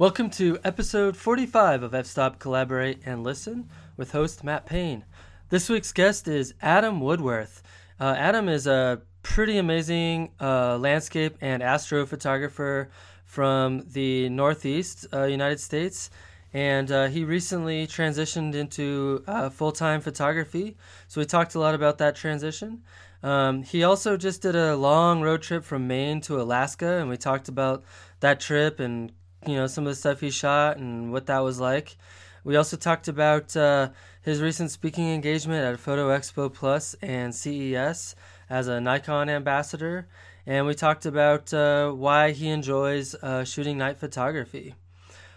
Welcome 0.00 0.30
to 0.30 0.60
episode 0.62 1.16
45 1.16 1.82
of 1.82 1.92
F 1.92 2.06
Stop 2.06 2.38
Collaborate 2.38 3.00
and 3.04 3.24
Listen 3.24 3.68
with 3.96 4.12
host 4.12 4.44
Matt 4.44 4.64
Payne. 4.64 5.04
This 5.48 5.68
week's 5.68 5.90
guest 5.90 6.28
is 6.28 6.54
Adam 6.62 7.00
Woodworth. 7.00 7.64
Uh, 7.98 8.14
Adam 8.16 8.48
is 8.48 8.68
a 8.68 9.02
pretty 9.24 9.58
amazing 9.58 10.30
uh, 10.40 10.78
landscape 10.78 11.36
and 11.40 11.64
astrophotographer 11.64 12.90
from 13.24 13.82
the 13.90 14.28
Northeast 14.28 15.08
uh, 15.12 15.24
United 15.24 15.58
States. 15.58 16.10
And 16.54 16.92
uh, 16.92 17.08
he 17.08 17.24
recently 17.24 17.88
transitioned 17.88 18.54
into 18.54 19.24
uh, 19.26 19.50
full 19.50 19.72
time 19.72 20.00
photography. 20.00 20.76
So 21.08 21.20
we 21.20 21.24
talked 21.24 21.56
a 21.56 21.58
lot 21.58 21.74
about 21.74 21.98
that 21.98 22.14
transition. 22.14 22.84
Um, 23.24 23.64
he 23.64 23.82
also 23.82 24.16
just 24.16 24.42
did 24.42 24.54
a 24.54 24.76
long 24.76 25.22
road 25.22 25.42
trip 25.42 25.64
from 25.64 25.88
Maine 25.88 26.20
to 26.20 26.40
Alaska, 26.40 26.98
and 26.98 27.08
we 27.08 27.16
talked 27.16 27.48
about 27.48 27.82
that 28.20 28.38
trip 28.38 28.78
and 28.78 29.10
you 29.46 29.54
know 29.54 29.66
some 29.66 29.86
of 29.86 29.90
the 29.90 29.96
stuff 29.96 30.20
he 30.20 30.30
shot 30.30 30.76
and 30.78 31.12
what 31.12 31.26
that 31.26 31.40
was 31.40 31.60
like. 31.60 31.96
We 32.44 32.56
also 32.56 32.76
talked 32.76 33.08
about 33.08 33.56
uh, 33.56 33.90
his 34.22 34.40
recent 34.40 34.70
speaking 34.70 35.08
engagement 35.10 35.64
at 35.64 35.78
Photo 35.78 36.08
Expo 36.08 36.52
Plus 36.52 36.94
and 37.02 37.34
CES 37.34 38.14
as 38.48 38.68
a 38.68 38.80
Nikon 38.80 39.28
ambassador, 39.28 40.08
and 40.46 40.66
we 40.66 40.74
talked 40.74 41.04
about 41.04 41.52
uh, 41.52 41.90
why 41.90 42.32
he 42.32 42.48
enjoys 42.48 43.14
uh, 43.16 43.44
shooting 43.44 43.76
night 43.76 43.98
photography. 43.98 44.74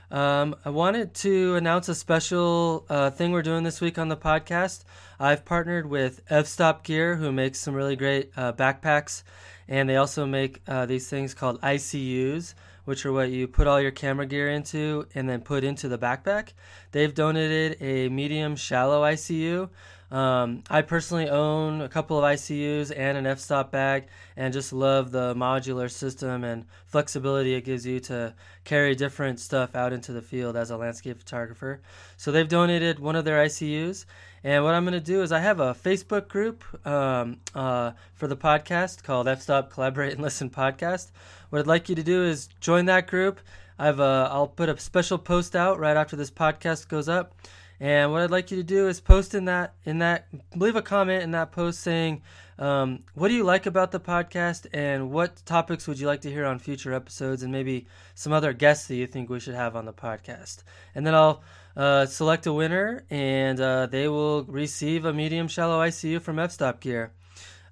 Um, 0.10 0.56
I 0.66 0.70
wanted 0.70 1.14
to 1.16 1.56
announce 1.56 1.88
a 1.88 1.96
special 1.96 2.86
uh, 2.90 3.12
thing 3.12 3.32
we're 3.32 3.42
doing 3.42 3.64
this 3.64 3.80
week 3.80 3.98
on 3.98 4.10
the 4.10 4.18
podcast. 4.18 4.84
I've 5.20 5.46
partnered 5.46 5.90
with 5.90 6.22
F 6.30 6.48
Stop 6.48 6.84
Gear, 6.84 7.16
who 7.16 7.32
makes 7.32 7.60
some 7.60 7.74
really 7.74 7.96
great 7.96 8.32
uh, 8.36 8.52
backpacks, 8.52 9.24
and 9.70 9.90
they 9.90 9.96
also 9.96 10.26
make 10.26 10.62
uh, 10.68 10.86
these 10.86 11.10
things 11.10 11.34
called 11.34 11.62
ICUs 11.62 12.56
which 12.92 13.06
are 13.06 13.14
what 13.14 13.30
you 13.30 13.48
put 13.48 13.68
all 13.68 13.80
your 13.80 13.90
camera 13.90 14.26
gear 14.26 14.50
into 14.52 15.08
and 15.16 15.30
then 15.30 15.40
put 15.40 15.64
into 15.64 15.88
the 15.88 15.98
backpack. 15.98 16.50
They've 16.92 17.14
donated 17.14 17.78
a 17.80 18.10
medium 18.10 18.58
shallow 18.58 19.02
ICU. 19.04 19.70
Um, 20.12 20.66
I 20.70 20.82
personally 20.82 21.30
own 21.30 21.80
a 21.80 21.88
couple 21.88 22.18
of 22.18 22.26
ICUs 22.26 22.92
and 22.94 23.18
an 23.18 23.26
f-stop 23.26 23.72
bag 23.72 24.08
and 24.36 24.52
just 24.52 24.74
love 24.74 25.14
the 25.14 25.34
modular 25.36 25.90
system 25.90 26.44
and 26.44 26.66
flexibility 26.86 27.54
it 27.54 27.64
gives 27.64 27.86
you 27.86 28.02
to 28.02 28.34
carry 28.66 28.94
different 28.94 29.40
stuff 29.40 29.74
out 29.74 29.94
into 29.94 30.12
the 30.12 30.22
field 30.22 30.58
as 30.58 30.70
a 30.70 30.76
landscape 30.76 31.18
photographer. 31.18 31.80
So 32.18 32.34
they've 32.34 32.46
donated 32.46 33.00
one 33.00 33.16
of 33.16 33.24
their 33.24 33.42
ICUs. 33.46 34.04
And 34.44 34.66
what 34.66 34.74
I'm 34.74 34.84
going 34.84 34.94
to 34.94 35.00
do 35.00 35.22
is 35.22 35.32
I 35.32 35.40
have 35.40 35.62
a 35.62 35.74
Facebook 35.74 36.28
group 36.28 36.66
um, 36.86 37.38
uh, 37.56 37.92
for 38.16 38.28
the 38.28 38.36
podcast 38.36 39.04
called 39.04 39.30
F-Stop 39.30 39.72
Collaborate 39.72 40.12
and 40.12 40.22
Listen 40.22 40.50
Podcast. 40.50 41.12
What 41.52 41.60
I'd 41.60 41.68
like 41.68 41.90
you 41.90 41.96
to 41.96 42.04
do 42.04 42.24
is 42.24 42.48
join 42.62 42.86
that 42.86 43.08
group. 43.08 43.42
I've 43.78 44.00
uh, 44.00 44.30
I'll 44.32 44.48
put 44.48 44.70
a 44.70 44.80
special 44.80 45.18
post 45.18 45.54
out 45.54 45.80
right 45.80 45.98
after 45.98 46.16
this 46.16 46.32
podcast 46.32 46.88
goes 46.88 47.10
up. 47.10 47.36
And 47.82 48.12
what 48.12 48.22
I'd 48.22 48.32
like 48.32 48.52
you 48.52 48.58
to 48.58 48.64
do 48.64 48.88
is 48.88 49.02
post 49.02 49.36
in 49.36 49.46
that 49.46 49.74
in 49.84 50.00
that 50.00 50.28
leave 50.56 50.78
a 50.78 50.82
comment 50.82 51.24
in 51.24 51.32
that 51.32 51.52
post 51.52 51.82
saying 51.82 52.22
um, 52.58 53.04
what 53.16 53.28
do 53.28 53.34
you 53.34 53.44
like 53.44 53.66
about 53.66 53.92
the 53.92 54.00
podcast 54.00 54.66
and 54.72 55.12
what 55.12 55.46
topics 55.46 55.90
would 55.90 56.00
you 56.00 56.08
like 56.08 56.22
to 56.22 56.32
hear 56.32 56.46
on 56.46 56.58
future 56.58 56.94
episodes 56.94 57.44
and 57.44 57.52
maybe 57.52 57.86
some 58.16 58.32
other 58.32 58.54
guests 58.54 58.88
that 58.88 58.96
you 58.96 59.08
think 59.08 59.30
we 59.30 59.42
should 59.42 59.56
have 59.56 59.76
on 59.76 59.86
the 59.86 59.94
podcast. 59.94 60.64
And 60.96 61.06
then 61.06 61.16
I'll 61.16 61.42
uh, 61.76 62.06
select 62.06 62.46
a 62.46 62.54
winner 62.54 63.04
and 63.10 63.60
uh, 63.60 63.88
they 63.88 64.08
will 64.08 64.46
receive 64.46 65.04
a 65.04 65.12
medium 65.12 65.50
shallow 65.50 65.82
ICU 65.82 66.22
from 66.22 66.40
F 66.40 66.52
Stop 66.52 66.80
Gear. 66.80 67.12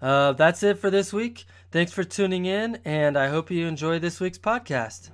Uh, 0.02 0.34
that's 0.34 0.64
it 0.64 0.80
for 0.80 0.90
this 0.90 1.12
week. 1.12 1.46
Thanks 1.72 1.92
for 1.92 2.04
tuning 2.04 2.46
in, 2.46 2.80
and 2.84 3.16
I 3.16 3.28
hope 3.28 3.52
you 3.52 3.68
enjoy 3.68 4.00
this 4.00 4.20
week's 4.20 4.40
podcast. 4.40 5.12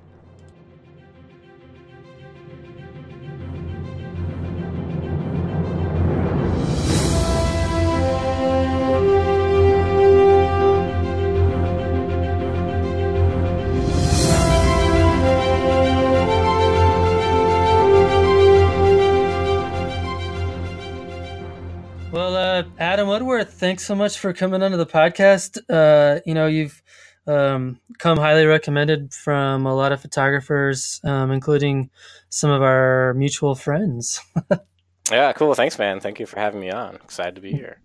Thanks 23.57 23.85
so 23.85 23.95
much 23.95 24.19
for 24.19 24.33
coming 24.33 24.61
onto 24.61 24.77
the 24.77 24.85
podcast. 24.85 25.57
Uh, 25.69 26.19
you 26.25 26.33
know, 26.33 26.47
you've 26.47 26.81
um, 27.25 27.79
come 27.97 28.17
highly 28.17 28.45
recommended 28.45 29.13
from 29.13 29.65
a 29.65 29.73
lot 29.73 29.91
of 29.91 30.01
photographers, 30.01 30.99
um, 31.03 31.31
including 31.31 31.89
some 32.29 32.51
of 32.51 32.61
our 32.61 33.13
mutual 33.15 33.55
friends. 33.55 34.19
yeah, 35.11 35.31
cool. 35.33 35.53
Thanks, 35.53 35.79
man. 35.79 35.99
Thank 35.99 36.19
you 36.19 36.25
for 36.25 36.39
having 36.39 36.59
me 36.59 36.69
on. 36.69 36.95
Excited 36.95 37.35
to 37.35 37.41
be 37.41 37.51
here. 37.51 37.79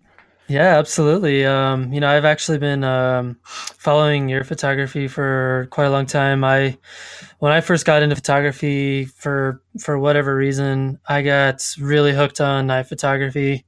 Yeah, 0.47 0.77
absolutely. 0.77 1.45
Um, 1.45 1.93
you 1.93 2.01
know, 2.01 2.09
I've 2.09 2.25
actually 2.25 2.57
been 2.57 2.83
um, 2.83 3.37
following 3.45 4.27
your 4.27 4.43
photography 4.43 5.07
for 5.07 5.69
quite 5.71 5.85
a 5.85 5.89
long 5.89 6.05
time. 6.05 6.43
I, 6.43 6.77
when 7.39 7.53
I 7.53 7.61
first 7.61 7.85
got 7.85 8.03
into 8.03 8.17
photography, 8.17 9.05
for 9.05 9.61
for 9.79 9.97
whatever 9.97 10.35
reason, 10.35 10.99
I 11.07 11.21
got 11.21 11.63
really 11.79 12.11
hooked 12.11 12.41
on 12.41 12.67
night 12.67 12.87
photography 12.87 13.65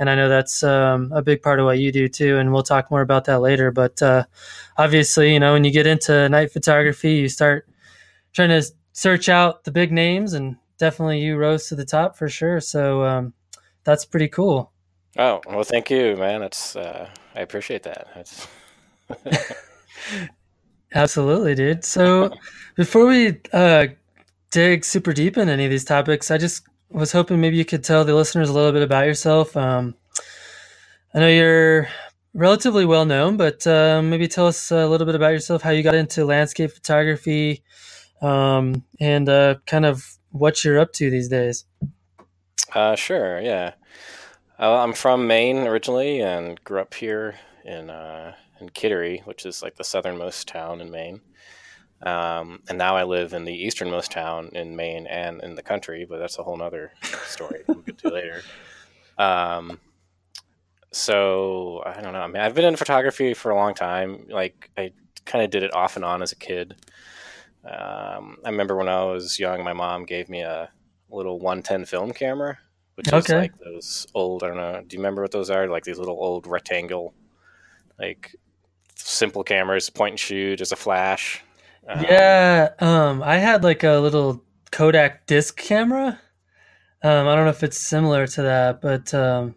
and 0.00 0.08
I 0.08 0.14
know 0.14 0.30
that's 0.30 0.62
um, 0.62 1.12
a 1.14 1.20
big 1.20 1.42
part 1.42 1.60
of 1.60 1.66
what 1.66 1.78
you 1.78 1.92
do 1.92 2.08
too. 2.08 2.38
And 2.38 2.52
we'll 2.52 2.62
talk 2.62 2.90
more 2.90 3.02
about 3.02 3.26
that 3.26 3.40
later. 3.40 3.70
But 3.70 4.00
uh, 4.00 4.24
obviously, 4.78 5.34
you 5.34 5.38
know, 5.38 5.52
when 5.52 5.62
you 5.62 5.70
get 5.70 5.86
into 5.86 6.26
night 6.30 6.50
photography, 6.50 7.12
you 7.12 7.28
start 7.28 7.68
trying 8.32 8.48
to 8.48 8.66
search 8.92 9.28
out 9.28 9.64
the 9.64 9.70
big 9.70 9.92
names, 9.92 10.32
and 10.32 10.56
definitely 10.78 11.20
you 11.20 11.36
rose 11.36 11.68
to 11.68 11.76
the 11.76 11.84
top 11.84 12.16
for 12.16 12.30
sure. 12.30 12.60
So 12.60 13.04
um, 13.04 13.34
that's 13.84 14.06
pretty 14.06 14.28
cool. 14.28 14.72
Oh 15.18 15.42
well, 15.46 15.64
thank 15.64 15.90
you, 15.90 16.16
man. 16.16 16.42
It's 16.42 16.76
uh, 16.76 17.10
I 17.34 17.40
appreciate 17.40 17.82
that. 17.82 18.06
Absolutely, 20.94 21.54
dude. 21.54 21.84
So 21.84 22.32
before 22.74 23.06
we 23.06 23.38
uh, 23.52 23.88
dig 24.50 24.84
super 24.84 25.12
deep 25.12 25.36
in 25.36 25.50
any 25.50 25.64
of 25.66 25.70
these 25.70 25.84
topics, 25.84 26.30
I 26.30 26.38
just 26.38 26.62
was 26.90 27.12
hoping 27.12 27.40
maybe 27.40 27.56
you 27.56 27.64
could 27.64 27.84
tell 27.84 28.04
the 28.04 28.14
listeners 28.14 28.48
a 28.48 28.52
little 28.52 28.72
bit 28.72 28.82
about 28.82 29.06
yourself. 29.06 29.56
Um, 29.56 29.94
I 31.14 31.20
know 31.20 31.28
you're 31.28 31.88
relatively 32.34 32.84
well 32.84 33.04
known, 33.04 33.36
but 33.36 33.66
uh, 33.66 34.02
maybe 34.02 34.28
tell 34.28 34.46
us 34.46 34.70
a 34.70 34.86
little 34.86 35.06
bit 35.06 35.14
about 35.14 35.32
yourself, 35.32 35.62
how 35.62 35.70
you 35.70 35.82
got 35.82 35.94
into 35.94 36.24
landscape 36.24 36.72
photography, 36.72 37.62
um, 38.22 38.84
and 39.00 39.28
uh, 39.28 39.56
kind 39.66 39.86
of 39.86 40.18
what 40.30 40.64
you're 40.64 40.78
up 40.78 40.92
to 40.94 41.10
these 41.10 41.28
days. 41.28 41.64
Uh, 42.74 42.94
sure, 42.94 43.40
yeah. 43.40 43.74
Uh, 44.58 44.82
I'm 44.82 44.92
from 44.92 45.26
Maine 45.26 45.66
originally 45.66 46.20
and 46.20 46.62
grew 46.64 46.80
up 46.80 46.94
here 46.94 47.36
in 47.64 47.90
uh, 47.90 48.34
in 48.60 48.68
Kittery, 48.68 49.22
which 49.24 49.46
is 49.46 49.62
like 49.62 49.76
the 49.76 49.84
southernmost 49.84 50.48
town 50.48 50.80
in 50.80 50.90
Maine. 50.90 51.22
Um, 52.02 52.62
and 52.68 52.78
now 52.78 52.96
I 52.96 53.04
live 53.04 53.34
in 53.34 53.44
the 53.44 53.52
easternmost 53.52 54.10
town 54.10 54.50
in 54.54 54.74
Maine 54.74 55.06
and 55.06 55.42
in 55.42 55.54
the 55.54 55.62
country, 55.62 56.06
but 56.08 56.18
that's 56.18 56.38
a 56.38 56.42
whole 56.42 56.60
other 56.62 56.92
story 57.26 57.62
we'll 57.66 57.78
get 57.78 57.98
to 57.98 58.08
later. 58.08 58.42
Um, 59.18 59.78
so 60.92 61.82
I 61.84 62.00
don't 62.00 62.12
know. 62.12 62.20
I 62.20 62.26
mean, 62.26 62.42
I've 62.42 62.54
been 62.54 62.64
in 62.64 62.76
photography 62.76 63.34
for 63.34 63.50
a 63.50 63.54
long 63.54 63.74
time. 63.74 64.26
Like 64.28 64.70
I 64.76 64.92
kind 65.24 65.44
of 65.44 65.50
did 65.50 65.62
it 65.62 65.74
off 65.74 65.96
and 65.96 66.04
on 66.04 66.22
as 66.22 66.32
a 66.32 66.36
kid. 66.36 66.74
Um, 67.64 68.38
I 68.44 68.48
remember 68.48 68.76
when 68.76 68.88
I 68.88 69.04
was 69.04 69.38
young, 69.38 69.62
my 69.62 69.74
mom 69.74 70.04
gave 70.04 70.28
me 70.28 70.40
a 70.40 70.70
little 71.10 71.38
110 71.38 71.84
film 71.84 72.12
camera, 72.12 72.58
which 72.94 73.12
okay. 73.12 73.18
is 73.18 73.28
like 73.28 73.58
those 73.58 74.06
old. 74.14 74.42
I 74.42 74.48
don't 74.48 74.56
know. 74.56 74.82
Do 74.86 74.96
you 74.96 75.00
remember 75.00 75.22
what 75.22 75.32
those 75.32 75.50
are? 75.50 75.68
Like 75.68 75.84
these 75.84 75.98
little 75.98 76.16
old 76.18 76.46
rectangle, 76.46 77.14
like 77.98 78.34
simple 78.96 79.44
cameras, 79.44 79.90
point 79.90 80.12
and 80.12 80.20
shoot 80.20 80.60
as 80.60 80.72
a 80.72 80.76
flash. 80.76 81.44
Um, 81.88 82.02
yeah, 82.02 82.68
um, 82.78 83.22
I 83.22 83.36
had 83.36 83.64
like 83.64 83.82
a 83.84 83.98
little 83.98 84.44
Kodak 84.70 85.26
disc 85.26 85.56
camera. 85.56 86.20
Um, 87.02 87.26
I 87.26 87.34
don't 87.34 87.44
know 87.44 87.50
if 87.50 87.62
it's 87.62 87.78
similar 87.78 88.26
to 88.26 88.42
that, 88.42 88.80
but 88.80 89.12
um, 89.14 89.54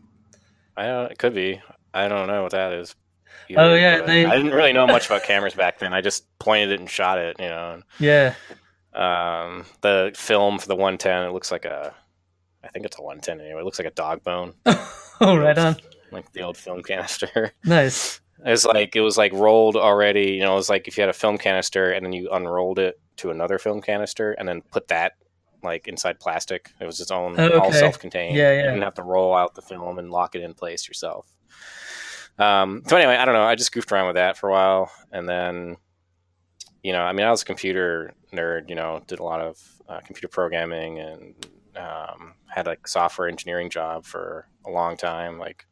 I 0.77 0.85
don't. 0.87 1.11
It 1.11 1.17
could 1.17 1.35
be. 1.35 1.61
I 1.93 2.07
don't 2.07 2.27
know 2.27 2.43
what 2.43 2.51
that 2.53 2.73
is. 2.73 2.95
Either, 3.49 3.61
oh 3.61 3.75
yeah, 3.75 4.01
they... 4.01 4.25
I 4.25 4.37
didn't 4.37 4.53
really 4.53 4.73
know 4.73 4.87
much 4.87 5.05
about 5.07 5.23
cameras 5.23 5.53
back 5.53 5.79
then. 5.79 5.93
I 5.93 6.01
just 6.01 6.25
pointed 6.39 6.71
it 6.71 6.79
and 6.79 6.89
shot 6.89 7.17
it. 7.19 7.35
You 7.39 7.49
know. 7.49 7.81
Yeah. 7.99 8.35
Um, 8.93 9.65
the 9.81 10.11
film 10.15 10.59
for 10.59 10.67
the 10.67 10.75
110, 10.75 11.23
it 11.23 11.33
looks 11.33 11.51
like 11.51 11.65
a. 11.65 11.93
I 12.63 12.67
think 12.69 12.85
it's 12.85 12.97
a 12.97 13.01
110 13.01 13.41
anyway. 13.41 13.61
It 13.61 13.65
looks 13.65 13.79
like 13.79 13.87
a 13.87 13.91
dog 13.91 14.23
bone. 14.23 14.53
oh, 14.65 15.37
right 15.37 15.57
on. 15.57 15.75
Like 16.11 16.31
the 16.31 16.41
old 16.41 16.57
film 16.57 16.81
canister. 16.83 17.51
Nice. 17.65 18.21
It 18.45 18.51
was 18.51 18.65
like 18.65 18.95
it 18.95 19.01
was 19.01 19.17
like 19.17 19.31
rolled 19.33 19.75
already. 19.75 20.31
You 20.31 20.41
know, 20.41 20.53
it 20.53 20.55
was 20.55 20.69
like 20.69 20.87
if 20.87 20.97
you 20.97 21.01
had 21.01 21.09
a 21.09 21.13
film 21.13 21.37
canister 21.37 21.91
and 21.91 22.05
then 22.05 22.11
you 22.11 22.29
unrolled 22.31 22.79
it 22.79 22.99
to 23.17 23.31
another 23.31 23.57
film 23.57 23.81
canister 23.81 24.33
and 24.33 24.47
then 24.47 24.61
put 24.61 24.89
that 24.89 25.13
like 25.63 25.87
inside 25.87 26.19
plastic. 26.19 26.71
It 26.81 26.85
was 26.85 26.99
its 26.99 27.11
own 27.11 27.39
oh, 27.39 27.45
okay. 27.45 27.57
all 27.57 27.71
self-contained. 27.71 28.35
Yeah, 28.35 28.51
yeah. 28.51 28.57
You 28.57 28.69
didn't 28.71 28.83
have 28.83 28.95
to 28.95 29.03
roll 29.03 29.33
out 29.33 29.55
the 29.55 29.61
film 29.61 29.97
and 29.97 30.11
lock 30.11 30.35
it 30.35 30.41
in 30.41 30.53
place 30.53 30.87
yourself. 30.87 31.31
Um, 32.37 32.83
so 32.87 32.97
anyway, 32.97 33.15
I 33.15 33.25
don't 33.25 33.33
know. 33.33 33.43
I 33.43 33.55
just 33.55 33.71
goofed 33.71 33.91
around 33.91 34.07
with 34.07 34.15
that 34.15 34.37
for 34.37 34.49
a 34.49 34.51
while, 34.51 34.91
and 35.11 35.29
then, 35.29 35.77
you 36.81 36.91
know, 36.91 37.03
I 37.03 37.13
mean, 37.13 37.25
I 37.25 37.31
was 37.31 37.43
a 37.43 37.45
computer 37.45 38.13
nerd. 38.33 38.69
You 38.69 38.75
know, 38.75 39.01
did 39.07 39.19
a 39.19 39.23
lot 39.23 39.39
of 39.39 39.61
uh, 39.87 39.99
computer 40.01 40.27
programming 40.27 40.99
and 40.99 41.47
um, 41.77 42.33
had 42.47 42.65
like 42.65 42.87
software 42.87 43.29
engineering 43.29 43.69
job 43.69 44.03
for 44.03 44.49
a 44.65 44.71
long 44.71 44.97
time, 44.97 45.37
like 45.37 45.65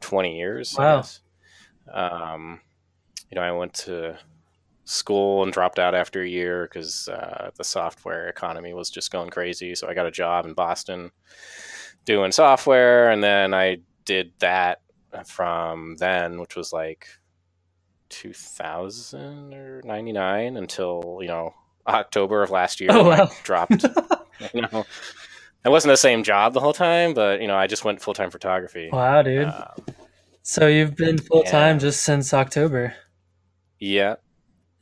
twenty 0.00 0.38
years. 0.38 0.74
Wow. 0.76 1.04
Um, 1.90 2.60
you 3.30 3.36
know, 3.36 3.42
I 3.42 3.52
went 3.52 3.74
to 3.74 4.18
school 4.84 5.42
and 5.42 5.52
dropped 5.52 5.78
out 5.78 5.94
after 5.94 6.22
a 6.22 6.28
year 6.28 6.68
because 6.70 7.08
uh, 7.08 7.50
the 7.56 7.64
software 7.64 8.28
economy 8.28 8.74
was 8.74 8.90
just 8.90 9.10
going 9.10 9.30
crazy. 9.30 9.74
So 9.74 9.88
I 9.88 9.94
got 9.94 10.06
a 10.06 10.10
job 10.10 10.44
in 10.44 10.54
Boston 10.54 11.10
doing 12.04 12.32
software, 12.32 13.10
and 13.10 13.22
then 13.22 13.54
I 13.54 13.78
did 14.04 14.32
that 14.40 14.80
from 15.26 15.96
then, 15.96 16.40
which 16.40 16.56
was 16.56 16.72
like 16.72 17.06
2000 18.08 19.54
or 19.54 19.80
99 19.84 20.56
until 20.56 21.18
you 21.22 21.28
know 21.28 21.54
October 21.86 22.42
of 22.42 22.50
last 22.50 22.80
year. 22.80 22.90
Oh, 22.92 23.04
wow. 23.04 23.24
I 23.30 23.36
dropped. 23.44 23.84
you 24.52 24.62
know, 24.62 24.84
it 25.64 25.68
wasn't 25.68 25.92
the 25.92 25.96
same 25.96 26.22
job 26.22 26.52
the 26.52 26.60
whole 26.60 26.72
time, 26.72 27.14
but 27.14 27.40
you 27.40 27.46
know, 27.46 27.56
I 27.56 27.66
just 27.66 27.84
went 27.84 28.02
full 28.02 28.14
time 28.14 28.30
photography. 28.30 28.90
Wow, 28.92 29.22
dude. 29.22 29.46
Uh, 29.46 29.68
so 30.42 30.66
you've 30.66 30.96
been 30.96 31.18
full 31.18 31.42
time 31.44 31.76
yeah. 31.76 31.80
just 31.80 32.02
since 32.02 32.34
October. 32.34 32.94
yeah, 33.78 34.16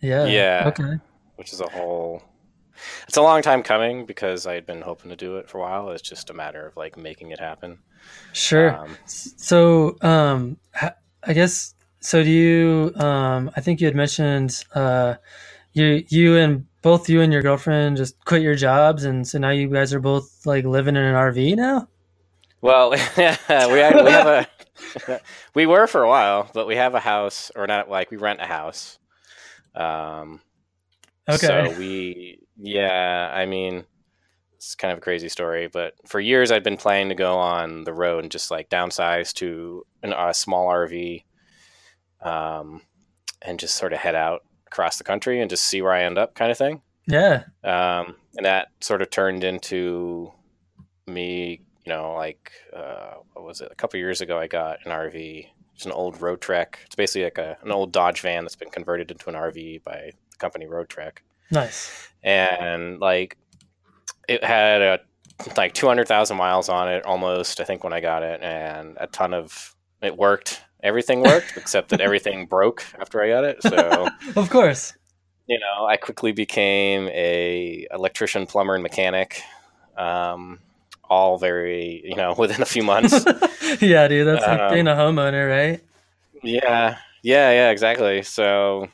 Yeah. 0.00 0.26
Yeah. 0.26 0.64
Okay. 0.68 0.98
which 1.36 1.52
is 1.52 1.60
a 1.60 1.68
whole. 1.68 2.22
It's 3.06 3.18
a 3.18 3.22
long 3.22 3.42
time 3.42 3.62
coming 3.62 4.06
because 4.06 4.46
I 4.46 4.54
had 4.54 4.64
been 4.64 4.80
hoping 4.80 5.10
to 5.10 5.16
do 5.16 5.36
it 5.36 5.48
for 5.48 5.58
a 5.58 5.60
while. 5.60 5.90
It's 5.90 6.02
just 6.02 6.30
a 6.30 6.34
matter 6.34 6.66
of 6.66 6.76
like 6.76 6.96
making 6.96 7.30
it 7.30 7.38
happen. 7.38 7.78
Sure. 8.32 8.74
Um, 8.74 8.96
So, 9.06 9.96
um, 10.00 10.56
I 11.22 11.32
guess 11.34 11.74
so. 12.00 12.22
Do 12.22 12.30
you? 12.30 12.92
Um, 12.96 13.50
I 13.56 13.60
think 13.60 13.80
you 13.80 13.86
had 13.86 13.96
mentioned 13.96 14.64
uh, 14.74 15.16
you 15.72 16.04
you 16.08 16.36
and 16.36 16.66
both 16.82 17.08
you 17.08 17.20
and 17.20 17.32
your 17.32 17.42
girlfriend 17.42 17.98
just 17.98 18.24
quit 18.24 18.42
your 18.42 18.54
jobs, 18.54 19.04
and 19.04 19.26
so 19.26 19.38
now 19.38 19.50
you 19.50 19.68
guys 19.68 19.92
are 19.92 20.00
both 20.00 20.46
like 20.46 20.64
living 20.64 20.96
in 20.96 21.02
an 21.02 21.14
RV 21.14 21.56
now. 21.56 21.88
Well, 22.62 22.90
we 22.90 22.96
we 22.96 23.80
have 23.80 24.26
a 24.26 24.46
we 25.54 25.66
were 25.66 25.86
for 25.86 26.02
a 26.02 26.08
while, 26.08 26.50
but 26.54 26.66
we 26.66 26.76
have 26.76 26.94
a 26.94 27.00
house, 27.00 27.50
or 27.54 27.66
not 27.66 27.90
like 27.90 28.10
we 28.10 28.16
rent 28.16 28.40
a 28.40 28.46
house. 28.46 28.98
Um, 29.74 30.40
Okay. 31.34 31.46
So 31.46 31.78
we, 31.78 32.40
yeah, 32.56 33.30
I 33.32 33.46
mean, 33.46 33.84
it's 34.56 34.74
kind 34.74 34.92
of 34.92 34.98
a 34.98 35.02
crazy 35.02 35.28
story, 35.28 35.68
but 35.68 35.94
for 36.06 36.20
years 36.20 36.50
I'd 36.50 36.64
been 36.64 36.76
planning 36.76 37.08
to 37.10 37.14
go 37.14 37.38
on 37.38 37.84
the 37.84 37.92
road 37.92 38.24
and 38.24 38.32
just 38.32 38.50
like 38.50 38.68
downsize 38.68 39.32
to 39.34 39.84
an, 40.02 40.12
a 40.12 40.34
small 40.34 40.68
RV, 40.68 41.24
um, 42.22 42.82
and 43.42 43.58
just 43.58 43.76
sort 43.76 43.92
of 43.92 44.00
head 44.00 44.14
out 44.14 44.42
across 44.66 44.98
the 44.98 45.04
country 45.04 45.40
and 45.40 45.50
just 45.50 45.64
see 45.64 45.82
where 45.82 45.92
I 45.92 46.02
end 46.02 46.18
up, 46.18 46.34
kind 46.34 46.50
of 46.50 46.58
thing. 46.58 46.82
Yeah. 47.06 47.44
Um, 47.64 48.16
and 48.36 48.46
that 48.46 48.68
sort 48.80 49.02
of 49.02 49.10
turned 49.10 49.44
into 49.44 50.32
me, 51.06 51.62
you 51.84 51.92
know, 51.92 52.14
like 52.14 52.52
uh, 52.74 53.14
what 53.32 53.44
was 53.44 53.60
it? 53.60 53.68
A 53.70 53.74
couple 53.74 53.98
years 53.98 54.20
ago, 54.20 54.38
I 54.38 54.46
got 54.46 54.78
an 54.84 54.92
RV. 54.92 55.46
It's 55.74 55.86
an 55.86 55.92
old 55.92 56.16
Roadtrek. 56.18 56.74
It's 56.86 56.94
basically 56.94 57.24
like 57.24 57.38
a, 57.38 57.56
an 57.62 57.70
old 57.72 57.90
Dodge 57.92 58.20
van 58.20 58.44
that's 58.44 58.56
been 58.56 58.70
converted 58.70 59.10
into 59.10 59.28
an 59.30 59.34
RV 59.34 59.82
by 59.82 60.12
the 60.30 60.36
company 60.36 60.66
Roadtrek, 60.66 61.18
Nice. 61.50 62.08
and 62.22 63.00
like 63.00 63.36
it 64.28 64.44
had 64.44 64.82
a 64.82 65.00
like 65.56 65.72
two 65.72 65.86
hundred 65.86 66.06
thousand 66.06 66.36
miles 66.36 66.68
on 66.68 66.88
it 66.88 67.06
almost. 67.06 67.60
I 67.60 67.64
think 67.64 67.82
when 67.82 67.94
I 67.94 68.00
got 68.00 68.22
it, 68.22 68.42
and 68.42 68.96
a 69.00 69.06
ton 69.06 69.32
of 69.32 69.74
it 70.02 70.16
worked. 70.16 70.60
Everything 70.82 71.20
worked 71.22 71.56
except 71.56 71.90
that 71.90 72.00
everything 72.00 72.46
broke 72.46 72.82
after 72.98 73.22
I 73.22 73.28
got 73.28 73.44
it. 73.44 73.62
So 73.62 74.08
of 74.36 74.48
course. 74.48 74.94
you 75.46 75.58
know, 75.58 75.84
I 75.86 75.96
quickly 75.96 76.32
became 76.32 77.08
a 77.08 77.86
electrician, 77.92 78.46
plumber, 78.46 78.74
and 78.74 78.82
mechanic. 78.82 79.42
Um, 79.96 80.60
all 81.10 81.36
very, 81.38 82.00
you 82.04 82.16
know, 82.16 82.34
within 82.38 82.62
a 82.62 82.66
few 82.66 82.82
months. 82.82 83.12
yeah, 83.82 84.08
dude. 84.08 84.26
That's 84.26 84.46
like 84.46 84.60
Um, 84.60 84.72
being 84.72 84.88
a 84.88 84.94
homeowner, 84.94 85.48
right? 85.50 85.80
yeah, 86.42 86.96
yeah, 87.22 87.50
yeah, 87.52 87.70
exactly. 87.70 88.22
So, 88.22 88.88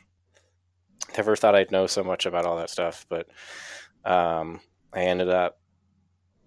never 1.17 1.37
thought 1.37 1.55
I'd 1.55 1.71
know 1.71 1.87
so 1.87 2.03
much 2.03 2.27
about 2.27 2.45
all 2.47 2.57
that 2.57 2.71
stuff, 2.71 3.07
but 3.09 3.29
um, 4.05 4.61
I 4.93 5.03
ended 5.03 5.29
up, 5.29 5.59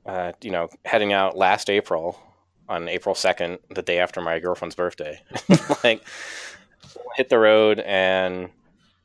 uh, 0.05 0.33
you 0.41 0.51
know, 0.51 0.67
heading 0.85 1.13
out 1.13 1.37
last 1.37 1.69
April 1.69 2.19
on 2.67 2.87
April 2.89 3.15
second, 3.15 3.59
the 3.69 3.81
day 3.81 3.99
after 3.99 4.21
my 4.21 4.39
girlfriend's 4.39 4.75
birthday. 4.75 5.19
like, 5.83 6.03
hit 7.15 7.29
the 7.29 7.39
road 7.39 7.79
and 7.79 8.49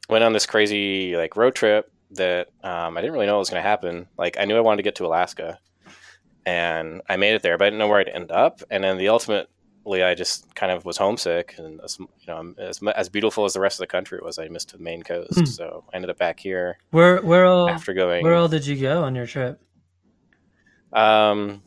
went 0.09 0.25
on 0.25 0.33
this 0.33 0.47
crazy 0.47 1.17
like 1.17 1.37
road 1.37 1.55
trip 1.55 1.91
that 2.11 2.49
um, 2.63 2.97
I 2.97 3.01
didn't 3.01 3.15
really 3.15 3.27
know 3.27 3.35
what 3.35 3.41
was 3.41 3.51
going 3.51 3.63
to 3.63 3.69
happen. 3.69 4.07
Like, 4.19 4.37
I 4.39 4.45
knew 4.45 4.57
I 4.57 4.61
wanted 4.61 4.79
to 4.79 4.83
get 4.83 4.97
to 4.97 5.07
Alaska, 5.07 5.59
and 6.47 7.03
I 7.09 7.17
made 7.17 7.35
it 7.35 7.43
there, 7.43 7.57
but 7.59 7.65
I 7.65 7.67
didn't 7.69 7.79
know 7.79 7.89
where 7.89 8.01
I'd 8.01 8.09
end 8.09 8.31
up. 8.31 8.63
And 8.71 8.85
then 8.85 8.99
the 8.99 9.09
ultimate 9.09 9.49
I 9.87 10.15
just 10.15 10.55
kind 10.55 10.73
of 10.73 10.85
was 10.85 10.97
homesick, 10.97 11.55
and 11.59 11.81
as, 11.83 11.99
you 11.99 12.09
know, 12.27 12.55
as 12.59 12.81
as 12.97 13.09
beautiful 13.09 13.45
as 13.45 13.53
the 13.53 13.61
rest 13.61 13.77
of 13.77 13.83
the 13.83 13.87
country 13.87 14.19
was, 14.23 14.39
I 14.39 14.49
missed 14.49 14.73
the 14.73 14.79
Maine 14.79 15.03
coast. 15.03 15.39
Hmm. 15.39 15.45
So 15.45 15.85
I 15.93 15.97
ended 15.97 16.11
up 16.11 16.19
back 16.19 16.41
here 16.41 16.79
Where 16.91 17.21
where 17.21 17.45
all 17.45 17.69
after 17.69 17.93
going. 17.93 18.25
where 18.25 18.35
all 18.35 18.49
did 18.49 18.67
you 18.67 18.77
go 18.81 19.05
on 19.05 19.15
your 19.15 19.27
trip? 19.27 19.61
Um, 20.93 21.63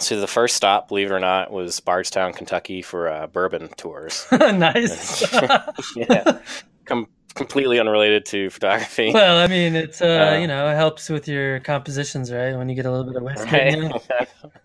so 0.00 0.20
the 0.20 0.26
first 0.26 0.56
stop, 0.56 0.88
believe 0.88 1.10
it 1.10 1.14
or 1.14 1.20
not, 1.20 1.50
was 1.50 1.80
Bardstown, 1.80 2.32
Kentucky 2.32 2.82
for 2.82 3.08
uh, 3.08 3.26
bourbon 3.26 3.68
tours. 3.76 4.26
nice. 4.32 5.32
yeah, 5.96 6.40
Com- 6.84 7.08
completely 7.38 7.80
unrelated 7.80 8.26
to 8.26 8.50
photography. 8.50 9.12
well, 9.14 9.38
I 9.38 9.46
mean, 9.46 9.74
it's 9.74 10.02
uh, 10.02 10.32
Uh, 10.34 10.38
you 10.38 10.46
know, 10.46 10.68
it 10.68 10.74
helps 10.74 11.08
with 11.08 11.26
your 11.26 11.60
compositions, 11.60 12.30
right? 12.30 12.54
When 12.54 12.68
you 12.68 12.74
get 12.74 12.84
a 12.84 12.90
little 12.90 13.06
bit 13.06 13.16
of 13.16 13.22
whiskey. 13.22 13.50
Right? 13.50 13.92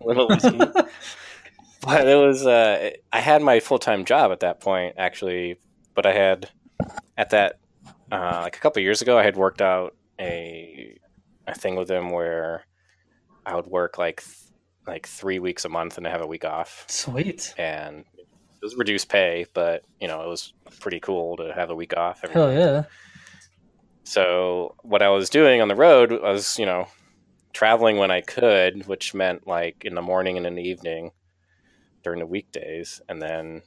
little 0.04 0.28
whiskey. 0.28 0.58
but 1.80 2.06
it 2.08 2.16
was 2.16 2.46
uh, 2.46 2.90
I 3.12 3.20
had 3.20 3.40
my 3.42 3.60
full 3.60 3.78
time 3.78 4.04
job 4.04 4.30
at 4.32 4.40
that 4.40 4.60
point 4.60 4.96
actually, 4.98 5.56
but 5.94 6.04
I 6.06 6.12
had 6.12 6.50
at 7.16 7.30
that 7.30 7.58
uh, 8.12 8.40
like 8.42 8.56
a 8.56 8.60
couple 8.60 8.82
years 8.82 9.00
ago 9.02 9.16
I 9.18 9.22
had 9.24 9.36
worked 9.36 9.62
out 9.62 9.94
a 10.20 10.98
a 11.46 11.54
thing 11.54 11.76
with 11.76 11.88
them 11.88 12.10
where 12.10 12.64
I 13.46 13.54
would 13.54 13.66
work 13.66 13.98
like 13.98 14.22
th- 14.22 14.36
like 14.86 15.06
three 15.06 15.38
weeks 15.38 15.64
a 15.64 15.68
month 15.68 15.96
and 15.96 16.06
have 16.06 16.20
a 16.20 16.26
week 16.26 16.44
off, 16.44 16.84
Sweet. 16.88 17.54
and 17.56 18.04
was 18.64 18.76
reduced 18.76 19.08
pay, 19.08 19.46
but 19.54 19.84
you 20.00 20.08
know 20.08 20.22
it 20.22 20.28
was 20.28 20.52
pretty 20.80 21.00
cool 21.00 21.36
to 21.36 21.52
have 21.54 21.70
a 21.70 21.74
week 21.74 21.96
off. 21.96 22.20
every 22.24 22.34
Hell 22.34 22.52
yeah. 22.52 22.84
So 24.04 24.74
what 24.82 25.02
I 25.02 25.08
was 25.08 25.30
doing 25.30 25.62
on 25.62 25.68
the 25.68 25.74
road 25.74 26.12
was, 26.12 26.58
you 26.58 26.66
know, 26.66 26.88
traveling 27.52 27.96
when 27.96 28.10
I 28.10 28.20
could, 28.20 28.86
which 28.86 29.14
meant 29.14 29.46
like 29.46 29.84
in 29.84 29.94
the 29.94 30.02
morning 30.02 30.36
and 30.36 30.46
in 30.46 30.54
the 30.54 30.62
evening 30.62 31.10
during 32.02 32.18
the 32.20 32.26
weekdays, 32.26 33.00
and 33.08 33.22
then, 33.22 33.62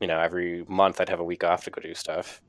you 0.00 0.06
know, 0.06 0.20
every 0.20 0.64
month 0.68 1.00
I'd 1.00 1.08
have 1.08 1.20
a 1.20 1.24
week 1.24 1.44
off 1.44 1.64
to 1.64 1.70
go 1.70 1.80
do 1.80 1.94
stuff. 1.94 2.42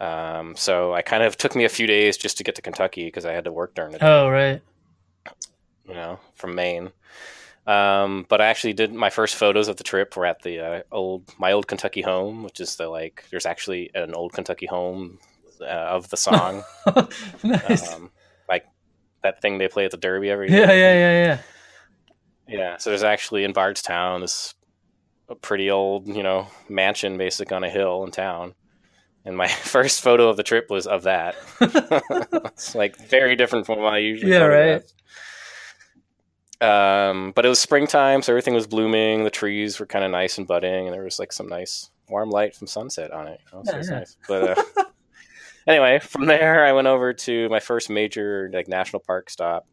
Um, 0.00 0.54
so 0.56 0.92
I 0.92 1.02
kind 1.02 1.22
of 1.22 1.36
took 1.36 1.56
me 1.56 1.64
a 1.64 1.68
few 1.68 1.86
days 1.86 2.16
just 2.16 2.38
to 2.38 2.44
get 2.44 2.54
to 2.56 2.62
Kentucky 2.62 3.06
because 3.06 3.24
I 3.24 3.32
had 3.32 3.44
to 3.44 3.52
work 3.52 3.74
during 3.74 3.92
the 3.92 3.98
day, 3.98 4.06
Oh 4.06 4.28
right. 4.28 4.60
you 5.86 5.94
know, 5.94 6.18
from 6.34 6.54
Maine. 6.54 6.90
Um, 7.66 8.26
but 8.28 8.40
I 8.40 8.46
actually 8.46 8.74
did 8.74 8.92
my 8.92 9.08
first 9.08 9.36
photos 9.36 9.68
of 9.68 9.76
the 9.76 9.84
trip 9.84 10.16
were 10.16 10.26
at 10.26 10.42
the 10.42 10.60
uh, 10.60 10.82
old 10.92 11.30
my 11.38 11.52
old 11.52 11.66
Kentucky 11.66 12.02
home, 12.02 12.42
which 12.42 12.60
is 12.60 12.76
the 12.76 12.88
like 12.88 13.24
there's 13.30 13.46
actually 13.46 13.90
an 13.94 14.14
old 14.14 14.32
Kentucky 14.32 14.66
home 14.66 15.18
uh, 15.60 15.64
of 15.64 16.10
the 16.10 16.16
song. 16.28 16.62
nice. 17.42 17.94
um, 17.94 18.10
like 18.48 18.66
that 19.22 19.40
thing 19.40 19.58
they 19.58 19.68
play 19.68 19.86
at 19.86 19.90
the 19.90 19.96
Derby 19.96 20.30
every 20.30 20.50
yeah, 20.50 20.56
year. 20.56 20.66
yeah, 20.66 20.74
yeah, 20.74 20.94
yeah. 20.94 21.24
yeah. 21.24 21.38
Yeah. 22.46 22.76
So 22.76 22.90
there's 22.90 23.02
actually 23.02 23.44
in 23.44 23.52
Bardstown 23.52 24.20
this 24.20 24.54
a 25.28 25.34
pretty 25.34 25.70
old, 25.70 26.06
you 26.06 26.22
know, 26.22 26.48
mansion 26.68 27.16
basic 27.16 27.52
on 27.52 27.64
a 27.64 27.70
hill 27.70 28.04
in 28.04 28.10
town. 28.10 28.54
And 29.24 29.36
my 29.36 29.48
first 29.64 30.02
photo 30.02 30.28
of 30.28 30.36
the 30.36 30.42
trip 30.42 30.70
was 30.70 30.86
of 30.86 31.04
that. 31.04 31.36
it's 31.60 32.74
like 32.74 32.96
very 32.96 33.36
different 33.36 33.66
from 33.66 33.78
what 33.80 33.94
I 33.94 33.98
usually 33.98 34.32
Yeah, 34.32 34.44
right. 34.44 34.92
Um, 36.60 37.32
but 37.34 37.44
it 37.44 37.48
was 37.48 37.58
springtime, 37.58 38.22
so 38.22 38.32
everything 38.32 38.54
was 38.54 38.66
blooming. 38.66 39.24
The 39.24 39.30
trees 39.30 39.78
were 39.80 39.86
kind 39.86 40.04
of 40.04 40.10
nice 40.10 40.38
and 40.38 40.46
budding, 40.46 40.86
and 40.86 40.94
there 40.94 41.02
was 41.02 41.18
like 41.18 41.32
some 41.32 41.48
nice 41.48 41.90
warm 42.08 42.30
light 42.30 42.54
from 42.54 42.66
sunset 42.66 43.10
on 43.10 43.26
it. 43.28 43.40
You 43.52 43.58
know, 43.58 43.64
so 43.64 43.72
Yeah, 43.72 43.78
it's 43.78 43.88
yeah. 43.90 43.98
nice. 43.98 44.16
But 44.28 44.58
uh, 44.58 44.84
anyway, 45.66 45.98
from 45.98 46.26
there, 46.26 46.64
I 46.64 46.72
went 46.72 46.86
over 46.86 47.12
to 47.12 47.48
my 47.48 47.60
first 47.60 47.90
major 47.90 48.50
like 48.52 48.68
national 48.68 49.00
park 49.00 49.30
stop 49.30 49.66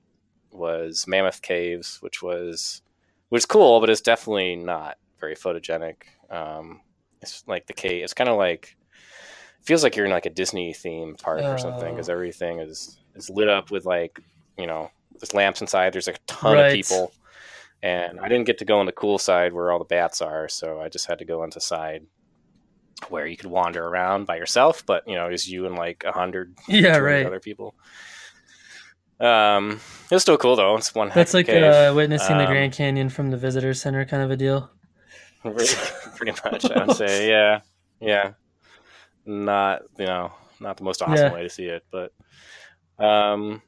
was 0.51 1.05
Mammoth 1.07 1.41
Caves, 1.41 1.97
which 2.01 2.21
was 2.21 2.81
which 3.29 3.37
was 3.39 3.45
cool, 3.45 3.79
but 3.79 3.89
it's 3.89 4.01
definitely 4.01 4.55
not 4.55 4.97
very 5.19 5.35
photogenic. 5.35 5.95
Um, 6.29 6.81
it's 7.21 7.43
like 7.47 7.67
the 7.67 7.73
cave. 7.73 8.03
It's 8.03 8.13
kind 8.15 8.29
of 8.29 8.37
like 8.37 8.75
feels 9.61 9.83
like 9.83 9.95
you're 9.95 10.07
in 10.07 10.11
like 10.11 10.25
a 10.25 10.29
Disney 10.31 10.73
theme 10.73 11.15
park 11.21 11.41
or 11.43 11.57
something 11.59 11.89
Oh. 11.89 11.91
because 11.91 12.09
everything 12.09 12.59
is 12.59 12.97
is 13.15 13.29
lit 13.29 13.47
up 13.47 13.69
with 13.71 13.85
like 13.85 14.19
you 14.57 14.65
know 14.65 14.89
there's 15.21 15.33
lamps 15.33 15.61
inside. 15.61 15.93
There's 15.93 16.07
a 16.09 16.15
ton 16.27 16.53
Right. 16.53 16.65
of 16.67 16.73
people, 16.73 17.13
and 17.81 18.19
I 18.19 18.27
didn't 18.27 18.45
get 18.47 18.57
to 18.57 18.65
go 18.65 18.79
on 18.79 18.85
the 18.85 18.91
cool 18.91 19.17
side 19.17 19.53
where 19.53 19.71
all 19.71 19.79
the 19.79 19.85
bats 19.85 20.21
are, 20.21 20.49
so 20.49 20.81
I 20.81 20.89
just 20.89 21.05
had 21.07 21.19
to 21.19 21.25
go 21.25 21.41
on 21.43 21.49
the 21.53 21.61
side 21.61 22.05
where 23.09 23.25
you 23.25 23.35
could 23.37 23.49
wander 23.49 23.83
around 23.85 24.25
by 24.25 24.35
yourself, 24.35 24.83
but 24.85 25.07
you 25.07 25.15
know, 25.15 25.29
was 25.29 25.49
you 25.49 25.65
and 25.65 25.75
like 25.75 26.03
a 26.05 26.11
hundred 26.11 26.55
Yeah, 26.67 26.97
right. 26.97 27.25
other 27.25 27.39
people. 27.39 27.73
Um, 29.19 29.79
it 30.09 30.13
was 30.15 30.23
still 30.23 30.37
cool 30.37 30.55
though. 30.55 30.75
It's 30.77 30.93
one. 30.95 31.11
That's 31.13 31.33
like 31.33 31.47
uh, 31.49 31.93
witnessing 31.95 32.37
the 32.37 32.43
Um, 32.45 32.49
Grand 32.51 32.73
Canyon 32.73 33.09
from 33.09 33.29
the 33.29 33.37
visitor 33.37 33.73
center 33.73 34.03
kind 34.05 34.23
of 34.23 34.31
a 34.31 34.35
deal. 34.35 34.71
pretty 35.43 36.31
much. 36.43 36.65
I 36.71 36.85
would 36.85 36.95
say, 36.95 37.29
yeah, 37.29 37.61
yeah. 37.99 38.31
Not 39.25 39.83
you 39.99 40.05
know, 40.05 40.31
not 40.59 40.77
the 40.77 40.83
most 40.83 41.01
awesome 41.01 41.15
Yeah. 41.15 41.33
way 41.33 41.43
to 41.43 41.49
see 41.49 41.65
it, 41.65 41.83
but 41.91 42.11
um, 43.03 43.61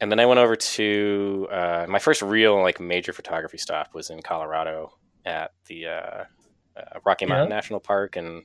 and 0.00 0.10
then 0.10 0.20
I 0.20 0.26
went 0.26 0.38
over 0.40 0.56
to 0.56 1.48
uh, 1.50 1.86
my 1.88 1.98
first 1.98 2.22
real 2.22 2.60
like 2.62 2.80
major 2.80 3.12
photography 3.12 3.58
stop 3.58 3.94
was 3.94 4.10
in 4.10 4.20
Colorado 4.22 4.92
at 5.24 5.52
the 5.66 5.86
uh, 5.86 6.24
uh, 6.76 6.98
Rocky 7.04 7.26
Mountain 7.26 7.48
Yeah. 7.50 7.56
National 7.56 7.80
Park, 7.80 8.16
and 8.16 8.44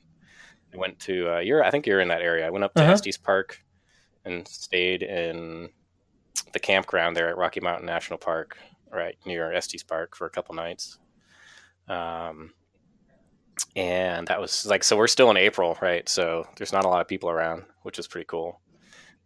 I 0.72 0.76
went 0.78 0.98
to 1.00 1.34
uh, 1.36 1.38
you're 1.40 1.62
I 1.62 1.70
think 1.70 1.86
you're 1.86 2.00
in 2.00 2.08
that 2.08 2.22
area. 2.22 2.46
I 2.46 2.50
went 2.50 2.64
up 2.64 2.74
to 2.74 2.82
Uh-huh. 2.82 2.92
Estes 2.92 3.18
Park 3.18 3.58
and 4.24 4.46
stayed 4.48 5.02
in 5.02 5.68
the 6.52 6.58
campground 6.60 7.16
there 7.16 7.28
at 7.28 7.36
Rocky 7.36 7.60
Mountain 7.60 7.86
National 7.86 8.18
Park, 8.18 8.56
right 8.90 9.16
near 9.26 9.52
Estes 9.52 9.82
Park 9.82 10.16
for 10.16 10.26
a 10.26 10.30
couple 10.30 10.54
nights. 10.54 10.98
Um, 11.88 12.52
and 13.76 14.26
that 14.28 14.40
was 14.40 14.64
like 14.66 14.84
so 14.84 14.96
we're 14.96 15.06
still 15.08 15.30
in 15.30 15.36
April, 15.36 15.76
right? 15.82 16.08
So 16.08 16.46
there's 16.56 16.72
not 16.72 16.84
a 16.84 16.88
lot 16.88 17.00
of 17.00 17.08
people 17.08 17.28
around, 17.30 17.64
which 17.82 17.98
is 17.98 18.06
pretty 18.06 18.26
cool. 18.26 18.60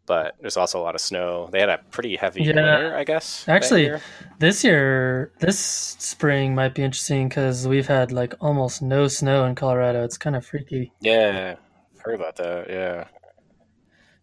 But 0.06 0.36
there's 0.40 0.56
also 0.56 0.80
a 0.80 0.84
lot 0.84 0.94
of 0.94 1.00
snow. 1.00 1.48
They 1.50 1.58
had 1.58 1.68
a 1.68 1.78
pretty 1.90 2.14
heavy 2.16 2.40
Yeah. 2.42 2.46
winter, 2.54 2.96
I 2.96 3.02
guess. 3.04 3.44
Actually, 3.48 3.82
year. 3.82 4.00
This 4.38 4.62
year, 4.62 5.32
this 5.40 5.58
spring 5.58 6.54
might 6.54 6.74
be 6.74 6.82
interesting 6.82 7.28
because 7.28 7.66
we've 7.66 7.88
had 7.88 8.12
like 8.12 8.32
almost 8.40 8.82
no 8.82 9.08
snow 9.08 9.44
in 9.46 9.54
Colorado. 9.56 10.04
It's 10.04 10.16
kind 10.16 10.36
of 10.36 10.46
freaky. 10.46 10.92
yeah, 11.00 11.56
heard 11.98 12.14
about 12.14 12.36
that. 12.36 12.70
Yeah, 12.70 13.04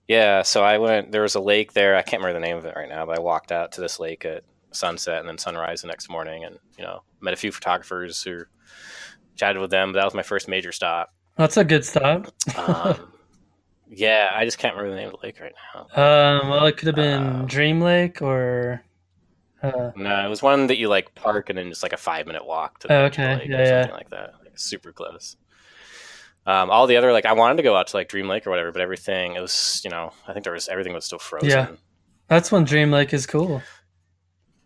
yeah. 0.07 0.41
So 0.41 0.63
I 0.63 0.77
went. 0.77 1.11
There 1.11 1.21
was 1.21 1.35
a 1.35 1.41
lake 1.41 1.73
there. 1.73 1.95
I 1.95 2.01
can't 2.01 2.21
remember 2.21 2.39
the 2.39 2.45
name 2.45 2.57
of 2.57 2.65
it 2.65 2.75
right 2.75 2.89
now, 2.89 3.05
but 3.05 3.17
I 3.17 3.21
walked 3.21 3.51
out 3.51 3.73
to 3.73 3.81
this 3.81 3.99
lake 3.99 4.23
at 4.25 4.43
sunset 4.71 5.19
and 5.19 5.27
then 5.27 5.37
sunrise 5.37 5.81
the 5.81 5.87
next 5.87 6.09
morning, 6.09 6.45
and 6.45 6.57
you 6.77 6.83
know, 6.83 7.03
met 7.21 7.33
a 7.33 7.37
few 7.37 7.51
photographers 7.51 8.23
who 8.23 8.43
chatted 9.35 9.61
with 9.61 9.71
them. 9.71 9.91
But 9.91 9.99
that 9.99 10.05
was 10.05 10.13
my 10.13 10.23
first 10.23 10.47
major 10.47 10.71
stop. 10.71 11.13
That's 11.35 11.57
a 11.57 11.63
good 11.63 11.83
stop. 11.83 12.27
Um, 12.57 13.12
yeah, 13.95 14.31
I 14.33 14.45
just 14.45 14.57
can't 14.57 14.75
remember 14.75 14.95
the 14.95 15.01
name 15.01 15.13
of 15.13 15.19
the 15.19 15.25
lake 15.27 15.39
right 15.39 15.53
now. 15.75 15.81
Um, 16.41 16.49
well, 16.49 16.65
it 16.65 16.77
could 16.77 16.87
have 16.87 16.95
been 16.95 17.23
Um, 17.41 17.45
Dream 17.47 17.81
Lake 17.81 18.21
or. 18.21 18.83
Uh, 19.61 19.91
No, 19.95 20.25
it 20.25 20.29
was 20.29 20.41
one 20.41 20.67
that 20.67 20.77
you 20.77 20.89
like 20.89 21.15
park 21.15 21.49
and 21.49 21.57
then 21.57 21.69
just 21.69 21.83
like 21.83 21.93
a 21.93 21.97
five 21.97 22.27
minute 22.27 22.45
walk 22.45 22.79
to 22.79 22.87
the 22.87 22.93
Oh, 22.93 23.05
of 23.05 23.13
the 23.15 23.21
okay. 23.21 23.35
lake 23.35 23.49
Yeah, 23.49 23.57
or 23.57 23.61
yeah. 23.63 23.81
something 23.81 23.95
like 23.97 24.09
that. 24.09 24.33
Like 24.43 24.59
super 24.59 24.91
close. 24.91 25.37
Um, 26.45 26.69
all 26.69 26.87
the 26.87 26.97
other 26.97 27.13
like 27.13 27.25
I 27.25 27.31
wanted 27.33 27.55
to 27.57 27.63
go 27.63 27.75
out 27.75 27.87
to 27.87 27.95
like 27.97 28.09
Dream 28.09 28.27
Lake 28.27 28.45
or 28.45 28.49
whatever, 28.49 28.71
but 28.73 28.81
everything 28.81 29.35
it 29.35 29.39
was 29.39 29.81
you 29.85 29.89
know 29.89 30.11
I 30.27 30.33
think 30.33 30.43
there 30.43 30.51
was 30.53 30.67
everything 30.67 30.93
was 30.93 31.05
still 31.05 31.19
frozen. 31.19 31.49
Yeah. 31.49 31.67
that's 32.27 32.51
when 32.51 32.65
Dream 32.65 32.91
Lake 32.91 33.13
is 33.13 33.25
cool. 33.25 33.61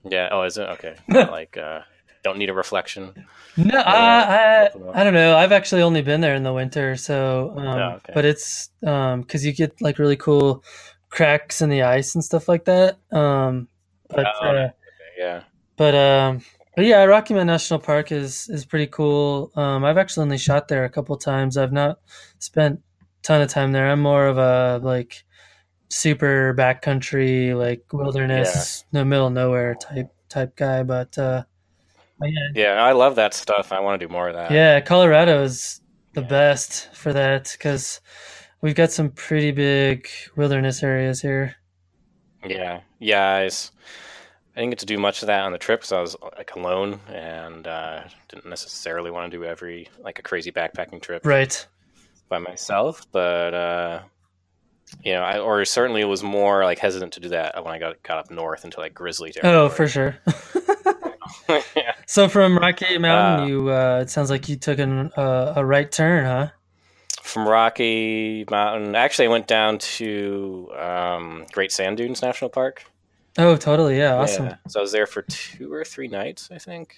Yeah. 0.04 0.30
Oh, 0.32 0.42
is 0.44 0.58
it 0.58 0.68
okay? 0.70 0.96
Not 1.08 1.32
like 1.32 1.56
uh, 1.58 1.82
don't 2.24 2.38
need 2.38 2.50
a 2.50 2.54
reflection. 2.54 3.26
No, 3.58 3.80
I, 3.80 4.66
I, 4.66 4.70
I 4.94 5.04
don't 5.04 5.14
know. 5.14 5.36
I've 5.36 5.52
actually 5.52 5.82
only 5.82 6.02
been 6.02 6.22
there 6.22 6.36
in 6.36 6.44
the 6.44 6.54
winter, 6.54 6.96
so 6.96 7.54
um, 7.58 7.68
Oh, 7.68 7.92
okay. 7.98 8.14
but 8.14 8.26
it's 8.26 8.70
um 8.86 9.22
because 9.22 9.46
you 9.46 9.54
get 9.54 9.82
like 9.82 9.98
really 10.00 10.16
cool 10.18 10.64
cracks 11.10 11.62
in 11.62 11.70
the 11.70 11.82
ice 11.84 12.14
and 12.16 12.24
stuff 12.24 12.48
like 12.48 12.66
that. 12.66 12.98
Um, 13.12 13.68
but 14.10 14.26
Oh, 14.42 14.48
uh, 14.48 14.70
Yeah. 15.18 15.44
but 15.76 15.96
um, 15.96 16.42
but 16.76 16.86
yeah, 16.86 17.04
Rocky 17.06 17.34
Mountain 17.34 17.48
National 17.48 17.80
Park 17.80 18.12
is 18.12 18.48
is 18.50 18.66
pretty 18.66 18.88
cool. 18.88 19.52
Um, 19.56 19.84
I've 19.84 19.98
actually 19.98 20.24
only 20.24 20.38
shot 20.38 20.68
there 20.68 20.86
a 20.86 20.90
couple 20.90 21.16
times. 21.18 21.58
I've 21.58 21.74
not 21.74 22.00
spent 22.40 22.80
a 23.00 23.04
ton 23.24 23.42
of 23.42 23.50
time 23.50 23.72
there. 23.72 23.90
I'm 23.90 24.02
more 24.02 24.28
of 24.28 24.38
a 24.38 24.80
like 24.84 25.24
super 25.90 26.54
backcountry, 26.56 27.58
like 27.58 27.82
wilderness, 27.92 28.84
no 28.92 29.04
middle 29.04 29.28
of 29.28 29.34
nowhere 29.34 29.74
type 29.76 30.14
type 30.30 30.56
guy. 30.56 30.84
But 30.84 31.18
uh, 31.18 31.44
but 31.44 31.57
yeah, 32.22 32.30
Yeah. 32.56 32.84
I 32.84 32.92
love 32.94 33.16
that 33.16 33.34
stuff. 33.34 33.72
I 33.72 33.80
want 33.80 34.00
to 34.00 34.08
do 34.08 34.12
more 34.12 34.28
of 34.28 34.36
that. 34.36 34.52
yeah, 34.52 34.80
Colorado 34.82 35.44
is 35.44 35.82
the 36.14 36.22
Yeah. 36.22 36.28
best 36.28 36.94
for 36.96 37.14
that 37.14 37.52
because 37.58 38.02
we've 38.62 38.76
got 38.76 38.92
some 38.92 39.10
pretty 39.12 39.52
big 39.52 40.08
wilderness 40.36 40.82
areas 40.84 41.22
here. 41.22 41.56
Yeah, 42.46 42.82
yeah. 43.00 43.36
I 44.56 44.60
didn't 44.62 44.72
get 44.72 44.80
to 44.80 44.86
do 44.88 44.98
much 44.98 45.22
of 45.22 45.28
that 45.28 45.44
on 45.44 45.52
the 45.52 45.58
trip 45.60 45.82
because 45.82 45.92
I 45.92 46.02
was 46.02 46.16
like 46.38 46.56
alone 46.56 47.00
and 47.14 47.68
uh, 47.68 48.04
didn't 48.30 48.48
necessarily 48.48 49.12
want 49.12 49.32
to 49.32 49.38
do 49.38 49.44
every 49.44 49.88
like 50.00 50.18
a 50.18 50.24
crazy 50.24 50.52
backpacking 50.52 51.02
trip 51.02 51.26
Right. 51.26 51.68
by 52.30 52.40
myself. 52.40 53.06
But 53.12 53.54
uh, 53.54 54.00
you 55.04 55.14
know, 55.14 55.22
I 55.22 55.38
or 55.40 55.64
certainly 55.66 56.04
was 56.06 56.24
more 56.24 56.64
like 56.64 56.80
hesitant 56.80 57.14
to 57.14 57.20
do 57.20 57.30
that 57.30 57.64
when 57.64 57.74
I 57.74 57.78
got 57.78 58.02
got 58.02 58.18
up 58.18 58.32
north 58.32 58.66
into 58.66 58.80
like 58.80 58.94
grizzly 58.96 59.32
territory. 59.32 59.56
Oh, 59.56 59.70
for 59.70 59.88
sure. 59.88 60.18
yeah. 61.76 61.94
so 62.08 62.28
from 62.30 62.58
Rocky 62.58 62.98
Mountain, 62.98 63.44
Uh, 63.44 63.48
you 63.48 63.70
uh, 63.72 64.00
it 64.02 64.10
sounds 64.10 64.30
like 64.30 64.48
you 64.50 64.56
took 64.56 64.80
an, 64.80 65.12
uh, 65.18 65.54
a 65.56 65.66
right 65.66 65.92
turn, 65.92 66.26
huh? 66.26 66.48
From 67.24 67.48
Rocky 67.48 68.46
Mountain, 68.50 68.96
actually, 68.96 69.26
I 69.26 69.32
went 69.32 69.48
down 69.48 69.80
to 69.80 70.70
um, 70.80 71.46
Great 71.52 71.72
Sand 71.72 71.98
Dunes 71.98 72.22
National 72.22 72.50
Park. 72.50 72.86
Oh, 73.38 73.56
totally. 73.58 73.98
Yeah, 73.98 74.16
awesome. 74.16 74.46
Yeah. 74.46 74.56
So 74.68 74.80
I 74.80 74.82
was 74.82 74.92
there 74.94 75.06
for 75.06 75.22
two 75.24 75.72
or 75.72 75.84
three 75.84 76.08
nights, 76.08 76.50
I 76.52 76.58
think, 76.58 76.96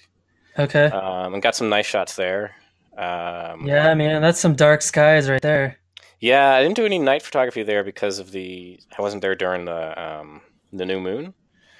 Okay. 0.58 0.86
um, 0.86 1.34
and 1.34 1.42
got 1.42 1.54
some 1.56 1.68
nice 1.68 1.86
shots 1.86 2.14
there. 2.16 2.54
Um, 2.96 3.66
yeah, 3.66 3.92
man, 3.94 4.22
that's 4.22 4.38
some 4.40 4.54
dark 4.54 4.82
skies 4.82 5.28
right 5.28 5.42
there. 5.42 5.78
Yeah, 6.20 6.52
I 6.54 6.62
didn't 6.62 6.76
do 6.76 6.84
any 6.86 6.98
night 6.98 7.22
photography 7.22 7.62
there 7.62 7.82
because 7.82 8.18
of 8.18 8.30
the. 8.30 8.78
I 8.96 9.02
wasn't 9.02 9.22
there 9.22 9.34
during 9.34 9.64
the 9.64 10.00
um, 10.00 10.42
the 10.72 10.84
new 10.86 11.00
moon, 11.00 11.34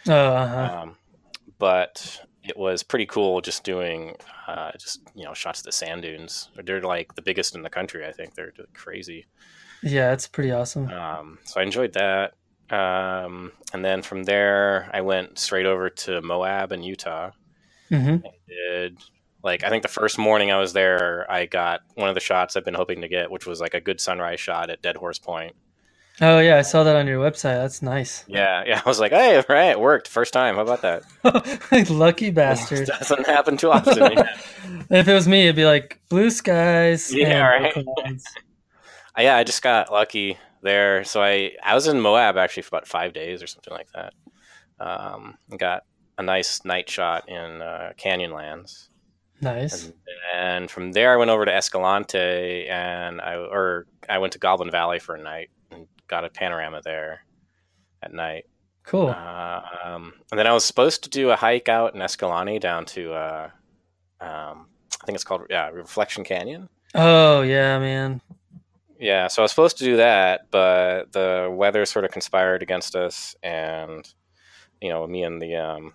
Oh, 0.09 0.13
uh-huh. 0.13 0.79
um, 0.83 0.97
but 1.59 2.21
it 2.43 2.57
was 2.57 2.83
pretty 2.83 3.07
cool 3.07 3.41
just 3.41 3.65
doing 3.65 4.17
uh, 4.47 4.73
just 4.79 5.01
you 5.15 5.25
know 5.25 5.35
shots 5.35 5.61
of 5.61 5.67
the 5.67 5.73
sand 5.73 6.03
dunes. 6.03 6.49
They're 6.65 6.81
like 6.81 7.15
the 7.15 7.23
biggest 7.23 7.55
in 7.55 7.63
the 7.63 7.71
country. 7.71 8.07
I 8.07 8.13
think 8.13 8.35
they're 8.35 8.53
crazy. 8.75 9.27
yeah, 9.83 10.13
it's 10.13 10.27
pretty 10.29 10.51
awesome. 10.53 10.89
Um, 10.91 11.39
so 11.45 11.61
I 11.61 11.65
enjoyed 11.65 11.93
that. 11.95 12.35
Um, 12.71 13.53
and 13.73 13.85
then 13.85 14.03
from 14.03 14.23
there, 14.25 14.89
I 14.93 15.01
went 15.01 15.39
straight 15.39 15.67
over 15.67 15.91
to 15.91 16.23
Moab 16.23 16.73
in 16.73 16.83
Utah. 16.83 17.31
hmm 17.89 18.17
Did 18.49 18.99
like 19.43 19.65
I 19.65 19.69
think 19.71 19.83
the 19.83 19.89
first 19.89 20.19
morning 20.19 20.51
I 20.51 20.59
was 20.59 20.73
there, 20.73 21.31
I 21.31 21.47
got 21.47 21.81
one 21.95 22.09
of 22.09 22.15
the 22.15 22.21
shots 22.21 22.57
I've 22.57 22.65
been 22.65 22.75
hoping 22.75 23.01
to 23.01 23.09
get, 23.09 23.31
which 23.31 23.47
was 23.47 23.61
like 23.61 23.75
a 23.75 23.81
good 23.81 24.01
sunrise 24.01 24.41
shot 24.41 24.71
at 24.71 24.83
Dead 24.83 24.97
Horse 24.97 25.19
Point. 25.19 25.57
Oh, 26.23 26.39
yeah, 26.39 26.59
I 26.59 26.63
saw 26.63 26.85
that 26.85 26.97
on 26.97 27.07
your 27.07 27.19
website. 27.19 27.57
That's 27.57 27.81
nice. 27.83 28.25
Yeah, 28.29 28.63
yeah. 28.67 28.83
I 28.85 28.89
was 28.89 29.01
like, 29.01 29.13
hey, 29.13 29.43
right, 29.49 29.71
it 29.71 29.81
worked 29.81 30.07
first 30.09 30.33
time. 30.33 30.57
How 30.57 30.63
about 30.63 30.83
that? 30.83 31.03
Lucky 31.91 32.31
bastard. 32.41 32.87
Doesn't 32.87 33.27
happen 33.27 33.57
too 33.57 33.71
often. 33.71 34.19
if 34.91 35.09
it 35.09 35.13
was 35.13 35.27
me, 35.27 35.45
it'd 35.45 35.57
be 35.57 35.65
like 35.65 36.01
blue 36.09 36.31
skies. 36.31 37.13
Yeah, 37.13 37.55
and 37.55 37.65
right. 37.65 37.87
Uh, 39.19 39.23
yeah, 39.23 39.37
I 39.37 39.45
just 39.45 39.63
got 39.63 39.91
lucky 39.91 40.39
there. 40.63 41.05
So 41.05 41.23
I 41.23 41.53
I 41.63 41.75
was 41.75 41.87
in 41.87 42.01
Moab 42.01 42.37
actually 42.37 42.63
for 42.63 42.69
about 42.69 42.87
five 42.87 43.13
days 43.13 43.43
or 43.43 43.47
something 43.47 43.73
like 43.73 43.89
that. 43.95 44.13
Um, 44.79 45.37
got 45.59 45.85
a 46.19 46.23
nice 46.23 46.65
night 46.65 46.89
shot 46.89 47.29
in 47.29 47.63
uh, 47.63 47.93
Canyonlands. 47.99 48.89
Nice. 49.41 49.87
And 49.87 49.95
then 50.33 50.69
from 50.69 50.93
there, 50.93 51.13
I 51.13 51.17
went 51.17 51.31
over 51.31 51.45
to 51.45 51.55
Escalante, 51.55 52.69
and 52.69 53.21
I 53.21 53.35
or 53.37 53.87
I 54.09 54.19
went 54.19 54.35
to 54.35 54.39
Goblin 54.39 54.71
Valley 54.71 54.99
for 54.99 55.15
a 55.15 55.23
night 55.23 55.51
and 55.55 55.60
got 56.11 56.25
a 56.25 56.29
panorama 56.29 56.83
there 56.85 57.21
at 58.03 58.13
night. 58.13 58.45
Cool. 58.85 59.09
Um, 59.11 60.13
and 60.31 60.39
then 60.39 60.47
I 60.47 60.53
was 60.53 60.65
supposed 60.65 61.05
to 61.05 61.11
do 61.11 61.31
a 61.31 61.37
hike 61.37 61.69
out 61.69 61.95
in 61.95 62.03
Escalante 62.03 62.59
down 62.59 62.85
to 62.87 63.13
uh, 63.13 63.51
um, 64.21 64.67
I 65.01 65.07
think 65.07 65.15
it's 65.15 65.25
called 65.25 65.43
yeah 65.49 65.69
Reflection 65.71 66.25
Canyon. 66.25 66.69
Oh, 66.95 67.43
yeah, 67.43 67.79
man. 67.79 68.21
Yeah, 68.99 69.29
so 69.29 69.41
I 69.41 69.45
was 69.45 69.53
supposed 69.53 69.79
to 69.79 69.85
do 69.85 69.97
that, 69.97 70.51
but 70.51 71.13
the 71.13 71.49
weather 71.51 71.87
sort 71.87 72.05
of 72.05 72.11
conspired 72.11 72.63
against 72.63 72.95
us, 72.97 73.35
and 73.43 74.07
you 74.83 74.91
know, 74.91 75.07
me 75.07 75.23
and 75.23 75.41
the 75.41 75.57
um, 75.57 75.95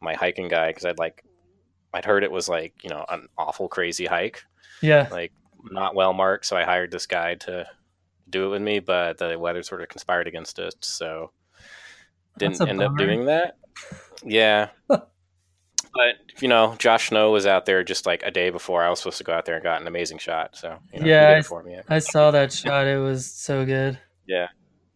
my 0.00 0.14
hiking 0.14 0.48
guy 0.48 0.68
because 0.68 0.84
I'd 0.86 0.98
like 0.98 1.24
I'd 1.92 2.04
heard 2.06 2.24
it 2.24 2.30
was 2.32 2.48
like 2.48 2.72
you 2.82 2.88
know 2.90 3.04
an 3.10 3.26
awful 3.36 3.68
crazy 3.68 4.06
hike, 4.06 4.42
Yeah. 4.80 5.08
like 5.10 5.32
not 5.70 5.94
well 5.94 6.12
marked. 6.14 6.46
So 6.46 6.56
I 6.56 6.64
hired 6.64 6.90
this 6.90 7.06
guy 7.06 7.34
to 7.34 7.66
do 8.30 8.46
it 8.46 8.48
with 8.50 8.62
me, 8.62 8.78
but 8.80 9.18
the 9.18 9.38
weather 9.38 9.62
sort 9.62 9.80
of 9.82 9.88
conspired 9.88 10.26
against 10.28 10.58
us, 10.58 10.74
so 10.80 11.30
didn't 12.38 12.60
end 12.68 12.82
up 12.82 12.96
doing 12.96 13.26
that. 13.26 13.56
Yeah. 14.24 14.68
But 15.94 16.16
you 16.42 16.48
know, 16.48 16.76
Josh 16.78 17.08
Snow 17.08 17.30
was 17.30 17.46
out 17.46 17.64
there 17.66 17.82
just 17.82 18.04
like 18.06 18.22
a 18.22 18.30
day 18.30 18.50
before 18.50 18.84
I 18.84 18.90
was 18.90 19.00
supposed 19.00 19.18
to 19.18 19.24
go 19.24 19.32
out 19.32 19.46
there 19.46 19.54
and 19.54 19.64
got 19.64 19.80
an 19.80 19.86
amazing 19.86 20.18
shot. 20.18 20.54
So 20.54 20.78
you 20.92 21.00
know, 21.00 21.06
Yeah, 21.06 21.36
I- 21.38 21.42
for 21.42 21.62
me. 21.62 21.78
I 21.88 21.98
saw 21.98 22.30
that 22.30 22.52
shot. 22.52 22.86
It 22.86 22.98
was 22.98 23.26
so 23.26 23.64
good. 23.64 23.98
Yeah, 24.26 24.48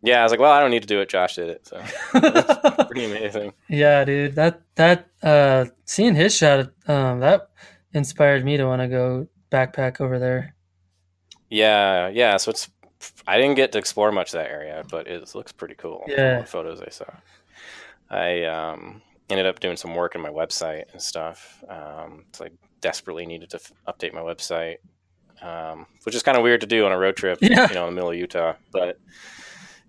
yeah. 0.02 0.20
I 0.20 0.22
was 0.22 0.30
like, 0.32 0.38
well, 0.38 0.52
I 0.52 0.60
don't 0.60 0.70
need 0.70 0.82
to 0.82 0.86
do 0.86 1.00
it. 1.00 1.08
Josh 1.08 1.36
did 1.36 1.48
it, 1.48 1.66
so 1.66 1.82
pretty 2.86 3.06
amazing. 3.06 3.54
yeah, 3.68 4.04
dude. 4.04 4.34
That 4.34 4.60
that 4.74 5.08
uh 5.22 5.64
seeing 5.86 6.14
his 6.14 6.36
shot 6.36 6.70
um 6.86 7.20
that 7.20 7.48
inspired 7.94 8.44
me 8.44 8.58
to 8.58 8.66
want 8.66 8.82
to 8.82 8.88
go 8.88 9.26
backpack 9.50 10.00
over 10.00 10.18
there. 10.18 10.54
Yeah, 11.48 12.08
yeah. 12.08 12.36
So 12.36 12.50
it's 12.50 12.68
I 13.26 13.38
didn't 13.38 13.56
get 13.56 13.72
to 13.72 13.78
explore 13.78 14.12
much 14.12 14.28
of 14.28 14.40
that 14.40 14.50
area, 14.50 14.84
but 14.90 15.06
it 15.06 15.34
looks 15.34 15.52
pretty 15.52 15.74
cool. 15.74 16.04
Yeah. 16.08 16.40
the 16.40 16.46
photos 16.46 16.80
I 16.80 16.90
saw. 16.90 17.06
I 18.10 18.44
um, 18.44 19.02
ended 19.30 19.46
up 19.46 19.60
doing 19.60 19.76
some 19.76 19.94
work 19.94 20.14
on 20.16 20.22
my 20.22 20.28
website 20.30 20.84
and 20.92 21.00
stuff. 21.00 21.62
Um, 21.68 22.24
so 22.32 22.44
I 22.46 22.48
desperately 22.80 23.26
needed 23.26 23.50
to 23.50 23.56
f- 23.56 23.72
update 23.88 24.12
my 24.12 24.20
website, 24.20 24.76
um, 25.40 25.86
which 26.04 26.14
is 26.14 26.22
kind 26.22 26.36
of 26.36 26.42
weird 26.42 26.60
to 26.60 26.66
do 26.66 26.84
on 26.84 26.92
a 26.92 26.98
road 26.98 27.16
trip, 27.16 27.38
Yeah. 27.42 27.68
you 27.68 27.74
know, 27.74 27.88
in 27.88 27.94
the 27.94 27.94
middle 27.94 28.10
of 28.10 28.16
Utah. 28.16 28.54
But 28.72 28.98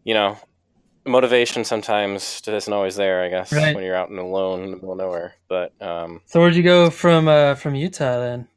you 0.06 0.14
know, 0.14 0.38
motivation 1.06 1.64
sometimes 1.66 2.42
isn't 2.48 2.72
always 2.74 2.96
there. 2.96 3.24
I 3.24 3.30
guess 3.30 3.52
Right. 3.52 3.76
when 3.76 3.84
you're 3.84 3.96
out 3.96 4.10
and 4.10 4.20
alone 4.20 4.64
in 4.64 4.70
the 4.72 4.76
middle 4.78 4.94
of 4.94 4.98
nowhere. 5.00 5.34
But 5.50 5.74
um, 5.82 6.22
So 6.26 6.40
where'd 6.40 6.56
you 6.56 6.64
go 6.64 6.90
from 6.90 7.28
uh, 7.28 7.56
from 7.56 7.76
Utah 7.76 8.20
then? 8.20 8.48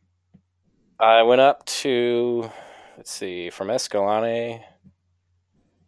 I 1.01 1.23
went 1.23 1.41
up 1.43 1.65
to 1.67 2.51
let's 2.97 3.11
see, 3.11 3.51
from 3.51 3.71
Escalante. 3.71 4.63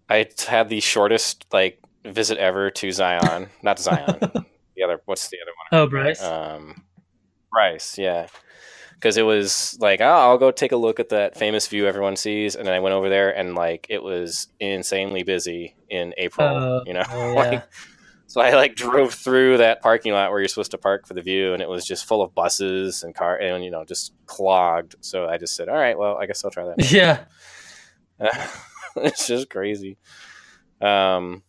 I 0.08 0.26
had 0.46 0.68
the 0.68 0.80
shortest 0.80 1.46
like 1.52 1.80
visit 2.04 2.38
ever 2.38 2.70
to 2.70 2.92
Zion, 2.92 3.48
not 3.62 3.78
Zion. 3.78 4.18
the 4.76 4.82
other, 4.82 5.00
what's 5.04 5.28
the 5.28 5.38
other 5.42 5.52
Oh, 5.70 5.86
Bryce. 5.86 6.22
Um, 6.22 6.84
Bryce, 7.52 7.98
yeah. 7.98 8.26
Because 8.94 9.16
it 9.16 9.22
was 9.22 9.76
like, 9.80 10.00
oh, 10.00 10.04
I'll 10.04 10.38
go 10.38 10.50
take 10.50 10.72
a 10.72 10.76
look 10.76 10.98
at 10.98 11.10
that 11.10 11.36
famous 11.36 11.68
view 11.68 11.86
everyone 11.86 12.16
sees, 12.16 12.56
and 12.56 12.66
then 12.66 12.74
I 12.74 12.80
went 12.80 12.94
over 12.94 13.08
there, 13.08 13.30
and 13.30 13.54
like 13.54 13.86
it 13.88 14.02
was 14.02 14.48
insanely 14.58 15.22
busy 15.22 15.76
in 15.88 16.14
April. 16.16 16.48
Oh, 16.48 16.82
you 16.84 16.94
know, 16.94 17.04
oh, 17.12 17.32
like 17.36 17.52
yeah. 17.52 17.62
So 18.28 18.40
I 18.40 18.54
like 18.54 18.76
drove 18.76 19.12
through 19.12 19.56
that 19.56 19.82
parking 19.82 20.12
lot 20.12 20.30
where 20.30 20.38
you're 20.38 20.48
supposed 20.48 20.70
to 20.70 20.78
park 20.78 21.06
for 21.08 21.14
the 21.14 21.22
view, 21.22 21.52
and 21.54 21.60
it 21.60 21.68
was 21.68 21.84
just 21.84 22.04
full 22.06 22.22
of 22.22 22.32
buses 22.34 23.02
and 23.02 23.12
car, 23.14 23.36
and 23.36 23.64
you 23.64 23.70
know, 23.72 23.84
just 23.84 24.12
clogged. 24.26 24.94
So 25.00 25.26
I 25.28 25.36
just 25.38 25.56
said, 25.56 25.68
"All 25.68 25.74
right, 25.76 25.98
well, 25.98 26.16
I 26.16 26.26
guess 26.26 26.44
I'll 26.44 26.50
try 26.52 26.64
that." 26.64 26.92
yeah. 26.92 27.24
it's 28.96 29.26
just 29.26 29.50
crazy. 29.50 29.96
Um, 30.80 31.42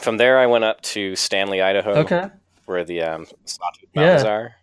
from 0.00 0.16
there, 0.16 0.38
I 0.38 0.46
went 0.46 0.64
up 0.64 0.80
to 0.82 1.16
Stanley, 1.16 1.60
Idaho, 1.62 1.94
Okay. 2.00 2.28
where 2.66 2.84
the 2.84 3.02
um, 3.02 3.26
Sawtooth 3.44 3.88
Yeah. 3.94 4.00
Mountains 4.02 4.24
are. 4.24 4.54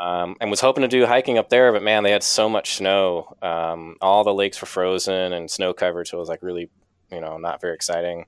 Um, 0.00 0.36
and 0.40 0.48
was 0.50 0.60
hoping 0.60 0.82
to 0.82 0.88
do 0.88 1.06
hiking 1.06 1.38
up 1.38 1.48
there, 1.48 1.72
but 1.72 1.82
man, 1.82 2.04
they 2.04 2.12
had 2.12 2.22
so 2.22 2.48
much 2.48 2.76
snow. 2.76 3.36
Um, 3.42 3.96
all 4.00 4.22
the 4.22 4.32
lakes 4.34 4.60
were 4.60 4.66
frozen 4.66 5.32
and 5.32 5.50
snow 5.50 5.72
covered, 5.72 6.06
so 6.06 6.18
it 6.18 6.20
was 6.20 6.28
like 6.28 6.42
really, 6.42 6.70
you 7.10 7.20
know, 7.20 7.36
not 7.36 7.60
very 7.60 7.74
exciting. 7.74 8.26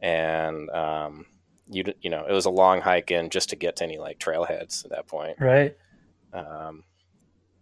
And 0.00 0.70
um, 0.70 1.26
you 1.70 1.84
you 2.00 2.10
know, 2.10 2.24
it 2.28 2.32
was 2.32 2.44
a 2.46 2.50
long 2.50 2.80
hike 2.80 3.10
in 3.10 3.30
just 3.30 3.50
to 3.50 3.56
get 3.56 3.76
to 3.76 3.84
any 3.84 3.98
like 3.98 4.18
trailheads 4.18 4.84
at 4.84 4.90
that 4.90 5.06
point. 5.06 5.38
Right. 5.40 5.76
Um, 6.32 6.84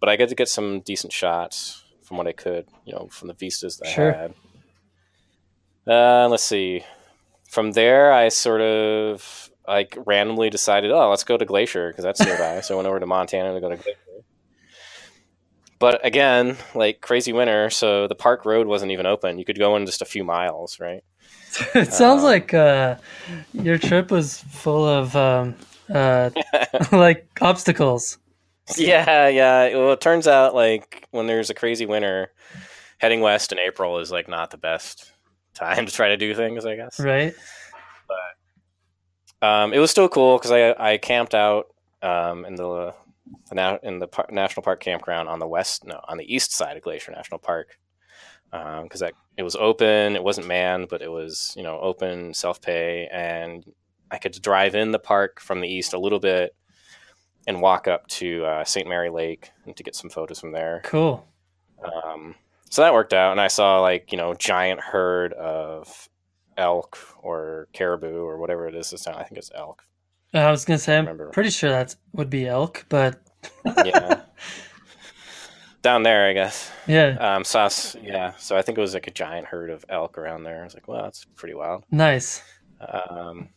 but 0.00 0.08
I 0.08 0.16
got 0.16 0.28
to 0.28 0.34
get 0.34 0.48
some 0.48 0.80
decent 0.80 1.12
shots 1.12 1.84
from 2.02 2.16
what 2.18 2.26
I 2.26 2.32
could, 2.32 2.66
you 2.84 2.92
know, 2.92 3.08
from 3.10 3.28
the 3.28 3.34
vistas 3.34 3.78
that 3.78 3.88
Sure. 3.88 4.14
I 4.14 4.18
had. 4.18 4.34
Uh, 5.86 6.28
let's 6.28 6.42
see. 6.42 6.84
From 7.48 7.72
there, 7.72 8.12
I 8.12 8.28
sort 8.28 8.60
of 8.60 9.50
like 9.66 9.96
randomly 10.04 10.50
decided, 10.50 10.90
oh, 10.90 11.10
let's 11.10 11.24
go 11.24 11.36
to 11.36 11.44
Glacier 11.44 11.88
because 11.90 12.04
that's 12.04 12.20
nearby. 12.24 12.60
so 12.60 12.74
I 12.74 12.76
went 12.76 12.88
over 12.88 13.00
to 13.00 13.06
Montana 13.06 13.54
to 13.54 13.60
go 13.60 13.70
to 13.70 13.76
Glacier. 13.76 13.98
But 15.78 16.04
again, 16.06 16.56
like 16.74 17.00
crazy 17.00 17.32
winter, 17.32 17.68
so 17.70 18.06
the 18.08 18.14
park 18.14 18.44
road 18.46 18.66
wasn't 18.66 18.92
even 18.92 19.04
open. 19.06 19.38
You 19.38 19.44
could 19.44 19.58
go 19.58 19.76
in 19.76 19.84
just 19.86 20.00
a 20.02 20.06
few 20.06 20.24
miles, 20.24 20.80
right? 20.80 21.04
it 21.74 21.92
sounds 21.92 22.20
Um, 22.22 22.26
like 22.26 22.54
uh, 22.54 22.96
your 23.52 23.78
trip 23.78 24.10
was 24.10 24.40
full 24.50 24.84
of 24.86 25.14
um, 25.16 25.54
uh, 25.92 26.30
like 26.92 27.26
obstacles. 27.40 28.18
Yeah, 28.76 29.28
yeah. 29.28 29.74
Well, 29.76 29.92
it 29.92 30.00
turns 30.00 30.26
out 30.26 30.54
like 30.54 31.06
when 31.12 31.26
there's 31.26 31.50
a 31.50 31.54
crazy 31.54 31.86
winter, 31.86 32.32
heading 32.98 33.20
west 33.20 33.52
in 33.52 33.58
April 33.58 33.98
is 33.98 34.10
like 34.10 34.28
not 34.28 34.50
the 34.50 34.58
best 34.58 35.12
time 35.54 35.86
to 35.86 35.92
try 35.92 36.08
to 36.08 36.16
do 36.16 36.34
things. 36.34 36.66
I 36.66 36.76
guess. 36.76 36.98
Right. 36.98 37.34
Um, 39.42 39.72
it 39.72 39.78
was 39.78 39.90
still 39.90 40.08
cool 40.08 40.38
because 40.38 40.50
I 40.50 40.74
I 40.94 40.96
camped 40.98 41.34
out 41.34 41.66
um, 42.02 42.44
in 42.44 42.54
the 42.56 42.94
the 43.50 43.80
in 43.82 43.98
the 43.98 44.08
par- 44.08 44.28
national 44.30 44.62
park 44.62 44.80
campground 44.80 45.28
on 45.28 45.38
the 45.38 45.46
west 45.46 45.84
no 45.84 46.00
on 46.08 46.16
the 46.16 46.34
east 46.34 46.52
side 46.52 46.76
of 46.76 46.82
Glacier 46.82 47.12
National 47.12 47.38
Park 47.38 47.78
because 48.50 49.00
that 49.00 49.12
it 49.36 49.42
was 49.42 49.56
open. 49.56 50.16
It 50.16 50.24
wasn't 50.24 50.46
manned, 50.46 50.88
but 50.88 51.02
it 51.02 51.10
was 51.10 51.52
you 51.56 51.62
know 51.62 51.78
open 51.80 52.34
self 52.34 52.60
pay, 52.60 53.08
and 53.12 53.64
I 54.10 54.18
could 54.18 54.40
drive 54.40 54.74
in 54.74 54.92
the 54.92 54.98
park 54.98 55.40
from 55.40 55.60
the 55.60 55.68
east 55.68 55.92
a 55.92 55.98
little 55.98 56.20
bit 56.20 56.54
and 57.46 57.60
walk 57.60 57.86
up 57.86 58.06
to 58.08 58.44
uh, 58.44 58.64
St. 58.64 58.88
Mary 58.88 59.10
Lake 59.10 59.50
and 59.64 59.76
to 59.76 59.82
get 59.82 59.94
some 59.94 60.10
photos 60.10 60.40
from 60.40 60.52
there. 60.52 60.80
Cool. 60.84 61.26
Um, 61.84 62.34
so 62.70 62.82
that 62.82 62.92
worked 62.92 63.12
out, 63.12 63.32
and 63.32 63.40
I 63.40 63.48
saw 63.48 63.80
like 63.80 64.12
you 64.12 64.18
know 64.18 64.34
giant 64.34 64.80
herd 64.80 65.32
of 65.34 66.08
elk 66.56 66.98
or 67.22 67.68
caribou 67.72 68.24
or 68.24 68.38
whatever 68.38 68.66
it 68.66 68.74
is 68.74 68.90
this 68.90 69.04
time. 69.04 69.16
I 69.16 69.24
think 69.24 69.38
it's 69.38 69.50
elk. 69.54 69.84
I 70.34 70.50
was 70.50 70.64
gonna 70.64 70.78
say 70.78 70.98
I'm 70.98 71.30
pretty 71.32 71.50
sure 71.50 71.70
that 71.70 71.94
would 72.12 72.30
be 72.30 72.46
elk, 72.46 72.86
but 72.88 73.20
Yeah, 73.64 74.22
down 75.86 76.02
there, 76.02 76.28
I 76.28 76.32
guess. 76.32 76.70
yeah, 76.88 77.16
Um, 77.20 77.44
so 77.44 77.62
was- 77.62 77.96
yeah, 78.02 78.32
so 78.38 78.56
I 78.56 78.62
think 78.62 78.76
it 78.76 78.80
was 78.80 78.92
like 78.94 79.06
a 79.06 79.10
giant 79.12 79.46
herd 79.46 79.70
of 79.70 79.84
elk 79.88 80.18
around 80.18 80.42
there. 80.42 80.60
I 80.60 80.64
was 80.64 80.74
like, 80.74 80.88
well, 80.88 81.02
that's 81.04 81.24
pretty 81.36 81.54
wild. 81.54 81.84
nice. 81.90 82.42
Um, 82.80 83.50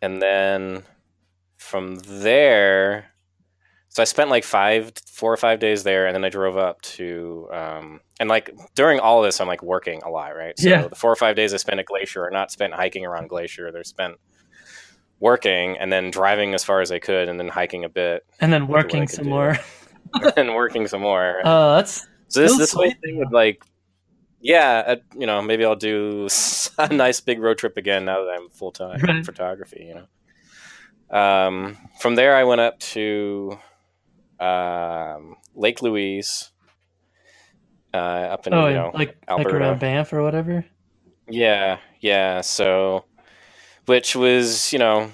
and 0.00 0.22
then 0.22 0.84
from 1.58 1.96
there, 2.06 3.06
so 3.88 4.00
I 4.00 4.04
spent 4.04 4.30
like 4.30 4.44
five, 4.44 4.92
four 5.12 5.32
or 5.32 5.36
five 5.36 5.58
days 5.58 5.82
there, 5.82 6.06
and 6.06 6.14
then 6.14 6.24
I 6.24 6.28
drove 6.28 6.56
up 6.56 6.80
to, 6.82 7.48
um, 7.52 8.00
and 8.20 8.28
like 8.28 8.54
during 8.76 9.00
all 9.00 9.20
this, 9.20 9.40
I'm 9.40 9.48
like 9.48 9.62
working 9.64 10.00
a 10.04 10.08
lot, 10.10 10.36
right? 10.36 10.56
So 10.58 10.68
Yeah. 10.68 10.86
the 10.86 10.94
four 10.94 11.10
or 11.10 11.16
five 11.16 11.34
days 11.34 11.52
I 11.52 11.56
spent 11.56 11.80
at 11.80 11.86
Glacier 11.86 12.24
are 12.24 12.30
not 12.30 12.52
spent 12.52 12.72
hiking 12.72 13.04
around 13.04 13.28
Glacier; 13.28 13.72
they're 13.72 13.82
spent 13.84 14.14
working 15.18 15.76
and 15.78 15.92
then 15.92 16.10
driving 16.10 16.54
as 16.54 16.62
far 16.64 16.80
as 16.80 16.90
I 16.92 16.98
could, 17.00 17.28
and 17.28 17.38
then 17.38 17.48
hiking 17.48 17.84
a 17.84 17.88
bit, 17.88 18.24
And 18.38 18.52
then 18.52 18.68
working 18.68 19.08
some 19.08 19.28
more. 19.28 19.58
and 20.36 20.54
working 20.54 20.86
some 20.86 21.02
more. 21.02 21.40
Oh, 21.44 21.76
that's 21.76 22.06
So 22.28 22.40
this 22.40 22.56
this 22.56 22.74
way 22.74 22.90
thing 23.02 23.18
would 23.18 23.32
like, 23.32 23.62
yeah, 24.40 24.82
uh, 24.86 24.96
you 25.16 25.26
know, 25.26 25.42
maybe 25.42 25.64
I'll 25.64 25.76
do 25.76 26.28
a 26.78 26.92
nice 26.92 27.20
big 27.20 27.40
road 27.40 27.58
trip 27.58 27.76
again 27.76 28.04
now 28.04 28.24
that 28.24 28.30
I'm 28.38 28.48
full 28.50 28.72
time 28.72 29.00
Right. 29.00 29.24
photography. 29.24 29.86
You 29.88 30.06
know, 31.10 31.18
um, 31.18 31.76
from 32.00 32.14
there 32.14 32.36
I 32.36 32.44
went 32.44 32.60
up 32.60 32.78
to 32.80 33.58
um, 34.38 35.36
Lake 35.54 35.82
Louise, 35.82 36.50
uh, 37.92 37.96
up 37.96 38.46
in 38.46 38.54
oh, 38.54 38.68
you 38.68 38.74
know, 38.74 38.90
like 38.94 39.16
like 39.28 39.46
around 39.46 39.80
Banff 39.80 40.12
or 40.12 40.22
whatever. 40.22 40.64
yeah, 41.28 41.78
yeah. 42.00 42.40
So, 42.40 43.04
which 43.86 44.16
was 44.16 44.72
you 44.72 44.78
know. 44.78 45.10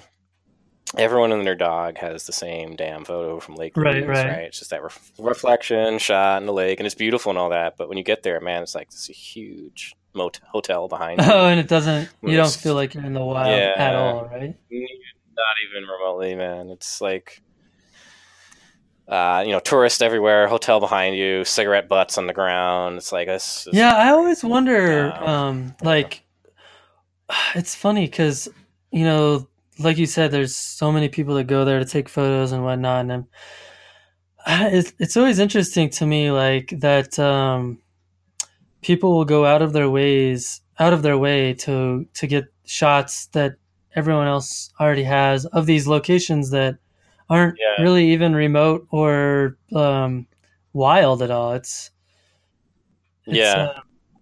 Everyone 0.95 1.31
and 1.33 1.45
their 1.45 1.55
dog 1.55 1.97
has 1.97 2.25
the 2.25 2.31
same 2.31 2.75
damn 2.75 3.03
photo 3.03 3.39
from 3.41 3.55
Lake 3.55 3.75
Right, 3.75 3.95
Louise, 3.95 4.07
right. 4.07 4.25
right? 4.27 4.41
It's 4.45 4.59
just 4.59 4.71
that 4.71 4.81
ref- 4.81 5.11
reflection 5.19 5.99
shot 5.99 6.41
in 6.41 6.45
the 6.45 6.53
lake, 6.53 6.79
and 6.79 6.85
it's 6.85 6.95
beautiful 6.95 7.29
and 7.29 7.37
all 7.37 7.49
that. 7.49 7.75
But 7.77 7.89
when 7.89 7.97
you 7.97 8.03
get 8.05 8.23
there, 8.23 8.39
man, 8.39 8.63
it's 8.63 8.73
like 8.73 8.89
this 8.89 9.07
huge 9.07 9.93
hotel 10.15 10.87
behind 10.87 11.21
you. 11.25 11.27
Oh, 11.29 11.47
and 11.47 11.59
it 11.59 11.67
doesn't. 11.67 12.09
You 12.21 12.37
don't 12.37 12.49
feel 12.51 12.73
like 12.75 12.93
you're 12.93 13.03
in 13.05 13.13
the 13.13 13.23
wild 13.23 13.49
Yeah. 13.49 13.73
at 13.77 13.95
all, 13.95 14.25
right? 14.27 14.55
Not 14.71 15.55
even 15.69 15.87
remotely, 15.89 16.35
man. 16.35 16.69
It's 16.69 17.01
like, 17.01 17.41
uh, 19.07 19.43
you 19.45 19.51
know, 19.51 19.59
tourists 19.59 20.01
everywhere, 20.01 20.47
hotel 20.47 20.79
behind 20.79 21.15
you, 21.15 21.43
cigarette 21.45 21.87
butts 21.89 22.17
on 22.17 22.27
the 22.27 22.33
ground. 22.33 22.97
It's 22.97 23.11
like 23.11 23.27
this. 23.27 23.67
is- 23.67 23.73
Yeah, 23.73 23.93
I 23.95 24.09
always 24.09 24.43
wonder. 24.43 25.13
Um, 25.13 25.75
like, 25.83 26.23
it's 27.55 27.75
funny 27.75 28.05
because 28.05 28.47
you 28.91 29.03
know, 29.03 29.47
like 29.79 29.97
you 29.97 30.05
said, 30.05 30.31
there's 30.31 30.55
so 30.55 30.91
many 30.91 31.09
people 31.09 31.35
that 31.35 31.45
go 31.45 31.65
there 31.65 31.79
to 31.79 31.85
take 31.85 32.09
photos 32.09 32.51
and 32.51 32.63
whatnot, 32.63 33.01
and 33.01 33.11
I'm- 33.11 33.27
it's 34.73 34.93
it's 34.99 35.17
always 35.17 35.39
interesting 35.39 35.89
to 35.91 36.05
me, 36.05 36.31
like 36.31 36.73
that. 36.79 37.17
Um, 37.19 37.79
people 38.81 39.13
will 39.15 39.25
go 39.25 39.45
out 39.45 39.61
of 39.61 39.73
their 39.73 39.89
ways, 39.89 40.61
out 40.79 40.93
of 40.93 41.01
their 41.01 41.17
way 41.17 41.53
to 41.53 42.05
to 42.13 42.27
get 42.27 42.45
shots 42.65 43.27
that 43.27 43.55
everyone 43.95 44.27
else 44.27 44.69
already 44.79 45.03
has 45.03 45.45
of 45.47 45.65
these 45.65 45.87
locations 45.87 46.51
that 46.51 46.77
aren't 47.29 47.57
Yeah. 47.59 47.81
really 47.83 48.11
even 48.11 48.35
remote 48.35 48.87
or 48.91 49.57
um, 49.75 50.27
wild 50.73 51.21
at 51.21 51.31
all. 51.31 51.53
It's, 51.53 51.89
it's 53.25 53.37
Yeah. 53.37 53.53
uh, 53.75 53.79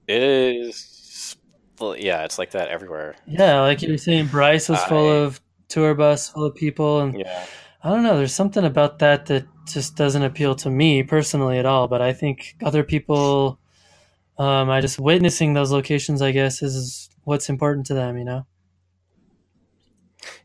It 0.08 0.24
is. 0.24 1.36
Well, 1.80 1.98
yeah, 1.98 2.24
it's 2.24 2.40
like 2.40 2.52
that 2.52 2.70
everywhere. 2.70 3.16
Yeah, 3.28 3.60
like 3.62 3.82
you 3.82 3.92
were 3.92 3.98
saying, 3.98 4.28
Bryce 4.28 4.70
was 4.70 4.82
full 4.86 5.12
of 5.12 5.42
tour 5.68 5.96
bus 5.96 6.30
full 6.30 6.46
of 6.46 6.56
people, 6.56 7.02
and 7.02 7.20
Yeah. 7.20 7.46
I 7.84 7.90
don't 7.90 8.02
know. 8.02 8.18
There's 8.18 8.34
something 8.34 8.66
about 8.66 8.98
that 9.00 9.28
that 9.28 9.46
just 9.68 9.96
doesn't 9.96 10.24
appeal 10.24 10.56
to 10.56 10.72
me 10.72 11.04
personally 11.04 11.60
at 11.60 11.68
all. 11.68 11.88
But 11.88 12.02
I 12.02 12.14
think 12.14 12.56
other 12.64 12.84
people, 12.84 13.60
um, 14.40 14.72
I 14.72 14.82
just 14.82 15.00
witnessing 15.00 15.54
those 15.54 15.72
locations, 15.72 16.20
I 16.22 16.32
guess, 16.32 16.64
is 16.64 17.10
what's 17.26 17.48
important 17.48 17.86
to 17.88 17.94
them. 17.94 18.18
You 18.18 18.24
know? 18.24 18.48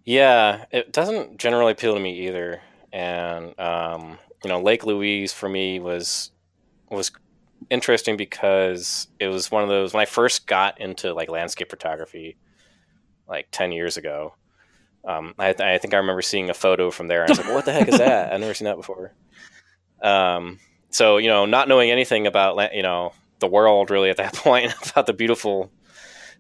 Yeah, 0.05 0.67
it 0.71 0.93
doesn't 0.93 1.39
generally 1.39 1.73
appeal 1.73 1.95
to 1.95 2.01
me 2.01 2.27
either. 2.27 2.61
And 2.93 3.59
um, 3.59 4.19
you 4.45 4.49
know, 4.49 4.61
Lake 4.61 4.85
Louise 4.85 5.33
for 5.33 5.49
me 5.49 5.81
was 5.81 6.33
was 6.91 7.11
interesting 7.71 8.17
because 8.17 9.09
it 9.19 9.29
was 9.29 9.51
one 9.51 9.63
of 9.63 9.69
those 9.69 9.95
when 9.95 10.03
I 10.03 10.07
first 10.07 10.47
got 10.47 10.81
into 10.81 11.15
like 11.15 11.31
landscape 11.31 11.71
photography, 11.71 12.37
like 13.27 13.49
ten 13.51 13.73
years 13.73 13.97
ago. 13.97 14.35
Um, 15.05 15.35
I, 15.39 15.51
I 15.59 15.79
think 15.79 15.95
I 15.95 15.99
remember 15.99 16.23
seeing 16.23 16.51
a 16.51 16.55
photo 16.55 16.91
from 16.91 17.09
there. 17.09 17.23
And 17.23 17.29
I 17.29 17.33
was 17.33 17.39
like, 17.39 17.55
"What 17.55 17.65
the 17.65 17.73
heck 17.73 17.89
is 17.89 17.97
that? 17.99 18.33
I've 18.33 18.41
never 18.41 18.55
seen 18.55 18.67
that 18.67 18.77
before." 18.77 19.15
Um, 20.03 20.59
so 20.91 21.19
you 21.19 21.29
know, 21.29 21.45
not 21.45 21.69
knowing 21.69 21.91
anything 21.91 22.27
about 22.27 22.75
you 22.75 22.83
know 22.83 23.13
the 23.39 23.47
world 23.47 23.91
really 23.91 24.09
at 24.09 24.17
that 24.17 24.33
point 24.47 24.73
about 24.91 25.07
the 25.07 25.13
beautiful 25.13 25.71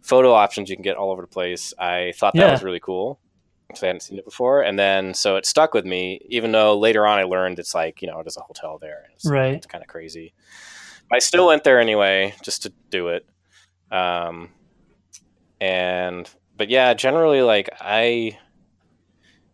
photo 0.00 0.32
options 0.32 0.70
you 0.70 0.76
can 0.76 0.82
get 0.82 0.96
all 0.96 1.10
over 1.10 1.20
the 1.20 1.28
place, 1.28 1.74
I 1.78 2.14
thought 2.16 2.34
that 2.36 2.46
Yeah. 2.46 2.50
was 2.52 2.62
really 2.62 2.80
cool 2.80 3.20
because 3.68 3.82
I 3.82 3.86
hadn't 3.88 4.00
seen 4.00 4.18
it 4.18 4.24
before. 4.24 4.62
And 4.62 4.78
then 4.78 5.12
so 5.12 5.36
it 5.36 5.44
stuck 5.44 5.74
with 5.74 5.84
me, 5.84 6.22
even 6.30 6.52
though 6.52 6.78
later 6.78 7.06
on 7.06 7.18
I 7.18 7.24
learned 7.24 7.58
it's 7.58 7.74
like 7.74 8.00
you 8.00 8.08
know 8.08 8.22
there's 8.22 8.38
a 8.38 8.42
hotel 8.42 8.78
there. 8.80 9.04
It's, 9.14 9.26
Right. 9.26 9.54
It's 9.54 9.66
kind 9.66 9.84
of 9.84 9.88
crazy. 9.88 10.32
I 11.12 11.18
still 11.18 11.46
went 11.48 11.62
there 11.64 11.78
anyway 11.80 12.34
just 12.42 12.62
to 12.62 12.72
do 12.88 13.08
it. 13.08 13.26
Um, 13.92 14.48
and 15.60 16.30
but 16.56 16.70
yeah, 16.70 16.94
generally 16.94 17.42
like 17.42 17.68
I 17.78 18.38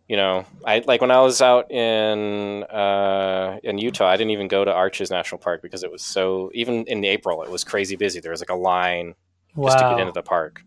you 0.07 0.15
know, 0.15 0.45
I 0.65 0.83
like 0.87 1.01
when 1.01 1.11
I 1.11 1.19
was 1.19 1.41
out 1.41 1.69
in 1.69 2.63
uh, 2.63 3.57
in 3.63 3.77
Utah, 3.77 4.07
I 4.07 4.15
didn't 4.15 4.31
even 4.31 4.47
go 4.47 4.63
to 4.63 4.71
Arches 4.71 5.11
National 5.11 5.37
Park 5.39 5.61
because 5.61 5.83
it 5.83 5.91
was 5.91 6.01
so. 6.01 6.49
Even 6.53 6.85
in 6.85 7.03
April, 7.03 7.43
it 7.43 7.49
was 7.49 7.63
crazy 7.65 7.97
busy. 7.97 8.21
There 8.21 8.31
was 8.31 8.39
like 8.39 8.49
a 8.49 8.55
line 8.55 9.15
just 9.61 9.77
to 9.79 9.83
get 9.83 9.99
into 9.99 10.13
the 10.13 10.23
park, 10.23 10.63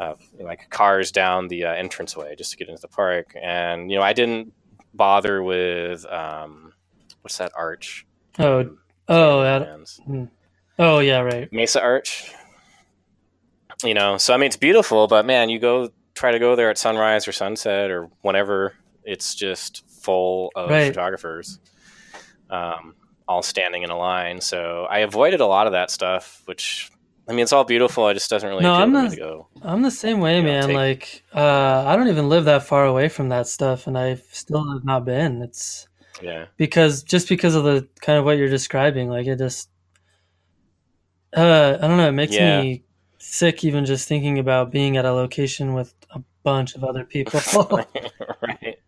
uh, 0.00 0.14
like 0.40 0.68
cars 0.70 1.12
down 1.12 1.46
the 1.46 1.66
uh, 1.66 1.74
entranceway 1.74 2.34
just 2.34 2.50
to 2.50 2.56
get 2.56 2.68
into 2.68 2.80
the 2.80 2.88
park. 2.88 3.32
And 3.40 3.92
you 3.92 3.98
know, 3.98 4.02
I 4.02 4.12
didn't 4.12 4.52
bother 4.92 5.40
with 5.40 6.04
um, 6.06 6.72
what's 7.22 7.38
that 7.38 7.52
arch? 7.56 8.06
Oh, 8.40 8.76
oh, 9.08 9.42
that, 9.42 10.28
oh, 10.80 10.98
yeah, 10.98 11.20
right. 11.20 11.52
Mesa 11.52 11.80
Arch. 11.80 12.32
You 13.84 13.94
know, 13.94 14.18
so 14.18 14.34
I 14.34 14.36
mean, 14.36 14.46
it's 14.46 14.56
beautiful, 14.56 15.06
but 15.06 15.24
man, 15.24 15.48
you 15.48 15.60
go 15.60 15.90
try 16.18 16.32
to 16.32 16.38
go 16.38 16.56
there 16.56 16.68
at 16.70 16.76
sunrise 16.78 17.28
or 17.28 17.32
sunset 17.32 17.90
or 17.90 18.10
whenever, 18.22 18.74
it's 19.04 19.34
just 19.34 19.84
full 20.02 20.50
of 20.56 20.68
Right. 20.70 20.88
photographers, 20.88 21.60
um, 22.50 22.94
all 23.28 23.42
standing 23.42 23.82
in 23.84 23.90
a 23.90 23.96
line. 23.96 24.40
So 24.40 24.86
I 24.90 24.98
avoided 25.00 25.40
a 25.40 25.46
lot 25.46 25.66
of 25.66 25.72
that 25.74 25.90
stuff, 25.90 26.42
which 26.46 26.90
I 27.28 27.32
mean, 27.34 27.40
it's 27.42 27.52
all 27.52 27.64
beautiful. 27.64 28.08
It 28.08 28.14
just 28.14 28.30
doesn't 28.30 28.48
really 28.48 28.62
No, 28.62 28.72
I'm 28.72 28.90
to 28.90 28.96
me 28.98 29.02
not- 29.04 29.10
to 29.10 29.16
go. 29.18 29.48
I'm 29.60 29.82
the 29.82 29.90
same 29.90 30.18
way, 30.20 30.36
You 30.38 30.42
know, 30.44 30.48
man. 30.48 30.66
take- 30.68 30.76
like, 30.76 31.22
uh, 31.34 31.84
I 31.86 31.94
don't 31.94 32.08
even 32.08 32.30
live 32.30 32.46
that 32.46 32.62
far 32.62 32.86
away 32.86 33.10
from 33.10 33.28
that 33.28 33.46
stuff, 33.46 33.86
and 33.86 33.98
I 33.98 34.14
still 34.32 34.64
have 34.72 34.82
not 34.82 35.04
been. 35.04 35.42
It's 35.42 35.86
Yeah, 36.22 36.46
because 36.56 37.02
just 37.02 37.28
because 37.28 37.54
of 37.54 37.64
the 37.64 37.86
kind 38.00 38.18
of 38.18 38.24
what 38.24 38.38
you're 38.38 38.48
describing, 38.48 39.10
like 39.10 39.26
it 39.26 39.36
just, 39.36 39.68
uh, 41.36 41.76
I 41.80 41.86
don't 41.86 41.98
know, 41.98 42.08
it 42.08 42.12
makes 42.12 42.32
Yeah. 42.34 42.62
me 42.62 42.82
sick 43.30 43.62
even 43.64 43.84
just 43.84 44.08
thinking 44.08 44.38
about 44.38 44.70
being 44.70 44.96
at 44.96 45.04
a 45.04 45.12
location 45.12 45.74
with 45.74 45.94
a 46.10 46.20
bunch 46.42 46.74
of 46.74 46.82
other 46.84 47.04
people. 47.04 47.40
right. 48.42 48.78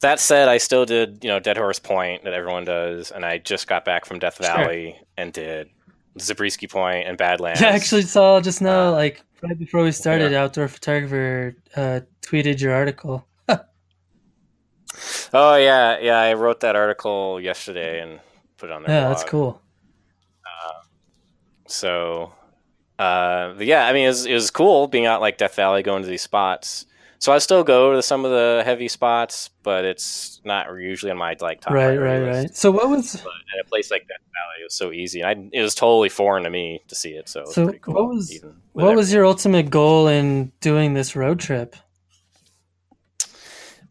That 0.00 0.20
said, 0.20 0.48
I 0.48 0.58
still 0.58 0.84
did, 0.84 1.24
you 1.24 1.28
know, 1.30 1.40
Dead 1.40 1.56
Horse 1.56 1.78
Point 1.78 2.24
that 2.24 2.32
everyone 2.32 2.64
does, 2.64 3.10
and 3.10 3.24
I 3.24 3.38
just 3.38 3.66
got 3.66 3.84
back 3.84 4.04
from 4.04 4.18
Death 4.18 4.36
Sure. 4.36 4.54
Valley 4.54 5.00
and 5.16 5.32
did 5.32 5.70
Zabriskie 6.18 6.66
Point 6.68 7.08
and 7.08 7.16
Badlands. 7.18 7.60
yeah, 7.60 7.68
I 7.68 7.72
actually 7.72 8.02
saw 8.02 8.40
just 8.40 8.60
now, 8.62 8.88
Uh, 8.88 8.92
like 8.92 9.22
right 9.42 9.58
before 9.58 9.82
we 9.82 9.92
started, 9.92 10.32
Outdoor 10.34 10.68
Photographer 10.68 11.56
uh, 11.74 12.00
tweeted 12.22 12.60
your 12.60 12.72
article. 12.74 13.26
Oh 15.34 15.56
yeah, 15.56 15.98
yeah. 16.00 16.18
I 16.18 16.32
wrote 16.32 16.60
that 16.60 16.74
article 16.74 17.38
yesterday 17.38 18.00
and 18.00 18.18
put 18.56 18.70
it 18.70 18.72
on 18.72 18.82
there. 18.84 19.02
Yeah, 19.02 19.08
that's 19.08 19.24
cool. 19.24 19.60
So, 21.66 22.32
uh, 22.98 23.54
but 23.56 23.66
yeah, 23.66 23.86
I 23.86 23.92
mean, 23.92 24.04
it 24.04 24.08
was, 24.08 24.26
it 24.26 24.34
was 24.34 24.50
cool 24.50 24.86
being 24.88 25.06
out 25.06 25.20
like 25.20 25.38
Death 25.38 25.54
Valley, 25.56 25.82
going 25.82 26.02
to 26.02 26.08
these 26.08 26.22
spots. 26.22 26.86
So 27.18 27.32
I 27.32 27.38
still 27.38 27.64
go 27.64 27.94
to 27.94 28.02
some 28.02 28.26
of 28.26 28.30
the 28.30 28.62
heavy 28.64 28.88
spots, 28.88 29.48
but 29.62 29.84
it's 29.86 30.40
not 30.44 30.66
usually 30.78 31.10
on 31.10 31.16
my 31.16 31.34
like 31.40 31.62
top 31.62 31.72
Right, 31.72 31.96
right, 31.96 32.18
list. 32.20 32.38
right. 32.42 32.54
So 32.56 32.70
what 32.70 32.90
was 32.90 33.12
But 33.16 33.32
in 33.54 33.60
a 33.60 33.68
place 33.68 33.90
like 33.90 34.02
Death 34.06 34.18
Valley, 34.20 34.60
it 34.60 34.64
was 34.64 34.74
so 34.74 34.92
easy. 34.92 35.22
And 35.22 35.28
I, 35.52 35.56
it 35.58 35.62
was 35.62 35.74
totally 35.74 36.10
foreign 36.10 36.44
to 36.44 36.50
me 36.50 36.82
to 36.88 36.94
see 36.94 37.12
it, 37.12 37.28
so 37.30 37.40
it 37.40 37.46
was 37.46 37.54
So 37.54 37.64
pretty 37.64 37.78
cool. 37.78 37.94
what 37.94 38.08
was- 38.08 38.44
what 38.74 38.94
was 38.94 39.10
your 39.10 39.24
ultimate 39.24 39.70
goal 39.70 40.06
in 40.08 40.52
doing 40.60 40.92
this 40.92 41.16
road 41.16 41.40
trip? 41.40 41.74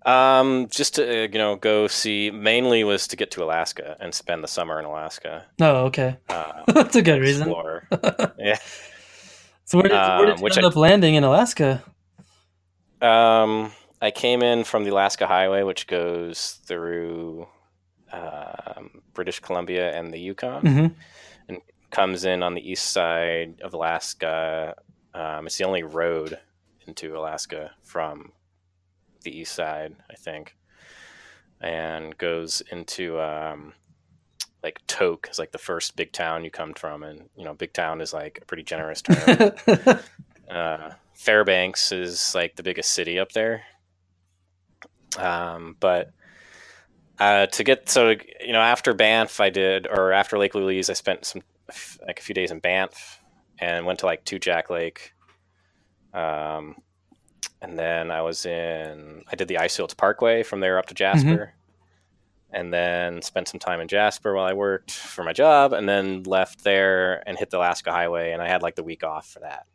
Um, 0.06 0.68
just 0.70 0.96
to 0.96 1.04
uh, 1.24 1.28
you 1.28 1.40
know 1.40 1.56
go 1.56 1.88
see. 1.88 2.30
Mainly 2.30 2.84
was 2.84 3.08
to 3.08 3.16
get 3.16 3.32
to 3.32 3.44
Alaska 3.44 3.98
and 4.00 4.14
spend 4.14 4.44
the 4.44 4.48
summer 4.48 4.78
in 4.78 4.86
Alaska. 4.86 5.46
Oh, 5.60 5.86
okay, 5.86 6.18
Uh, 6.30 6.62
that's 6.68 6.96
a 6.96 7.02
good 7.02 7.20
reason. 7.22 7.52
yeah. 8.38 8.60
So 9.66 9.80
where 9.80 9.90
did, 9.90 9.94
where 9.96 10.18
did 10.26 10.30
Um, 10.32 10.38
you 10.38 10.44
which 10.44 10.58
end 10.58 10.66
I- 10.66 10.70
up 10.70 10.76
landing 10.76 11.16
in 11.16 11.24
Alaska? 11.24 11.84
Um, 13.02 13.72
I 14.02 14.12
came 14.12 14.42
in 14.42 14.64
from 14.64 14.84
the 14.84 14.92
Alaska 14.92 15.28
Highway, 15.28 15.64
which 15.64 15.88
goes 15.88 16.60
through 16.66 17.48
um, 18.12 19.02
British 19.14 19.40
Columbia 19.40 19.92
and 19.98 20.14
the 20.14 20.20
Yukon. 20.20 20.62
hmm 20.62 20.88
Comes 21.92 22.26
in 22.26 22.44
on 22.44 22.56
the 22.56 22.70
east 22.72 22.92
side 22.92 23.62
of 23.62 23.74
Alaska. 23.74 24.76
Um, 25.14 25.46
it's 25.46 25.58
the 25.58 25.64
only 25.64 25.84
road 25.84 26.38
into 26.88 27.16
Alaska 27.18 27.72
from 27.84 28.34
the 29.24 29.32
east 29.38 29.54
side, 29.56 29.96
I 30.12 30.16
think, 30.16 30.58
and 31.62 32.18
goes 32.18 32.62
into 32.70 33.20
um, 33.22 33.74
like 34.66 34.82
Tok 34.88 35.28
is 35.30 35.38
like 35.38 35.52
the 35.52 35.60
first 35.60 35.96
big 35.96 36.12
town 36.12 36.44
you 36.44 36.50
come 36.50 36.74
from, 36.74 37.04
and 37.04 37.30
you 37.38 37.46
know, 37.46 37.54
big 37.54 37.72
town 37.72 38.02
is 38.02 38.14
like 38.14 38.40
a 38.42 38.46
pretty 38.46 38.64
generous 38.64 39.02
term. 39.04 39.52
uh, 40.50 40.90
Fairbanks 41.14 41.92
is 41.92 42.34
like 42.34 42.56
the 42.56 42.64
biggest 42.64 42.92
city 42.92 43.20
up 43.20 43.32
there. 43.34 43.62
Um, 45.20 45.78
but 45.80 46.12
uh, 47.20 47.46
to 47.46 47.64
get 47.64 47.90
so 47.90 48.16
you 48.44 48.54
know 48.54 48.60
after 48.60 48.96
Banff, 48.96 49.40
I 49.40 49.52
did 49.52 49.86
or 49.86 50.12
after 50.12 50.40
Lake 50.40 50.56
Louise, 50.56 50.90
I 50.90 50.94
spent 50.94 51.26
some 51.26 51.44
like 52.08 52.20
a 52.20 52.24
few 52.24 52.34
days 52.34 52.50
in 52.50 52.58
Banff 52.60 53.22
and 53.60 53.86
went 53.86 54.00
to 54.00 54.08
like 54.08 54.26
Two 54.26 54.40
Tujack 54.40 54.72
Lake. 54.72 55.14
Um, 56.12 56.78
and 57.62 57.78
then 57.78 58.10
I 58.10 58.24
was 58.24 58.48
in 58.48 59.24
I 59.32 59.36
did 59.36 59.48
the 59.48 59.60
Icefields 59.60 59.96
Parkway 59.96 60.42
from 60.42 60.60
there 60.60 60.80
up 60.80 60.88
to 60.88 60.96
Jasper. 60.96 61.54
And 62.56 62.74
then 62.74 63.22
spent 63.22 63.50
some 63.50 63.60
time 63.60 63.82
in 63.82 63.88
Jasper 63.88 64.34
while 64.34 64.46
I 64.46 64.54
worked 64.54 64.92
for 64.92 65.24
my 65.24 65.34
job, 65.34 65.74
and 65.74 65.88
then 65.88 66.24
left 66.24 66.64
there 66.64 67.22
and 67.28 67.38
hit 67.38 67.50
the 67.50 67.58
Alaska 67.58 67.92
Highway. 67.92 68.32
And 68.32 68.42
I 68.42 68.48
had 68.48 68.62
like 68.64 68.76
the 68.76 68.84
week 68.84 69.04
off 69.04 69.28
for 69.28 69.42
that. 69.42 69.66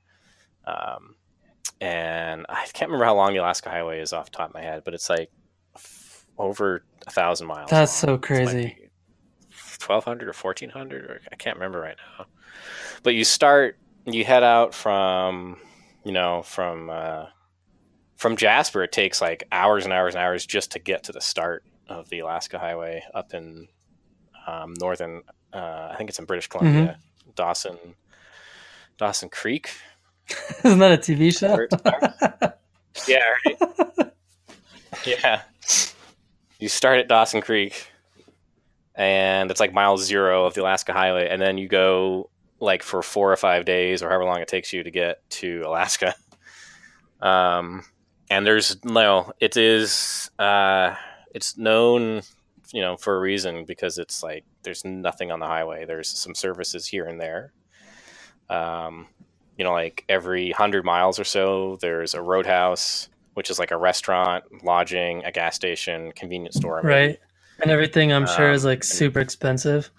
Um, 0.65 1.15
and 1.81 2.47
I 2.49 2.67
can't 2.73 2.91
remember 2.91 3.05
how 3.05 3.17
long 3.17 3.35
the 3.35 3.41
Alaska 3.41 3.71
Highway 3.71 4.01
is 4.01 4.13
off 4.13 4.31
the 4.31 4.37
top 4.39 4.49
of 4.49 4.55
my 4.55 4.63
head, 4.63 4.83
but 4.85 4.95
it's 4.95 5.11
like 5.11 5.31
f- 5.77 6.27
over 6.39 6.83
a 7.07 7.11
thousand 7.11 7.47
miles. 7.47 7.71
That's 7.71 7.93
so 7.93 8.07
long. 8.07 8.15
Like 8.17 8.23
crazy. 8.23 8.91
1200 9.81 10.29
or 10.29 10.33
1400 10.33 11.05
or 11.05 11.21
I 11.33 11.37
can't 11.37 11.57
remember 11.57 11.81
right 11.81 11.97
now. 12.19 12.27
But 13.03 13.15
you 13.15 13.25
start 13.25 13.79
you 14.07 14.25
head 14.25 14.43
out 14.43 14.75
from 14.75 15.59
you 16.05 16.13
know 16.13 16.43
from 16.43 16.91
uh 16.91 17.27
from 18.17 18.37
Jasper 18.37 18.83
it 18.83 18.93
takes 18.93 19.21
like 19.21 19.45
hours 19.51 19.85
and 19.85 19.93
hours 19.93 20.15
and 20.15 20.23
hours 20.23 20.45
just 20.45 20.73
to 20.73 20.79
get 20.79 21.05
to 21.05 21.13
the 21.13 21.21
start 21.21 21.65
of 21.91 22.09
the 22.09 22.21
Alaska 22.21 22.59
Highway 22.59 23.03
up 23.13 23.35
in 23.35 23.69
um, 24.47 24.75
northern 24.79 25.23
uh, 25.53 25.89
I 25.93 25.97
think 25.97 26.11
it's 26.11 26.19
in 26.19 26.25
British 26.25 26.47
Columbia, 26.47 26.99
Dawson 27.35 27.77
Dawson 28.99 29.29
Creek. 29.29 29.71
Isn't 30.65 30.79
that 30.79 30.93
a 30.93 30.97
TV 30.97 31.37
show? 31.37 31.53
Where 31.53 31.65
it 31.65 31.79
starts. 31.79 32.57
Yeah, 33.07 33.23
right. 33.47 34.13
yeah. 35.07 35.43
You 36.59 36.69
start 36.69 36.99
at 36.99 37.09
Dawson 37.09 37.41
Creek, 37.41 37.87
and 38.97 39.49
it's 39.51 39.61
like 39.61 39.73
mile 39.73 39.97
zero 39.97 40.45
of 40.45 40.55
the 40.55 40.63
Alaska 40.63 40.93
Highway, 40.93 41.29
and 41.31 41.41
then 41.41 41.57
you 41.57 41.69
go 41.69 42.31
like 42.59 42.83
for 42.83 43.01
four 43.03 43.33
or 43.33 43.37
five 43.37 43.65
days, 43.65 44.03
or 44.03 44.09
however 44.09 44.25
long 44.25 44.41
it 44.41 44.49
takes 44.49 44.73
you 44.73 44.83
to 44.83 44.91
get 44.91 45.23
to 45.31 45.63
Alaska. 45.65 46.15
Um, 47.23 47.85
and 48.29 48.45
there's 48.47 48.85
no, 48.85 49.33
it 49.41 49.57
is, 49.57 50.31
uh, 50.39 50.95
it's 51.35 51.57
known, 51.57 52.23
you 52.73 52.83
know, 52.83 52.97
for 52.97 53.17
a 53.17 53.21
reason 53.21 53.65
because 53.65 53.99
it's 53.99 54.23
like 54.23 54.45
there's 54.63 54.85
nothing 54.85 55.31
on 55.31 55.41
the 55.41 55.47
highway. 55.47 55.85
There's 55.85 56.09
some 56.09 56.35
services 56.35 56.87
here 56.87 57.07
and 57.07 57.21
there. 57.21 57.53
Um, 58.49 59.07
you 59.57 59.65
know, 59.65 59.73
like 59.73 60.05
every 60.09 60.51
hundred 60.51 60.85
miles 60.85 61.19
or 61.21 61.25
so, 61.25 61.77
there's 61.81 62.15
a 62.15 62.23
roadhouse, 62.23 63.09
which 63.35 63.51
is 63.51 63.59
like 63.59 63.71
a 63.71 63.77
restaurant, 63.77 64.45
lodging, 64.65 65.25
a 65.25 65.31
gas 65.33 65.55
station, 65.55 66.13
convenience 66.13 66.57
store. 66.57 66.83
maybe. 66.83 66.95
right. 67.09 67.19
And 67.63 67.71
everything 67.71 68.11
I'm 68.13 68.27
sure 68.27 68.51
is 68.53 68.65
Um, 68.65 68.71
like 68.71 68.83
super 68.83 69.21
expensive. 69.21 69.91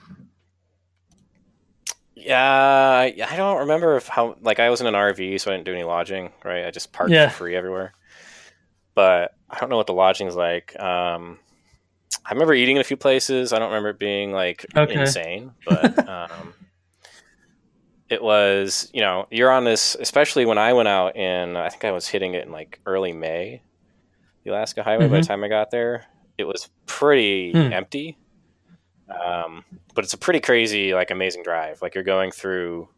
Yeah, 2.15 2.41
I 2.43 3.15
I 3.29 3.35
don't 3.35 3.59
remember 3.59 3.95
if 3.95 4.07
how 4.07 4.35
like 4.41 4.59
I 4.59 4.69
was 4.69 4.81
in 4.81 4.87
an 4.87 4.93
RV, 4.93 5.39
so 5.39 5.51
I 5.51 5.55
didn't 5.55 5.65
do 5.65 5.73
any 5.73 5.83
lodging. 5.83 6.31
Right, 6.43 6.65
I 6.65 6.71
just 6.71 6.91
parked 6.91 7.11
Yeah. 7.11 7.29
for 7.29 7.37
free 7.37 7.55
everywhere. 7.55 7.93
But 8.93 9.33
I 9.51 9.59
don't 9.59 9.69
know 9.69 9.77
what 9.77 9.87
the 9.87 9.93
lodging's 9.93 10.35
like. 10.35 10.79
Um, 10.79 11.39
I 12.25 12.33
remember 12.33 12.53
eating 12.53 12.77
in 12.77 12.81
a 12.81 12.85
few 12.85 12.97
places. 12.97 13.51
I 13.53 13.59
don't 13.59 13.69
remember 13.69 13.89
it 13.89 13.99
being 13.99 14.31
like 14.31 14.65
Okay. 14.75 14.93
insane, 14.95 15.51
but 15.65 15.93
um, 16.07 16.55
it 18.09 18.21
was 18.21 18.89
you 18.93 19.01
know 19.01 19.25
you're 19.31 19.51
on 19.51 19.63
this 19.63 19.95
especially 19.99 20.45
when 20.45 20.57
i 20.57 20.73
went 20.73 20.89
out 20.89 21.15
in 21.15 21.55
i 21.55 21.69
think 21.69 21.85
i 21.85 21.91
was 21.91 22.09
hitting 22.09 22.33
it 22.33 22.45
in 22.45 22.51
like 22.51 22.79
early 22.85 23.13
may 23.13 23.61
the 24.43 24.51
alaska 24.51 24.83
highway 24.83 25.07
by 25.07 25.15
the 25.15 25.21
Mhm. 25.21 25.27
time 25.27 25.43
i 25.43 25.47
got 25.47 25.71
there 25.71 26.05
it 26.37 26.43
was 26.43 26.69
pretty 26.85 27.51
Hmm. 27.53 27.71
empty 27.71 28.17
um, 29.25 29.63
but 29.95 30.03
it's 30.03 30.13
a 30.13 30.17
pretty 30.17 30.39
crazy 30.41 30.93
like 30.93 31.09
amazing 31.11 31.43
drive 31.43 31.81
like 31.81 31.95
you're 31.95 32.03
going 32.03 32.31
through 32.31 32.89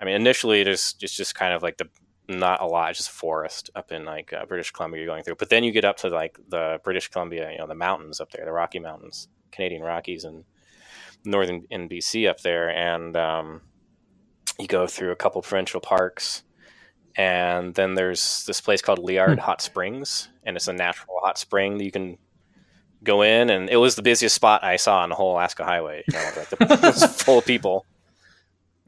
i 0.00 0.04
mean 0.06 0.14
initially 0.14 0.62
there's 0.62 0.94
it's 1.00 1.14
just 1.16 1.34
kind 1.34 1.52
of 1.52 1.62
like 1.62 1.76
the 1.76 1.88
not 2.30 2.62
a 2.62 2.66
lot 2.66 2.94
just 2.94 3.10
forest 3.10 3.70
up 3.74 3.92
in 3.92 4.04
like 4.04 4.32
uh, 4.32 4.46
british 4.46 4.70
columbia 4.70 5.00
you're 5.00 5.06
going 5.06 5.24
through. 5.24 5.36
But 5.36 5.50
then 5.50 5.64
you 5.64 5.72
get 5.72 5.84
up 5.84 5.98
to 5.98 6.08
like 6.08 6.38
the 6.48 6.80
british 6.84 7.08
columbia 7.08 7.50
you 7.52 7.58
know 7.58 7.66
the 7.66 7.74
mountains 7.74 8.20
up 8.20 8.30
there 8.30 8.44
the 8.44 8.52
rocky 8.52 8.78
mountains 8.78 9.28
canadian 9.50 9.82
rockies 9.82 10.24
and 10.24 10.44
northern 11.24 11.66
in 11.70 11.88
bc 11.88 12.28
up 12.28 12.40
there. 12.40 12.70
And 12.70 13.16
um, 13.16 13.62
you 14.58 14.66
go 14.66 14.86
through 14.86 15.12
a 15.12 15.16
couple 15.16 15.42
provincial 15.42 15.80
parks. 15.80 16.42
And 17.16 17.74
then 17.74 17.94
there's 17.94 18.44
this 18.46 18.60
place 18.60 18.82
called 18.82 19.00
Liard 19.00 19.34
Hmm. 19.34 19.44
Hot 19.44 19.60
Springs. 19.60 20.28
And 20.44 20.56
it's 20.56 20.68
a 20.68 20.72
natural 20.72 21.18
hot 21.22 21.38
spring 21.38 21.78
that 21.78 21.84
you 21.84 21.90
can 21.90 22.18
go 23.02 23.22
in. 23.22 23.50
And 23.50 23.68
it 23.68 23.76
was 23.76 23.96
the 23.96 24.02
busiest 24.02 24.34
spot 24.34 24.64
I 24.64 24.76
saw 24.76 25.00
on 25.00 25.08
the 25.08 25.14
whole 25.14 25.32
Alaska 25.32 25.64
highway. 25.64 26.04
You 26.06 26.14
know, 26.14 26.30
like 26.36 26.48
the, 26.48 26.56
it 26.60 26.82
was 26.82 27.22
full 27.22 27.38
of 27.38 27.46
people. 27.46 27.84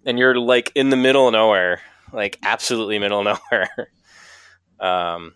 And 0.05 0.18
you're 0.18 0.38
like 0.38 0.72
in 0.74 0.90
the 0.90 0.96
middle 0.96 1.28
of 1.28 1.33
nowhere 1.33 1.81
like 2.12 2.38
absolutely 2.42 2.98
middle 2.98 3.27
of 3.27 3.38
nowhere. 3.51 3.88
Um, 4.81 5.35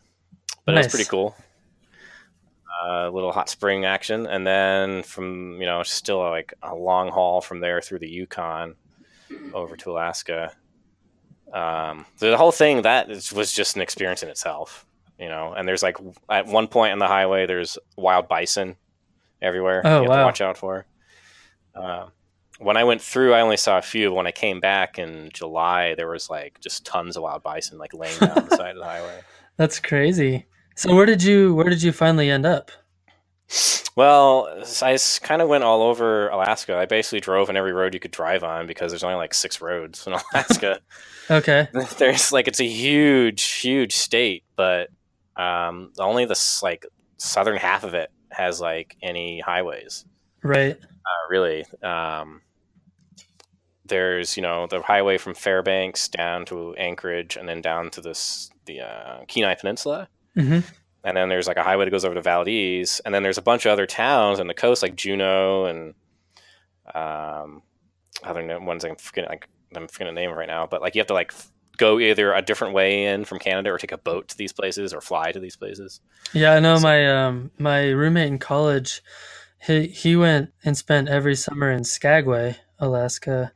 but 0.64 0.74
it 0.74 0.78
was 0.78 0.88
pretty 0.88 1.04
cool. 1.04 1.36
A 2.84 3.08
little 3.08 3.30
hot 3.30 3.48
spring 3.48 3.84
action. 3.84 4.26
And 4.26 4.44
then 4.44 5.04
from 5.04 5.60
you 5.60 5.66
know 5.66 5.84
still 5.84 6.18
like 6.18 6.52
a 6.64 6.74
long 6.74 7.10
haul 7.12 7.40
from 7.40 7.60
there 7.60 7.80
through 7.80 8.00
the 8.00 8.08
yukon 8.08 8.74
over 9.54 9.76
to 9.76 9.92
alaska. 9.92 10.50
Um, 11.52 12.06
the 12.18 12.36
whole 12.36 12.50
thing 12.50 12.82
that 12.82 13.08
is, 13.08 13.32
was 13.32 13.52
just 13.52 13.76
an 13.76 13.82
experience 13.82 14.24
in 14.24 14.30
itself 14.30 14.84
you 15.18 15.28
know? 15.28 15.54
And 15.56 15.66
there's 15.66 15.82
like 15.82 15.96
at 16.28 16.46
one 16.46 16.68
point 16.68 16.92
on 16.92 16.98
the 16.98 17.06
highway 17.06 17.46
there's 17.46 17.78
wild 17.96 18.28
bison 18.28 18.76
everywhere 19.40 19.82
Oh, 19.84 19.88
you 19.88 19.94
have 19.94 20.04
to 20.04 20.08
wow. 20.10 20.24
watch 20.24 20.40
out 20.40 20.58
for. 20.58 20.86
Um, 21.74 22.10
when 22.58 22.76
i 22.76 22.84
went 22.84 23.00
through 23.00 23.34
i 23.34 23.40
only 23.40 23.56
saw 23.56 23.78
a 23.78 23.82
few 23.82 24.12
when 24.12 24.26
i 24.26 24.32
came 24.32 24.60
back 24.60 24.98
in 24.98 25.30
july 25.32 25.94
there 25.94 26.08
was 26.08 26.30
like 26.30 26.58
just 26.60 26.84
tons 26.86 27.16
of 27.16 27.22
wild 27.22 27.42
bison 27.42 27.78
like 27.78 27.92
laying 27.94 28.18
down 28.18 28.46
the 28.48 28.56
side 28.56 28.72
of 28.72 28.78
the 28.78 28.84
highway 28.84 29.20
That's 29.56 29.80
crazy. 29.80 30.46
So 30.74 30.94
where 30.94 31.06
did 31.06 31.22
you 31.22 31.54
where 31.54 31.68
did 31.68 31.82
you 31.82 31.92
finally 31.92 32.30
end 32.30 32.44
up? 32.44 32.70
Well, 33.94 34.62
I 34.82 34.98
kind 35.22 35.40
of 35.40 35.48
went 35.48 35.64
all 35.64 35.82
over 35.82 36.28
Alaska. 36.28 36.76
I 36.76 36.84
basically 36.84 37.20
drove 37.20 37.48
on 37.48 37.56
every 37.56 37.72
road 37.72 37.94
you 37.94 38.00
could 38.00 38.10
drive 38.10 38.44
on 38.44 38.66
because 38.66 38.92
there's 38.92 39.04
only 39.04 39.16
like 39.16 39.32
six 39.32 39.62
roads 39.62 40.06
in 40.06 40.12
Alaska. 40.34 40.80
Okay. 41.30 41.68
there's 41.98 42.32
like 42.32 42.48
it's 42.48 42.60
a 42.60 42.68
huge, 42.68 43.42
huge 43.42 43.96
state, 43.96 44.44
but 44.54 44.90
um, 45.36 45.92
only 45.98 46.26
the 46.26 46.38
like 46.62 46.84
southern 47.16 47.56
half 47.56 47.84
of 47.84 47.94
it 47.94 48.10
has 48.30 48.60
like 48.60 48.96
any 49.02 49.40
highways. 49.40 50.04
Right. 50.42 50.76
Uh, 50.78 51.28
really, 51.30 51.64
um, 51.82 52.42
there's 53.88 54.36
you 54.36 54.42
know 54.42 54.66
the 54.66 54.82
highway 54.82 55.18
from 55.18 55.34
Fairbanks 55.34 56.08
down 56.08 56.44
to 56.46 56.74
Anchorage, 56.76 57.36
and 57.36 57.48
then 57.48 57.60
down 57.60 57.90
to 57.90 58.00
this 58.00 58.50
the 58.66 58.80
uh, 58.80 59.24
Kenai 59.28 59.54
Peninsula 59.54 60.08
hmm 60.34 60.58
and 61.04 61.16
then 61.16 61.28
there's 61.28 61.46
like 61.46 61.56
a 61.56 61.62
highway 61.62 61.84
that 61.84 61.92
goes 61.92 62.04
over 62.04 62.16
to 62.16 62.20
Valdez, 62.20 63.00
and 63.04 63.14
then 63.14 63.22
there's 63.22 63.38
a 63.38 63.42
bunch 63.42 63.64
of 63.64 63.70
other 63.70 63.86
towns 63.86 64.40
on 64.40 64.48
the 64.48 64.54
coast 64.54 64.82
like 64.82 64.96
Juneau 64.96 65.66
and 65.66 65.94
um, 66.94 67.62
other 68.24 68.58
ones 68.60 68.84
I'm 68.84 68.96
forgetting. 68.96 69.30
Like, 69.30 69.48
I'm 69.74 69.88
forgetting 69.88 70.14
the 70.14 70.20
name 70.20 70.30
right 70.32 70.48
now, 70.48 70.66
but 70.66 70.80
like 70.80 70.94
you 70.94 71.00
have 71.00 71.06
to 71.08 71.14
like 71.14 71.32
go 71.76 71.98
either 72.00 72.32
a 72.32 72.42
different 72.42 72.74
way 72.74 73.04
in 73.06 73.24
from 73.24 73.38
Canada 73.38 73.70
or 73.70 73.78
take 73.78 73.92
a 73.92 73.98
boat 73.98 74.28
to 74.28 74.36
these 74.36 74.52
places 74.52 74.92
or 74.94 75.00
fly 75.00 75.30
to 75.32 75.38
these 75.40 75.56
places. 75.56 76.00
Yeah, 76.32 76.52
I 76.54 76.58
know 76.60 76.76
So- 76.76 76.82
my 76.82 77.06
um 77.26 77.50
my 77.58 77.88
roommate 77.90 78.26
in 78.28 78.38
college. 78.38 79.00
He 79.64 79.86
he 79.86 80.16
went 80.16 80.50
and 80.64 80.76
spent 80.76 81.08
every 81.08 81.34
summer 81.36 81.70
in 81.70 81.84
Skagway, 81.84 82.56
Alaska. 82.78 83.52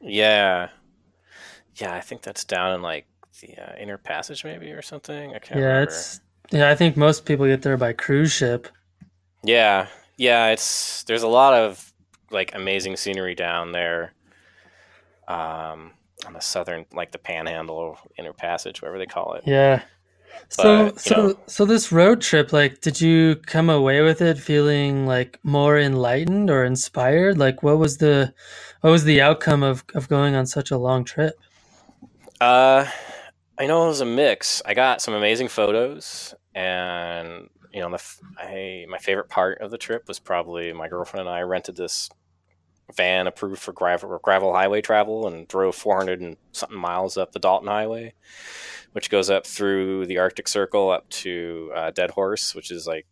Yeah, 0.00 0.68
yeah, 1.76 1.94
I 1.94 2.00
think 2.00 2.22
that's 2.22 2.44
down 2.44 2.74
in 2.74 2.82
like 2.82 3.06
the 3.40 3.56
uh, 3.56 3.76
Inner 3.78 3.98
Passage 3.98 4.44
maybe 4.44 4.70
or 4.72 4.82
something. 4.82 5.34
I 5.34 5.38
can't 5.38 5.60
yeah, 5.60 5.66
remember. 5.66 5.90
it's 5.90 6.20
yeah. 6.50 6.70
I 6.70 6.74
think 6.74 6.96
most 6.96 7.24
people 7.24 7.46
get 7.46 7.62
there 7.62 7.76
by 7.76 7.92
cruise 7.92 8.32
ship. 8.32 8.68
Yeah, 9.42 9.88
yeah, 10.16 10.48
it's 10.48 11.02
there's 11.04 11.22
a 11.22 11.28
lot 11.28 11.54
of 11.54 11.92
like 12.30 12.54
amazing 12.54 12.96
scenery 12.96 13.34
down 13.34 13.72
there. 13.72 14.12
Um, 15.28 15.92
on 16.24 16.32
the 16.32 16.40
southern, 16.40 16.86
like 16.92 17.12
the 17.12 17.18
Panhandle 17.18 17.98
Inner 18.16 18.32
Passage, 18.32 18.80
whatever 18.80 18.98
they 18.98 19.06
call 19.06 19.34
it. 19.34 19.44
Yeah. 19.46 19.82
So 20.48 20.86
But, 20.86 21.00
so 21.00 21.14
know- 21.16 21.34
so 21.46 21.64
this 21.64 21.92
road 21.92 22.20
trip, 22.20 22.52
like, 22.52 22.80
did 22.80 23.00
you 23.00 23.36
come 23.46 23.68
away 23.70 24.02
with 24.02 24.20
it 24.22 24.38
feeling 24.38 25.06
like 25.06 25.38
more 25.42 25.78
enlightened 25.78 26.50
or 26.50 26.64
inspired? 26.64 27.38
Like, 27.38 27.62
what 27.62 27.78
was 27.78 27.98
the 27.98 28.32
what 28.80 28.90
was 28.90 29.04
the 29.04 29.20
outcome 29.20 29.62
of 29.62 29.84
of 29.94 30.08
going 30.08 30.34
on 30.34 30.46
such 30.46 30.70
a 30.70 30.78
long 30.78 31.04
trip? 31.04 31.34
Uh, 32.40 32.86
I 33.58 33.66
know 33.66 33.84
it 33.84 33.88
was 33.88 34.00
a 34.00 34.06
mix. 34.06 34.62
I 34.66 34.74
got 34.74 35.00
some 35.00 35.14
amazing 35.14 35.48
photos, 35.48 36.34
and 36.54 37.48
you 37.72 37.80
know, 37.80 37.90
the 37.90 38.02
I 38.38 38.86
my 38.88 38.98
favorite 38.98 39.28
part 39.28 39.60
of 39.60 39.70
the 39.70 39.78
trip 39.78 40.08
was 40.08 40.18
probably 40.18 40.72
my 40.72 40.88
girlfriend 40.88 41.26
and 41.28 41.36
I 41.36 41.40
rented 41.42 41.76
this 41.76 42.08
van 42.94 43.26
approved 43.26 43.60
for 43.60 43.72
gravel 43.72 44.18
gravel 44.22 44.52
highway 44.52 44.80
travel 44.80 45.26
and 45.26 45.48
drove 45.48 45.74
400 45.74 46.20
and 46.20 46.36
something 46.52 46.78
miles 46.78 47.16
up 47.16 47.32
the 47.32 47.38
Dalton 47.38 47.68
Highway, 47.68 48.14
which 48.96 49.10
goes 49.10 49.28
up 49.28 49.46
through 49.46 50.06
the 50.06 50.16
Arctic 50.16 50.48
Circle 50.48 50.88
up 50.90 51.06
to 51.10 51.70
uh, 51.74 51.90
Dead 51.90 52.10
Horse, 52.10 52.54
which 52.54 52.70
is 52.70 52.86
like 52.86 53.06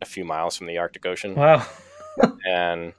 a 0.00 0.06
few 0.06 0.24
miles 0.24 0.56
from 0.56 0.66
the 0.66 0.78
Arctic 0.78 1.04
Ocean 1.04 1.34
Wow. 1.34 1.66
and 2.48 2.94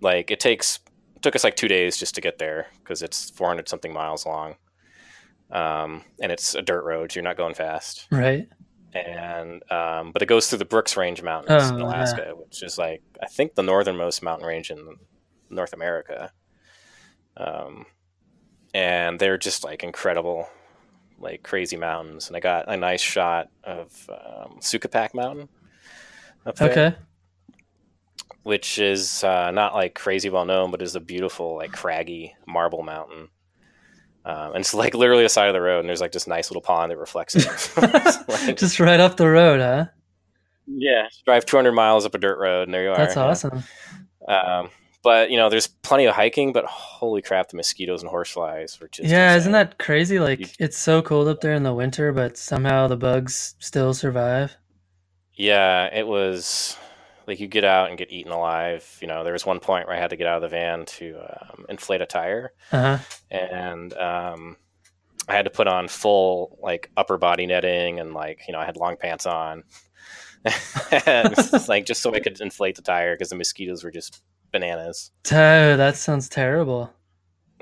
like 0.00 0.30
it 0.30 0.40
takes 0.40 0.80
it 1.14 1.20
took 1.20 1.36
us 1.36 1.44
like 1.44 1.56
two 1.56 1.68
days 1.68 1.98
just 1.98 2.14
to 2.14 2.22
get 2.22 2.38
there 2.38 2.68
because 2.78 3.02
it's 3.02 3.28
400 3.30 3.68
something 3.68 3.92
miles 3.92 4.24
long 4.24 4.54
um, 5.50 6.02
and 6.22 6.32
it's 6.32 6.54
a 6.54 6.62
dirt 6.62 6.84
road 6.84 7.12
so 7.12 7.16
you're 7.16 7.24
not 7.24 7.36
going 7.36 7.52
fast 7.54 8.06
Right. 8.10 8.48
and 8.94 9.62
um, 9.70 10.10
but 10.12 10.22
it 10.22 10.26
goes 10.26 10.48
through 10.48 10.58
the 10.60 10.64
brooks 10.64 10.96
range 10.96 11.22
mountains 11.22 11.64
Oh, 11.64 11.74
in 11.74 11.80
yeah. 11.80 11.84
alaska 11.86 12.32
which 12.34 12.62
is 12.62 12.78
like 12.78 13.02
i 13.22 13.26
think 13.26 13.54
the 13.54 13.62
northernmost 13.62 14.22
mountain 14.22 14.46
range 14.48 14.70
in 14.70 14.96
north 15.50 15.72
america 15.74 16.32
um, 17.36 17.84
and 18.72 19.18
they're 19.18 19.38
just 19.38 19.64
like 19.64 19.82
incredible 19.84 20.48
like 21.18 21.42
crazy 21.42 21.76
mountains 21.76 22.28
and 22.28 22.36
i 22.36 22.40
got 22.40 22.68
a 22.68 22.76
nice 22.76 23.00
shot 23.00 23.48
of 23.62 24.10
um, 24.10 24.58
Sukakpak 24.60 25.14
mountain 25.14 25.48
up 26.46 26.56
there 26.56 26.70
Okay. 26.70 26.96
which 28.42 28.78
is 28.78 29.24
uh, 29.24 29.50
not 29.50 29.74
like 29.74 29.94
crazy 29.94 30.28
well 30.28 30.44
known, 30.44 30.70
but 30.70 30.82
is 30.82 30.96
a 30.96 31.00
beautiful 31.00 31.56
like 31.56 31.72
craggy 31.72 32.34
marble 32.46 32.82
mountain. 32.82 33.28
Um, 34.26 34.52
and 34.52 34.56
it's 34.56 34.74
like 34.74 34.94
literally 34.94 35.22
the 35.22 35.28
side 35.28 35.48
of 35.48 35.54
the 35.54 35.60
road, 35.60 35.80
and 35.80 35.88
there's 35.88 36.00
like 36.00 36.12
this 36.12 36.26
nice 36.26 36.50
little 36.50 36.62
pond 36.62 36.90
that 36.90 36.98
reflects 36.98 37.34
it. 37.36 37.46
Like, 38.28 38.56
Just 38.56 38.80
right 38.80 39.00
up 39.00 39.16
the 39.16 39.28
road, 39.28 39.60
huh? 39.60 39.86
yeah, 40.66 41.08
drive 41.24 41.44
200 41.46 41.72
miles 41.72 42.04
up 42.06 42.14
a 42.14 42.18
dirt 42.18 42.38
road, 42.38 42.64
and 42.68 42.74
there 42.74 42.84
you 42.84 42.90
are. 42.90 42.96
That's 42.96 43.16
yeah. 43.16 43.22
awesome. 43.24 43.62
Um, 44.28 44.70
but 45.04 45.30
you 45.30 45.36
know, 45.36 45.48
there's 45.48 45.68
plenty 45.68 46.06
of 46.06 46.14
hiking, 46.16 46.52
but 46.52 46.64
holy 46.64 47.22
crap, 47.22 47.48
the 47.50 47.56
mosquitoes 47.56 48.02
and 48.02 48.10
horseflies 48.10 48.80
were 48.80 48.88
just 48.88 49.08
yeah, 49.08 49.28
insane. 49.34 49.38
isn't 49.38 49.52
that 49.52 49.78
crazy? 49.78 50.18
Like 50.18 50.40
You- 50.40 50.46
it's 50.58 50.78
so 50.78 51.00
cold 51.02 51.28
up 51.28 51.40
there 51.42 51.54
in 51.54 51.62
the 51.62 51.74
winter, 51.74 52.12
but 52.12 52.36
somehow 52.36 52.88
the 52.88 52.96
bugs 52.96 53.54
still 53.60 53.94
survive. 53.94 54.56
Yeah, 55.34 55.86
it 55.92 56.06
was 56.06 56.76
like 57.26 57.40
you 57.40 57.46
get 57.48 57.64
out 57.64 57.88
and 57.88 57.98
get 57.98 58.10
eaten 58.12 58.32
alive. 58.32 58.98
You 59.00 59.08
know, 59.08 59.24
there 59.24 59.32
was 59.32 59.44
one 59.46 59.60
point 59.60 59.86
where 59.86 59.96
I 59.96 60.00
had 60.00 60.10
to 60.10 60.16
get 60.16 60.26
out 60.26 60.36
of 60.36 60.42
the 60.42 60.48
van 60.48 60.84
to 60.86 61.18
um, 61.18 61.66
inflate 61.68 62.00
a 62.00 62.06
tire. 62.06 62.52
Uh 62.72 62.98
huh. 62.98 63.04
and 63.30 63.92
um, 63.94 64.56
I 65.28 65.32
had 65.34 65.44
to 65.46 65.50
put 65.50 65.66
on 65.66 65.88
full 65.88 66.58
like 66.62 66.90
upper 66.96 67.16
body 67.18 67.46
netting 67.46 67.98
and 68.00 68.12
like 68.14 68.40
you 68.46 68.52
know 68.52 68.60
I 68.60 68.64
had 68.64 68.76
long 68.76 68.96
pants 68.96 69.26
on, 69.26 69.64
and 71.06 71.34
like 71.68 71.86
just 71.86 72.02
so 72.02 72.14
I 72.14 72.20
could 72.20 72.40
inflate 72.40 72.76
the 72.76 72.82
tire 72.82 73.14
because 73.14 73.30
the 73.30 73.36
mosquitoes 73.36 73.82
were 73.84 73.90
just 73.90 74.22
bananas. 74.54 75.10
Oh, 75.26 75.76
that 75.76 75.96
sounds 75.96 76.28
terrible. 76.28 76.92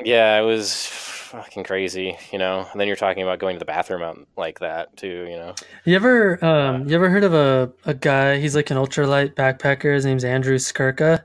Yeah, 0.05 0.39
it 0.39 0.45
was 0.45 0.87
fucking 0.87 1.65
crazy, 1.65 2.19
you 2.31 2.39
know. 2.39 2.69
And 2.71 2.79
then 2.79 2.87
you're 2.87 2.97
talking 2.97 3.23
about 3.23 3.39
going 3.39 3.57
to 3.57 3.59
the 3.59 3.65
bathroom 3.65 4.03
out 4.03 4.19
like 4.37 4.61
that 4.61 4.95
too, 4.97 5.27
you 5.29 5.37
know. 5.37 5.55
You 5.85 5.97
ever 5.97 6.45
um 6.45 6.87
you 6.87 6.95
ever 6.95 7.09
heard 7.09 7.25
of 7.25 7.33
a, 7.33 7.73
a 7.87 7.95
guy, 7.95 8.39
he's 8.39 8.55
like 8.55 8.71
an 8.71 8.77
ultralight 8.77 9.35
backpacker, 9.35 9.95
his 9.95 10.05
name's 10.05 10.25
Andrew 10.25 10.57
Skurka. 10.59 11.23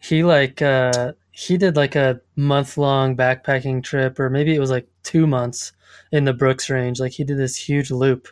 He 0.00 0.24
like 0.24 0.60
uh 0.60 1.12
he 1.30 1.56
did 1.56 1.76
like 1.76 1.94
a 1.94 2.20
month 2.34 2.76
long 2.76 3.16
backpacking 3.16 3.84
trip 3.84 4.18
or 4.18 4.28
maybe 4.28 4.54
it 4.54 4.60
was 4.60 4.70
like 4.70 4.88
two 5.04 5.26
months 5.26 5.72
in 6.10 6.24
the 6.24 6.34
Brooks 6.34 6.68
Range. 6.68 6.98
Like 6.98 7.12
he 7.12 7.22
did 7.22 7.38
this 7.38 7.56
huge 7.56 7.92
loop 7.92 8.26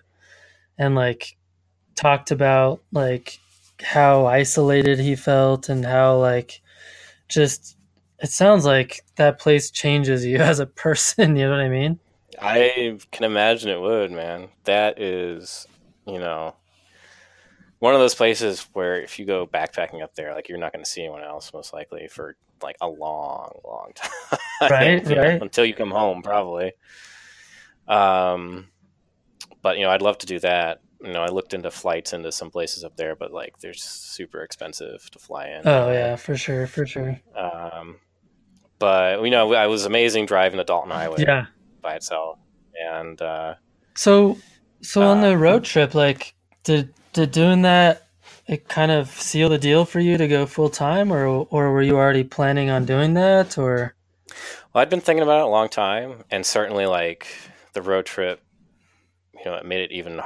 and 0.77 0.97
like 0.97 1.37
talked 1.95 2.33
about 2.33 2.83
like 2.93 3.39
how 3.83 4.27
isolated 4.27 4.99
he 4.99 5.17
felt 5.17 5.69
and 5.69 5.85
how 5.85 6.19
like 6.19 6.61
just 7.29 7.77
it 8.21 8.31
sounds 8.31 8.65
like 8.65 9.05
that 9.17 9.39
place 9.39 9.71
changes 9.71 10.25
you 10.25 10.37
as 10.39 10.61
a 10.61 10.67
person. 10.67 11.37
You 11.37 11.47
know 11.47 11.53
what 11.53 11.61
I 11.61 11.69
mean? 11.69 11.99
I 12.41 12.99
can 13.11 13.25
imagine 13.25 13.71
it 13.71 13.81
would, 13.81 14.13
man. 14.13 14.49
That 14.65 15.01
is, 15.01 15.67
you 16.07 16.19
know, 16.19 16.55
one 17.79 17.95
of 17.95 18.01
those 18.01 18.15
places 18.15 18.69
where 18.73 19.01
if 19.01 19.19
you 19.19 19.25
go 19.25 19.47
backpacking 19.47 20.03
up 20.03 20.15
there, 20.15 20.35
like 20.35 20.49
you're 20.49 20.59
not 20.59 20.73
going 20.73 20.85
to 20.85 20.91
see 20.91 21.03
anyone 21.03 21.23
else 21.23 21.53
most 21.53 21.73
likely 21.73 22.09
for 22.09 22.37
like 22.63 22.77
a 22.81 22.89
long, 22.89 23.61
long 23.65 23.93
time. 23.95 24.71
Right, 24.71 25.05
you 25.09 25.15
know, 25.15 25.23
right. 25.23 25.43
Until 25.43 25.65
you 25.65 25.75
come 25.75 25.91
home, 25.91 26.23
probably. 26.23 26.73
Um, 27.87 28.69
but 29.63 29.79
you 29.79 29.85
know, 29.85 29.91
I'd 29.91 30.03
love 30.03 30.19
to 30.19 30.27
do 30.27 30.39
that. 30.41 30.81
You 31.01 31.13
know, 31.13 31.23
I 31.23 31.29
looked 31.29 31.55
into 31.55 31.71
flights 31.71 32.13
into 32.13 32.33
some 32.33 32.51
places 32.51 32.83
up 32.85 32.97
there, 32.97 33.15
but 33.15 33.33
like 33.33 33.59
they're 33.61 33.73
super 33.75 34.43
expensive 34.43 35.09
to 35.13 35.19
fly 35.19 35.47
in. 35.49 35.67
Oh 35.67 35.91
yeah, 35.93 36.17
for 36.17 36.37
sure, 36.37 36.67
for 36.67 36.87
sure. 36.87 37.21
Um, 37.37 38.01
but 38.79 39.23
you 39.23 39.31
know, 39.31 39.55
I 39.55 39.67
was 39.69 39.85
amazing 39.85 40.27
driving 40.27 40.59
the 40.59 40.65
Dalton 40.65 40.91
Highway 40.91 41.23
Yeah. 41.27 41.47
by 41.83 41.95
itself, 41.95 42.39
and 42.75 43.21
uh, 43.23 43.55
So, 43.95 44.39
so 44.83 45.03
on 45.03 45.19
Uh, 45.19 45.31
the 45.31 45.39
road 45.39 45.65
trip, 45.65 45.95
like, 45.95 46.35
did 46.65 46.93
did 47.13 47.31
doing 47.31 47.63
that 47.63 48.03
it 48.49 48.67
kind 48.69 48.91
of 48.91 49.09
seal 49.11 49.49
the 49.51 49.59
deal 49.59 49.85
for 49.85 50.01
you 50.01 50.17
to 50.17 50.27
go 50.27 50.47
full 50.47 50.71
time, 50.71 51.13
or 51.13 51.27
or 51.27 51.71
were 51.71 51.83
you 51.83 51.97
already 51.97 52.25
planning 52.25 52.71
on 52.71 52.85
doing 52.87 53.15
that, 53.15 53.57
or? 53.59 53.95
Well, 54.73 54.83
I'd 54.83 54.91
been 54.91 55.01
thinking 55.01 55.23
about 55.23 55.41
it 55.41 55.45
a 55.45 55.49
long 55.49 55.69
time, 55.69 56.25
and 56.31 56.45
certainly 56.45 56.87
like 56.87 57.29
the 57.75 57.83
road 57.83 58.05
trip, 58.07 58.43
you 59.35 59.45
know, 59.45 59.55
it 59.55 59.65
made 59.65 59.81
it 59.81 59.93
even 59.93 60.21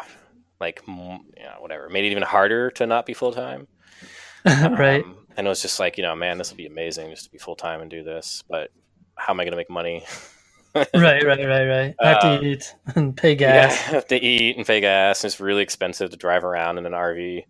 like 0.63 0.81
you 0.87 0.95
know, 0.95 1.57
whatever, 1.61 1.89
made 1.91 2.05
it 2.05 2.11
even 2.13 2.23
harder 2.23 2.71
to 2.73 2.87
not 2.87 3.05
be 3.05 3.13
full 3.15 3.33
time. 3.33 3.67
right. 4.47 5.05
Um, 5.05 5.27
and 5.37 5.47
it 5.47 5.51
was 5.51 5.63
just 5.63 5.79
like, 5.81 5.97
you 5.99 6.03
know, 6.03 6.15
man, 6.17 6.39
this 6.39 6.51
will 6.51 6.57
be 6.57 6.67
amazing 6.67 7.11
just 7.11 7.25
to 7.27 7.31
be 7.31 7.39
full 7.39 7.57
time 7.57 7.81
and 7.81 7.91
do 7.91 8.03
this, 8.03 8.43
but 8.49 8.71
how 9.17 9.33
am 9.33 9.41
I 9.41 9.45
going 9.45 9.53
to 9.53 9.57
make 9.57 9.71
money? 9.71 10.05
right, 10.75 10.89
right, 10.95 11.25
right, 11.25 11.67
right. 11.67 11.95
I 12.01 12.09
have 12.09 12.21
to 12.21 12.29
Um, 12.39 12.45
eat 12.45 12.75
and 12.97 13.17
pay 13.17 13.33
Yeah, 13.39 13.67
gas. 13.69 13.77
have 13.83 14.07
to 14.09 14.17
eat 14.17 14.57
and 14.57 14.67
pay 14.67 14.81
gas. 14.81 15.23
And 15.23 15.31
it's 15.31 15.41
really 15.41 15.63
expensive 15.63 16.11
to 16.11 16.17
drive 16.17 16.45
around 16.45 16.79
in 16.79 16.87
an 16.87 16.93
RV. 16.93 17.45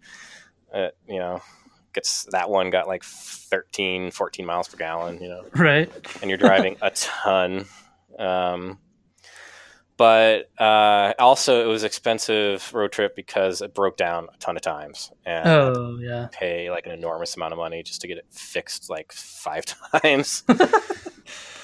Uh, 0.75 0.88
you 1.09 1.18
know, 1.18 1.40
gets 1.94 2.25
that 2.33 2.51
one 2.51 2.70
got 2.70 2.88
like 2.88 3.05
13, 3.05 4.11
14 4.11 4.46
miles 4.46 4.68
per 4.68 4.77
gallon. 4.77 5.20
You 5.22 5.29
know, 5.29 5.44
Right. 5.55 5.90
and 6.20 6.31
you're 6.31 6.38
driving 6.38 6.77
a 6.83 6.90
ton. 6.90 7.66
Um, 8.18 8.79
but 10.03 10.51
uh, 10.61 11.12
also, 11.21 11.62
it 11.62 11.67
was 11.69 11.85
expensive 11.85 12.75
road 12.75 12.91
trip 12.91 13.15
because 13.15 13.62
it 13.62 13.73
broke 13.73 13.97
down 13.97 14.27
a 14.35 14.37
ton 14.38 14.57
of 14.57 14.62
times, 14.62 15.12
and 15.25 15.49
I 15.49 15.53
had 15.67 15.75
to 15.75 15.81
Oh 15.81 15.99
yeah. 16.01 16.27
pay 16.33 16.71
like 16.73 16.87
an 16.87 16.93
enormous 16.93 17.37
amount 17.37 17.53
of 17.53 17.59
money 17.59 17.85
just 17.85 18.01
to 18.01 18.09
get 18.09 18.19
it 18.19 18.27
fixed 18.31 18.91
like 18.91 19.12
five 19.12 19.65
times. 20.03 20.43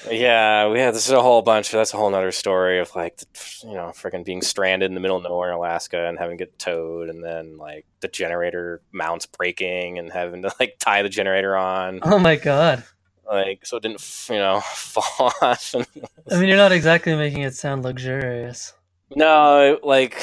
yeah, 0.09 0.69
we 0.69 0.79
had 0.79 0.95
this 0.95 1.05
is 1.07 1.11
a 1.11 1.21
whole 1.21 1.41
bunch. 1.41 1.71
That's 1.71 1.93
a 1.93 1.97
whole 1.97 2.09
nother 2.09 2.31
story 2.31 2.79
of 2.79 2.95
like, 2.95 3.17
the, 3.17 3.25
you 3.63 3.73
know, 3.73 3.87
freaking 3.93 4.23
being 4.23 4.41
stranded 4.41 4.89
in 4.89 4.95
the 4.95 5.01
middle 5.01 5.17
of 5.17 5.23
nowhere 5.23 5.49
in 5.49 5.55
Alaska 5.55 6.07
and 6.07 6.17
having 6.17 6.37
to 6.37 6.45
get 6.45 6.57
towed, 6.57 7.09
and 7.09 7.21
then 7.23 7.57
like 7.57 7.85
the 7.99 8.07
generator 8.07 8.81
mounts 8.93 9.25
breaking 9.25 9.99
and 9.99 10.11
having 10.11 10.43
to 10.43 10.53
like 10.61 10.77
tie 10.79 11.01
the 11.03 11.09
generator 11.09 11.57
on, 11.57 11.99
Oh 12.03 12.19
my 12.19 12.37
god. 12.37 12.83
Like 13.29 13.65
so 13.65 13.77
it 13.77 13.83
didn't, 13.83 14.03
you 14.29 14.37
know, 14.37 14.59
fall 14.73 15.31
off. 15.41 15.75
I 16.31 16.39
mean, 16.39 16.47
you're 16.47 16.57
not 16.57 16.71
exactly 16.71 17.15
making 17.15 17.41
it 17.43 17.53
sound 17.53 17.83
luxurious. 17.83 18.73
no, 19.15 19.79
like, 19.83 20.19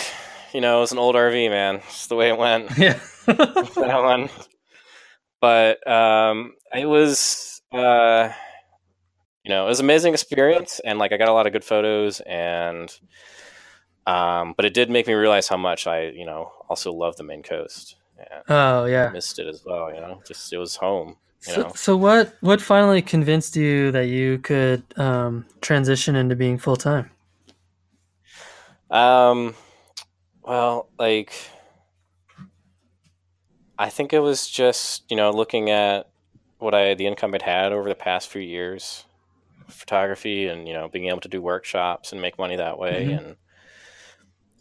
you 0.52 0.60
know, 0.60 0.78
it 0.78 0.80
was 0.80 0.92
an 0.92 0.98
old 0.98 1.14
RV, 1.14 1.50
man. 1.50 1.76
It's 1.76 2.08
the 2.08 2.16
way 2.16 2.28
it 2.30 2.38
went. 2.38 2.70
Yeah. 2.78 2.98
that 3.26 4.00
one. 4.02 4.28
But 5.40 5.86
um, 5.90 6.54
it 6.72 6.86
was, 6.86 7.60
uh, 7.72 8.30
you 9.44 9.50
know, 9.50 9.66
it 9.66 9.68
was 9.68 9.80
an 9.80 9.86
amazing 9.86 10.12
experience, 10.12 10.80
and 10.84 10.98
like 10.98 11.12
I 11.12 11.16
got 11.16 11.28
a 11.28 11.32
lot 11.32 11.46
of 11.46 11.52
good 11.52 11.64
photos, 11.64 12.20
and 12.20 12.92
um, 14.06 14.54
but 14.56 14.64
it 14.64 14.74
did 14.74 14.90
make 14.90 15.06
me 15.06 15.14
realize 15.14 15.48
how 15.48 15.56
much 15.56 15.86
I, 15.86 16.08
you 16.08 16.24
know, 16.24 16.52
also 16.68 16.92
love 16.92 17.16
the 17.16 17.24
Maine 17.24 17.42
coast. 17.42 17.96
Yeah, 18.18 18.42
oh 18.48 18.84
I 18.84 18.88
yeah. 18.90 19.10
missed 19.10 19.38
it 19.38 19.46
as 19.46 19.62
well. 19.64 19.92
You 19.92 20.00
know, 20.00 20.22
just 20.26 20.52
it 20.52 20.58
was 20.58 20.76
home. 20.76 21.16
So, 21.46 21.72
so 21.76 21.96
what 21.96 22.34
what 22.40 22.60
finally 22.60 23.00
convinced 23.02 23.56
you 23.56 23.92
that 23.92 24.06
you 24.08 24.38
could 24.38 24.82
um, 24.98 25.46
transition 25.60 26.16
into 26.16 26.34
being 26.36 26.58
full 26.58 26.76
time? 26.76 27.10
um, 28.90 29.54
well, 30.42 30.88
like 30.98 31.32
I 33.78 33.90
think 33.90 34.12
it 34.12 34.20
was 34.20 34.48
just 34.48 35.10
you 35.10 35.16
know 35.16 35.30
looking 35.30 35.70
at 35.70 36.08
what 36.58 36.74
I 36.74 36.94
the 36.94 37.06
income 37.06 37.34
I'd 37.34 37.42
had 37.42 37.72
over 37.72 37.88
the 37.88 37.94
past 37.94 38.28
few 38.28 38.40
years, 38.42 39.04
photography, 39.68 40.48
and 40.48 40.66
you 40.68 40.74
know 40.74 40.88
being 40.88 41.08
able 41.08 41.20
to 41.22 41.28
do 41.28 41.42
workshops 41.42 42.12
and 42.12 42.20
make 42.22 42.38
money 42.38 42.56
that 42.56 42.78
way, 42.78 43.10
Mhm. 43.10 43.18
and 43.18 43.36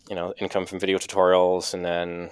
you 0.10 0.16
know 0.16 0.34
income 0.40 0.66
from 0.66 0.80
video 0.80 0.98
tutorials, 0.98 1.74
and 1.74 1.84
then 1.86 2.32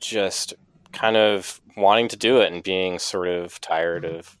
just 0.00 0.54
kind 0.92 1.16
of 1.16 1.60
wanting 1.76 2.08
to 2.08 2.16
do 2.16 2.40
it 2.40 2.52
and 2.52 2.62
being 2.62 2.98
sort 2.98 3.28
of 3.28 3.60
tired 3.60 4.04
of 4.04 4.36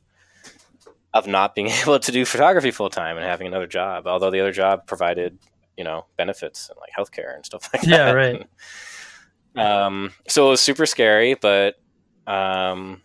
of 1.14 1.26
not 1.26 1.54
being 1.54 1.68
able 1.82 1.98
to 1.98 2.12
do 2.12 2.24
photography 2.24 2.70
full 2.70 2.90
time 2.90 3.16
and 3.16 3.26
having 3.26 3.46
another 3.46 3.66
job. 3.66 4.06
Although 4.06 4.30
the 4.30 4.40
other 4.40 4.52
job 4.52 4.86
provided 4.86 5.38
you 5.76 5.84
know 5.84 6.06
benefits 6.16 6.68
and 6.70 6.78
like 6.80 6.90
healthcare 6.96 7.34
and 7.34 7.44
stuff 7.46 7.68
like 7.74 7.82
Yeah, 7.82 8.12
that. 8.12 8.12
Yeah, 8.12 8.12
right. 8.12 8.46
Um, 9.56 10.12
so 10.28 10.46
it 10.46 10.50
was 10.50 10.60
super 10.60 10.86
scary, 10.86 11.34
but 11.34 11.74
um, 12.26 13.02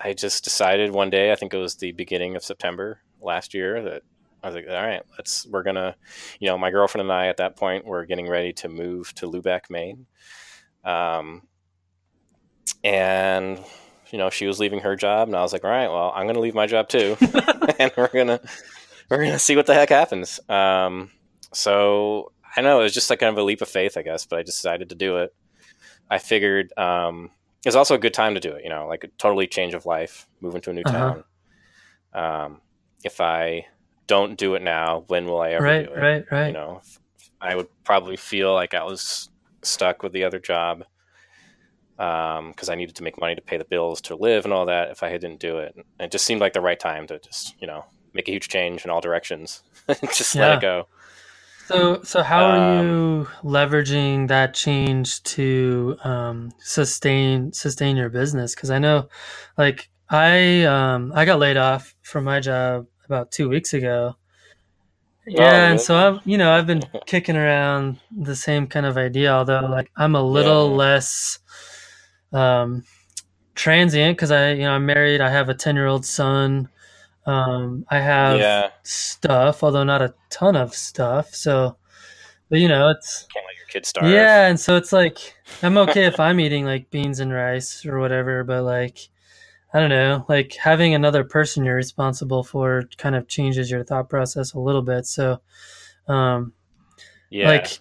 I 0.00 0.12
just 0.12 0.44
decided 0.44 0.92
one 0.92 1.10
day, 1.10 1.32
I 1.32 1.34
think 1.36 1.52
it 1.52 1.58
was 1.58 1.76
the 1.76 1.92
beginning 1.92 2.36
of 2.36 2.44
September 2.44 3.00
last 3.20 3.54
year, 3.54 3.82
that 3.82 4.02
I 4.42 4.46
was 4.48 4.54
like, 4.54 4.66
all 4.68 4.74
right, 4.74 5.02
let's, 5.18 5.46
we're 5.46 5.62
gonna, 5.62 5.96
you 6.38 6.48
know, 6.48 6.58
my 6.58 6.70
girlfriend 6.70 7.02
and 7.10 7.12
I 7.12 7.26
at 7.26 7.38
that 7.38 7.56
point 7.56 7.84
were 7.86 8.04
getting 8.06 8.28
ready 8.28 8.52
to 8.54 8.68
move 8.68 9.12
to 9.14 9.28
Lubec, 9.28 9.70
Maine. 9.70 10.06
Um, 10.84 11.42
and, 12.82 13.58
you 14.10 14.18
know, 14.18 14.30
she 14.30 14.46
was 14.46 14.60
leaving 14.60 14.80
her 14.80 14.96
job, 14.96 15.28
and 15.28 15.36
I 15.36 15.42
was 15.42 15.52
like, 15.52 15.64
all 15.64 15.70
right, 15.70 15.88
well, 15.88 16.12
I'm 16.14 16.26
gonna 16.26 16.40
leave 16.40 16.54
my 16.54 16.66
job 16.66 16.88
too, 16.88 17.16
and 17.78 17.92
we're 17.96 18.08
gonna, 18.08 18.40
we're 19.10 19.24
gonna 19.24 19.38
see 19.38 19.56
what 19.56 19.66
the 19.66 19.74
heck 19.74 19.90
happens. 19.90 20.40
Um, 20.48 21.10
so 21.52 22.32
I 22.56 22.60
know 22.62 22.80
it 22.80 22.84
was 22.84 22.94
just 22.94 23.10
like 23.10 23.20
kind 23.20 23.32
of 23.32 23.38
a 23.38 23.42
leap 23.44 23.62
of 23.62 23.68
faith, 23.68 23.96
I 23.96 24.02
guess, 24.02 24.26
but 24.26 24.38
I 24.38 24.42
decided 24.42 24.90
to 24.90 24.94
do 24.94 25.18
it. 25.18 25.34
I 26.10 26.18
figured 26.18 26.72
um, 26.78 27.30
it 27.64 27.68
was 27.68 27.76
also 27.76 27.94
a 27.94 27.98
good 27.98 28.14
time 28.14 28.34
to 28.34 28.40
do 28.40 28.52
it. 28.52 28.64
You 28.64 28.70
know, 28.70 28.86
like 28.86 29.04
a 29.04 29.08
totally 29.18 29.46
change 29.46 29.74
of 29.74 29.86
life, 29.86 30.28
moving 30.40 30.60
to 30.62 30.70
a 30.70 30.74
new 30.74 30.84
Uh-huh. 30.84 31.16
town. 31.16 31.24
Um, 32.12 32.60
if 33.04 33.20
I 33.20 33.66
don't 34.06 34.36
do 34.38 34.54
it 34.54 34.62
now, 34.62 35.04
when 35.08 35.26
will 35.26 35.40
I 35.40 35.50
ever 35.52 35.64
Right, 35.64 35.86
do 35.86 35.92
it? 35.92 36.00
right, 36.02 36.24
right. 36.30 36.46
You 36.48 36.52
know, 36.54 36.82
I 37.40 37.54
would 37.56 37.68
probably 37.84 38.16
feel 38.16 38.54
like 38.54 38.74
I 38.74 38.84
was 38.84 39.28
stuck 39.62 40.02
with 40.02 40.12
the 40.12 40.24
other 40.24 40.38
job 40.38 40.84
because 41.96 42.68
I 42.68 42.74
needed 42.74 42.96
to 42.96 43.02
make 43.02 43.20
money 43.20 43.34
to 43.34 43.42
pay 43.42 43.56
the 43.56 43.64
bills 43.64 44.00
to 44.02 44.16
live 44.16 44.44
and 44.44 44.52
all 44.54 44.66
that. 44.66 44.90
If 44.90 45.02
I 45.02 45.10
didn't 45.10 45.40
do 45.40 45.58
it, 45.58 45.74
and 45.76 45.84
it 46.06 46.12
just 46.12 46.24
seemed 46.24 46.40
like 46.40 46.52
the 46.52 46.60
right 46.60 46.78
time 46.80 47.06
to 47.08 47.18
just 47.20 47.54
you 47.60 47.66
know 47.66 47.84
make 48.12 48.28
a 48.28 48.32
huge 48.32 48.48
change 48.48 48.84
in 48.84 48.90
all 48.90 49.00
directions, 49.00 49.62
just 50.12 50.38
let 50.38 50.52
it 50.52 50.60
go. 50.60 50.88
So, 51.56 52.02
so 52.02 52.22
how 52.22 52.46
are 52.46 52.56
Um, 52.56 52.98
you 52.98 53.26
leveraging 53.42 54.28
that 54.28 54.54
change 54.54 55.22
to 55.24 55.96
um, 56.04 56.52
sustain 56.58 57.52
sustain 57.52 57.96
your 57.96 58.10
business? 58.10 58.54
Because 58.54 58.70
I 58.70 58.78
know, 58.78 59.08
like 59.56 59.88
I 60.10 60.62
um, 60.64 61.12
I 61.14 61.24
got 61.24 61.38
laid 61.38 61.56
off 61.56 61.94
from 62.02 62.24
my 62.24 62.40
job 62.40 62.86
about 63.06 63.32
two 63.32 63.48
weeks 63.48 63.72
ago. 63.72 64.16
Yeah, 65.26 65.70
and 65.70 65.80
so 65.80 65.96
I've 65.96 66.26
you 66.26 66.36
know 66.36 66.52
I've 66.52 66.66
been 66.66 66.82
kicking 67.06 67.36
around 67.36 67.98
the 68.10 68.36
same 68.36 68.66
kind 68.66 68.84
of 68.86 68.96
idea, 68.98 69.32
although 69.32 69.66
like 69.66 69.90
I'm 69.96 70.14
a 70.14 70.22
little 70.22 70.68
Yeah. 70.68 70.76
less 70.76 71.38
um, 72.34 72.84
transient 73.54 74.16
because 74.16 74.30
I 74.30 74.52
you 74.52 74.62
know 74.62 74.72
I'm 74.72 74.86
married. 74.86 75.20
I 75.20 75.30
have 75.30 75.48
a 75.48 75.54
ten 75.54 75.76
year 75.76 75.86
old 75.86 76.04
son. 76.04 76.68
Um, 77.26 77.86
I 77.88 78.00
have 78.00 78.38
yeah, 78.38 78.70
stuff, 78.82 79.62
although 79.62 79.84
not 79.84 80.02
a 80.02 80.14
ton 80.28 80.56
of 80.56 80.74
stuff. 80.74 81.34
So, 81.34 81.76
but 82.50 82.58
you 82.58 82.68
know, 82.68 82.90
it's 82.90 83.26
can't 83.32 83.46
let 83.46 83.56
your 83.56 83.66
kids 83.68 83.88
starve. 83.88 84.10
yeah, 84.10 84.48
and 84.48 84.60
so 84.60 84.76
it's 84.76 84.92
like 84.92 85.34
I'm 85.62 85.78
okay 85.78 86.04
if 86.04 86.20
I'm 86.20 86.40
eating 86.40 86.66
like 86.66 86.90
beans 86.90 87.20
and 87.20 87.32
rice 87.32 87.86
or 87.86 87.98
whatever, 87.98 88.44
but 88.44 88.64
like 88.64 89.08
I 89.72 89.80
don't 89.80 89.90
know, 89.90 90.24
like 90.28 90.54
having 90.54 90.94
another 90.94 91.24
person 91.24 91.64
you're 91.64 91.74
responsible 91.74 92.44
for 92.44 92.84
kind 92.98 93.16
of 93.16 93.26
changes 93.26 93.70
your 93.70 93.84
thought 93.84 94.08
process 94.08 94.52
a 94.52 94.60
little 94.60 94.82
bit. 94.82 95.06
So, 95.06 95.40
um, 96.06 96.52
yeah. 97.30 97.48
like 97.48 97.78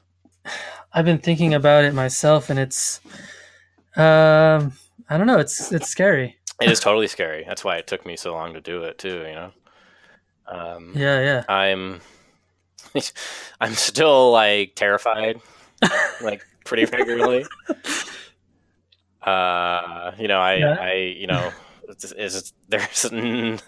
I've 0.94 1.06
been 1.06 1.20
thinking 1.20 1.54
about 1.54 1.84
it 1.84 1.94
myself, 1.94 2.50
and 2.50 2.58
it's 2.58 3.02
um, 3.96 4.74
I 5.10 5.18
don't 5.18 5.28
know, 5.28 5.40
it's 5.40 5.72
it's 5.72 5.90
scary. 5.90 6.38
it 6.62 6.70
is 6.70 6.80
totally 6.80 7.08
scary. 7.08 7.44
That's 7.48 7.64
why 7.64 7.78
it 7.78 7.88
took 7.88 8.06
me 8.06 8.16
so 8.16 8.34
long 8.34 8.54
to 8.54 8.62
do 8.62 8.84
it 8.84 8.98
too. 8.98 9.26
You 9.28 9.36
know, 9.36 9.52
um, 10.48 10.92
Yeah, 10.96 11.20
yeah, 11.22 11.44
I'm 11.48 12.02
I'm 13.62 13.74
still 13.74 14.32
like 14.32 14.76
terrified, 14.76 15.40
like 16.22 16.44
pretty 16.66 16.86
regularly. 16.86 17.46
Uh, 19.22 20.12
you 20.20 20.28
know, 20.28 20.40
I 20.40 20.56
Yeah. 20.56 20.76
I 20.80 20.94
you 21.18 21.28
know 21.28 21.52
is 22.18 22.54
there's 22.68 23.04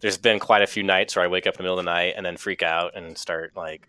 there's 0.00 0.18
been 0.18 0.38
quite 0.40 0.62
a 0.62 0.66
few 0.66 0.82
nights 0.82 1.14
where 1.14 1.24
I 1.24 1.28
wake 1.28 1.46
up 1.46 1.54
in 1.54 1.58
the 1.58 1.62
middle 1.62 1.78
of 1.78 1.84
the 1.84 1.90
night 1.90 2.14
and 2.16 2.24
then 2.24 2.36
freak 2.36 2.62
out 2.62 2.96
and 2.96 3.16
start 3.16 3.52
like, 3.54 3.86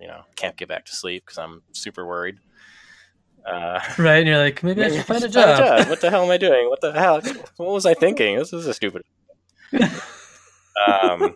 you 0.00 0.06
know, 0.06 0.22
can't 0.36 0.56
get 0.56 0.68
back 0.68 0.86
to 0.86 0.96
sleep 0.96 1.24
because 1.26 1.38
I'm 1.38 1.62
super 1.72 2.06
worried. 2.06 2.38
Uh, 3.48 3.80
right, 3.98 4.18
and 4.18 4.28
you're 4.28 4.38
like, 4.38 4.62
maybe 4.62 4.82
I 4.82 4.90
should 4.90 5.06
find 5.06 5.24
a 5.24 5.28
job. 5.28 5.58
Find 5.58 5.74
a 5.74 5.78
job. 5.78 5.90
What 5.90 6.00
the 6.00 6.10
hell 6.10 6.24
am 6.24 6.30
I 6.30 6.36
doing? 6.36 6.68
What 6.68 6.80
the 6.80 6.92
hell? 6.92 7.20
What 7.56 7.72
was 7.72 7.86
I 7.86 7.94
thinking? 7.94 8.36
This 8.36 8.52
is 8.52 8.66
a 8.66 8.74
stupid. 8.74 9.02
um, 10.88 11.34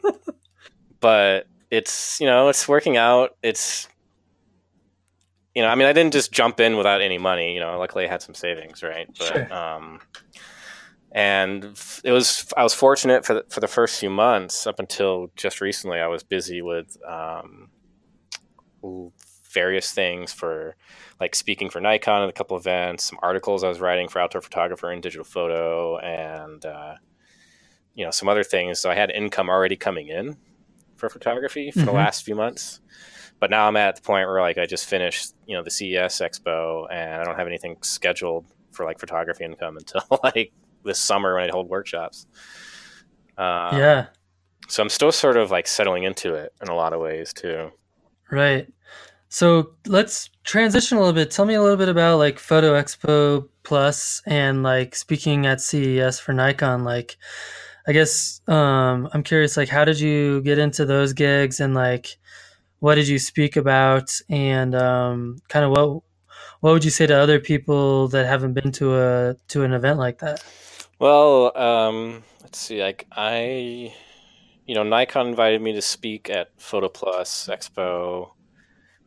but 1.01 1.47
it's 1.71 2.21
you 2.21 2.27
know 2.27 2.49
it's 2.49 2.69
working 2.69 2.97
out. 2.97 3.37
It's 3.43 3.89
you 5.55 5.63
know 5.63 5.69
I 5.69 5.75
mean 5.75 5.87
I 5.87 5.93
didn't 5.93 6.13
just 6.13 6.33
jump 6.33 6.61
in 6.61 6.77
without 6.77 7.01
any 7.01 7.19
money. 7.19 7.55
You 7.55 7.61
know, 7.61 7.79
luckily 7.79 8.05
I 8.05 8.09
had 8.09 8.23
some 8.23 8.35
savings, 8.35 8.83
right? 8.83 9.09
But 9.19 9.33
sure. 9.33 9.53
um, 9.53 10.01
and 11.13 11.65
it 12.05 12.13
was 12.13 12.47
I 12.57 12.63
was 12.63 12.75
fortunate 12.75 13.25
for 13.25 13.35
the, 13.35 13.45
for 13.49 13.61
the 13.61 13.69
first 13.69 14.01
few 14.01 14.11
months 14.11 14.67
up 14.67 14.79
until 14.79 15.31
just 15.37 15.61
recently. 15.61 15.99
I 15.99 16.07
was 16.07 16.23
busy 16.23 16.63
with 16.63 16.97
um, 17.07 17.69
various 19.53 19.93
things 19.93 20.33
for 20.33 20.77
like 21.23 21.37
speaking 21.37 21.71
for 21.71 21.81
Nikon 21.81 22.25
at 22.25 22.29
a 22.29 22.33
couple 22.33 22.57
events, 22.57 23.05
some 23.05 23.19
articles 23.23 23.63
I 23.63 23.69
was 23.69 23.79
writing 23.79 24.09
for 24.09 24.19
Outdoor 24.19 24.43
Photographer 24.43 24.91
and 24.91 25.01
Digital 25.01 25.25
Photo, 25.25 25.97
and 25.99 26.67
uh, 26.67 26.95
you 27.95 28.05
know 28.05 28.11
some 28.11 28.29
other 28.29 28.43
things. 28.43 28.81
So 28.81 28.91
I 28.91 28.97
had 28.97 29.13
income 29.13 29.49
already 29.49 29.77
coming 29.77 30.09
in 30.09 30.37
for 30.97 31.09
photography 31.09 31.71
for 31.71 31.79
mm-hmm. 31.79 31.87
the 31.87 31.93
last 31.93 32.25
few 32.25 32.35
months. 32.35 32.81
But 33.39 33.51
now 33.51 33.69
I'm 33.69 33.77
at 33.77 33.95
the 33.95 34.03
point 34.03 34.27
where 34.27 34.41
like 34.41 34.59
I 34.59 34.67
just 34.67 34.87
finished, 34.87 35.33
you 35.47 35.57
know, 35.57 35.63
the 35.63 35.71
CES 35.71 36.19
Expo, 36.21 36.89
and 36.91 37.23
I 37.23 37.25
don't 37.25 37.37
have 37.37 37.47
anything 37.47 37.77
scheduled 37.83 38.45
for 38.73 38.85
like 38.85 38.99
photography 38.99 39.45
income 39.45 39.77
until 39.79 40.03
like 40.25 40.53
this 40.85 40.99
summer 40.99 41.37
when 41.37 41.49
I 41.49 41.53
hold 41.53 41.69
workshops. 41.69 42.27
Um, 43.39 43.79
yeah. 43.79 44.07
So 44.67 44.83
I'm 44.83 44.89
still 44.89 45.13
sort 45.13 45.37
of 45.37 45.53
like 45.53 45.69
settling 45.69 46.03
into 46.03 46.35
it 46.35 46.53
in 46.61 46.67
a 46.67 46.75
lot 46.75 46.93
of 46.93 47.01
ways 47.01 47.33
too. 47.33 47.71
Right. 48.29 48.67
So 49.33 49.71
let's 49.87 50.29
transition 50.45 50.99
a 50.99 51.01
little 51.01 51.15
bit. 51.15 51.31
Tell 51.31 51.47
me 51.47 51.55
a 51.55 51.63
little 51.63 51.79
bit 51.79 51.89
about 51.89 52.19
like 52.19 52.39
Photo 52.39 52.75
Expo 52.75 53.49
Plus 53.63 54.21
and 54.27 54.63
like 54.63 54.95
speaking 54.95 55.47
at 55.47 55.63
CES 55.63 56.21
for 56.21 56.35
Nikon. 56.35 56.85
Like, 56.85 57.17
I 57.89 57.93
guess 57.93 58.43
um, 58.47 59.09
I'm 59.15 59.23
curious. 59.23 59.57
Like, 59.57 59.71
how 59.71 59.87
did 59.87 59.99
you 59.99 60.43
get 60.43 60.59
into 60.59 60.85
those 60.85 61.15
gigs 61.15 61.61
and 61.61 61.73
like 61.73 62.19
what 62.81 62.97
did 62.97 63.09
you 63.09 63.19
speak 63.19 63.57
about 63.57 64.13
and 64.29 64.75
um, 64.75 65.39
kind 65.49 65.65
of 65.65 65.71
what 65.71 66.03
what 66.61 66.75
would 66.75 66.85
you 66.85 66.91
say 66.91 67.07
to 67.07 67.17
other 67.17 67.41
people 67.41 68.09
that 68.09 68.27
haven't 68.27 68.53
been 68.53 68.71
to 68.73 68.99
a 68.99 69.37
to 69.49 69.65
an 69.65 69.73
event 69.73 69.99
like 69.99 70.19
that? 70.19 70.45
Well, 70.99 71.57
um, 71.57 72.23
let's 72.43 72.59
see. 72.59 72.83
Like 72.83 73.07
I, 73.11 73.95
you 74.67 74.75
know, 74.75 74.83
Nikon 74.83 75.29
invited 75.29 75.63
me 75.63 75.73
to 75.73 75.81
speak 75.81 76.29
at 76.29 76.51
Photo 76.61 76.91
Plus 76.91 77.49
Expo 77.51 78.33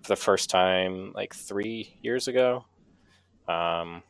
the 0.07 0.15
first 0.15 0.49
time 0.49 1.11
like 1.13 1.33
three 1.33 1.97
years 2.01 2.27
ago. 2.27 2.65
Um, 3.47 4.03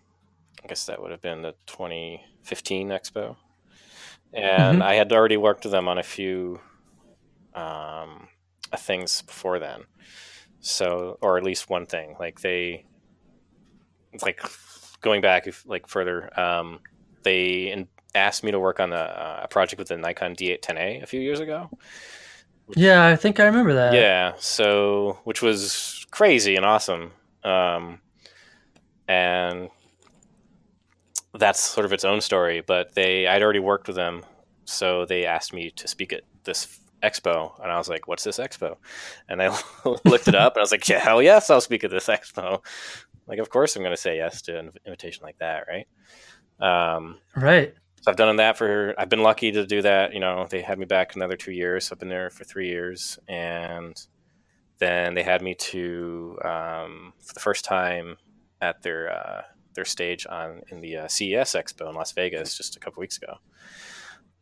I 0.63 0.67
guess 0.67 0.85
that 0.85 1.01
would 1.01 1.11
have 1.11 1.21
been 1.21 1.41
the 1.41 1.53
2015 1.67 2.89
Expo, 2.89 3.35
and 4.33 4.79
mm-hmm. 4.79 4.81
I 4.81 4.95
had 4.95 5.11
already 5.11 5.37
worked 5.37 5.63
with 5.63 5.71
them 5.71 5.87
on 5.87 5.97
a 5.97 6.03
few 6.03 6.59
um, 7.53 8.27
things 8.77 9.21
before 9.21 9.59
then. 9.59 9.83
So, 10.61 11.17
or 11.21 11.37
at 11.37 11.43
least 11.43 11.69
one 11.69 11.85
thing. 11.85 12.15
Like 12.19 12.41
they, 12.41 12.85
like 14.21 14.41
going 15.01 15.21
back 15.21 15.47
like 15.65 15.87
further. 15.87 16.37
Um, 16.39 16.79
they 17.23 17.85
asked 18.15 18.43
me 18.43 18.51
to 18.51 18.59
work 18.59 18.79
on 18.79 18.93
a, 18.93 19.41
a, 19.43 19.47
project 19.47 19.77
with 19.77 19.89
the 19.89 19.97
Nikon 19.97 20.35
D810A 20.35 21.03
a 21.03 21.05
few 21.05 21.19
years 21.19 21.39
ago. 21.39 21.69
Yeah, 22.75 23.05
I 23.05 23.15
think 23.15 23.39
I 23.39 23.45
remember 23.45 23.73
that. 23.75 23.93
Yeah, 23.93 24.33
so 24.37 25.19
which 25.23 25.41
was 25.41 26.05
crazy 26.11 26.55
and 26.55 26.65
awesome, 26.65 27.11
um, 27.43 27.99
and 29.07 29.69
that's 31.33 31.59
sort 31.59 31.85
of 31.85 31.93
its 31.93 32.05
own 32.05 32.21
story. 32.21 32.61
But 32.65 32.95
they, 32.95 33.27
I'd 33.27 33.43
already 33.43 33.59
worked 33.59 33.87
with 33.87 33.95
them, 33.95 34.23
so 34.65 35.05
they 35.05 35.25
asked 35.25 35.53
me 35.53 35.71
to 35.71 35.87
speak 35.87 36.11
at 36.11 36.21
this 36.43 36.79
expo, 37.03 37.61
and 37.61 37.71
I 37.71 37.77
was 37.77 37.87
like, 37.87 38.07
"What's 38.07 38.23
this 38.23 38.39
expo?" 38.39 38.77
And 39.29 39.41
I 39.41 39.55
looked 40.05 40.27
it 40.27 40.35
up, 40.35 40.53
and 40.53 40.61
I 40.61 40.63
was 40.63 40.71
like, 40.71 40.87
"Yeah, 40.87 40.99
hell 40.99 41.21
yes, 41.21 41.49
I'll 41.49 41.61
speak 41.61 41.83
at 41.83 41.91
this 41.91 42.07
expo." 42.07 42.65
Like, 43.27 43.39
of 43.39 43.49
course, 43.49 43.75
I'm 43.75 43.81
going 43.81 43.95
to 43.95 44.01
say 44.01 44.17
yes 44.17 44.41
to 44.43 44.57
an 44.57 44.71
invitation 44.85 45.23
like 45.23 45.37
that, 45.39 45.65
right? 45.67 45.87
Um, 46.59 47.17
right. 47.35 47.73
So 48.05 48.11
I've 48.11 48.17
done 48.17 48.35
that 48.35 48.55
for. 48.55 48.93
I've 48.99 49.09
been 49.09 49.23
lucky 49.23 49.51
to 49.51 49.65
do 49.65 49.81
that. 49.81 50.13
You 50.13 50.19
know, 50.19 50.45
they 50.47 50.61
had 50.61 50.77
me 50.77 50.85
back 50.85 51.15
another 51.15 51.35
two 51.35 51.51
years. 51.51 51.85
So 51.85 51.95
I've 51.95 51.99
been 51.99 52.07
there 52.07 52.29
for 52.29 52.43
three 52.43 52.67
years, 52.67 53.17
and 53.27 53.99
then 54.77 55.15
they 55.15 55.23
had 55.23 55.41
me 55.41 55.55
to 55.55 56.37
um, 56.45 57.13
for 57.19 57.33
the 57.33 57.39
first 57.39 57.65
time 57.65 58.17
at 58.61 58.83
their 58.83 59.11
uh, 59.11 59.41
their 59.73 59.85
stage 59.85 60.27
on 60.29 60.61
in 60.69 60.81
the 60.81 60.97
uh, 60.97 61.07
CES 61.07 61.53
Expo 61.53 61.89
in 61.89 61.95
Las 61.95 62.11
Vegas 62.11 62.55
just 62.55 62.75
a 62.75 62.79
couple 62.79 63.01
weeks 63.01 63.17
ago. 63.17 63.37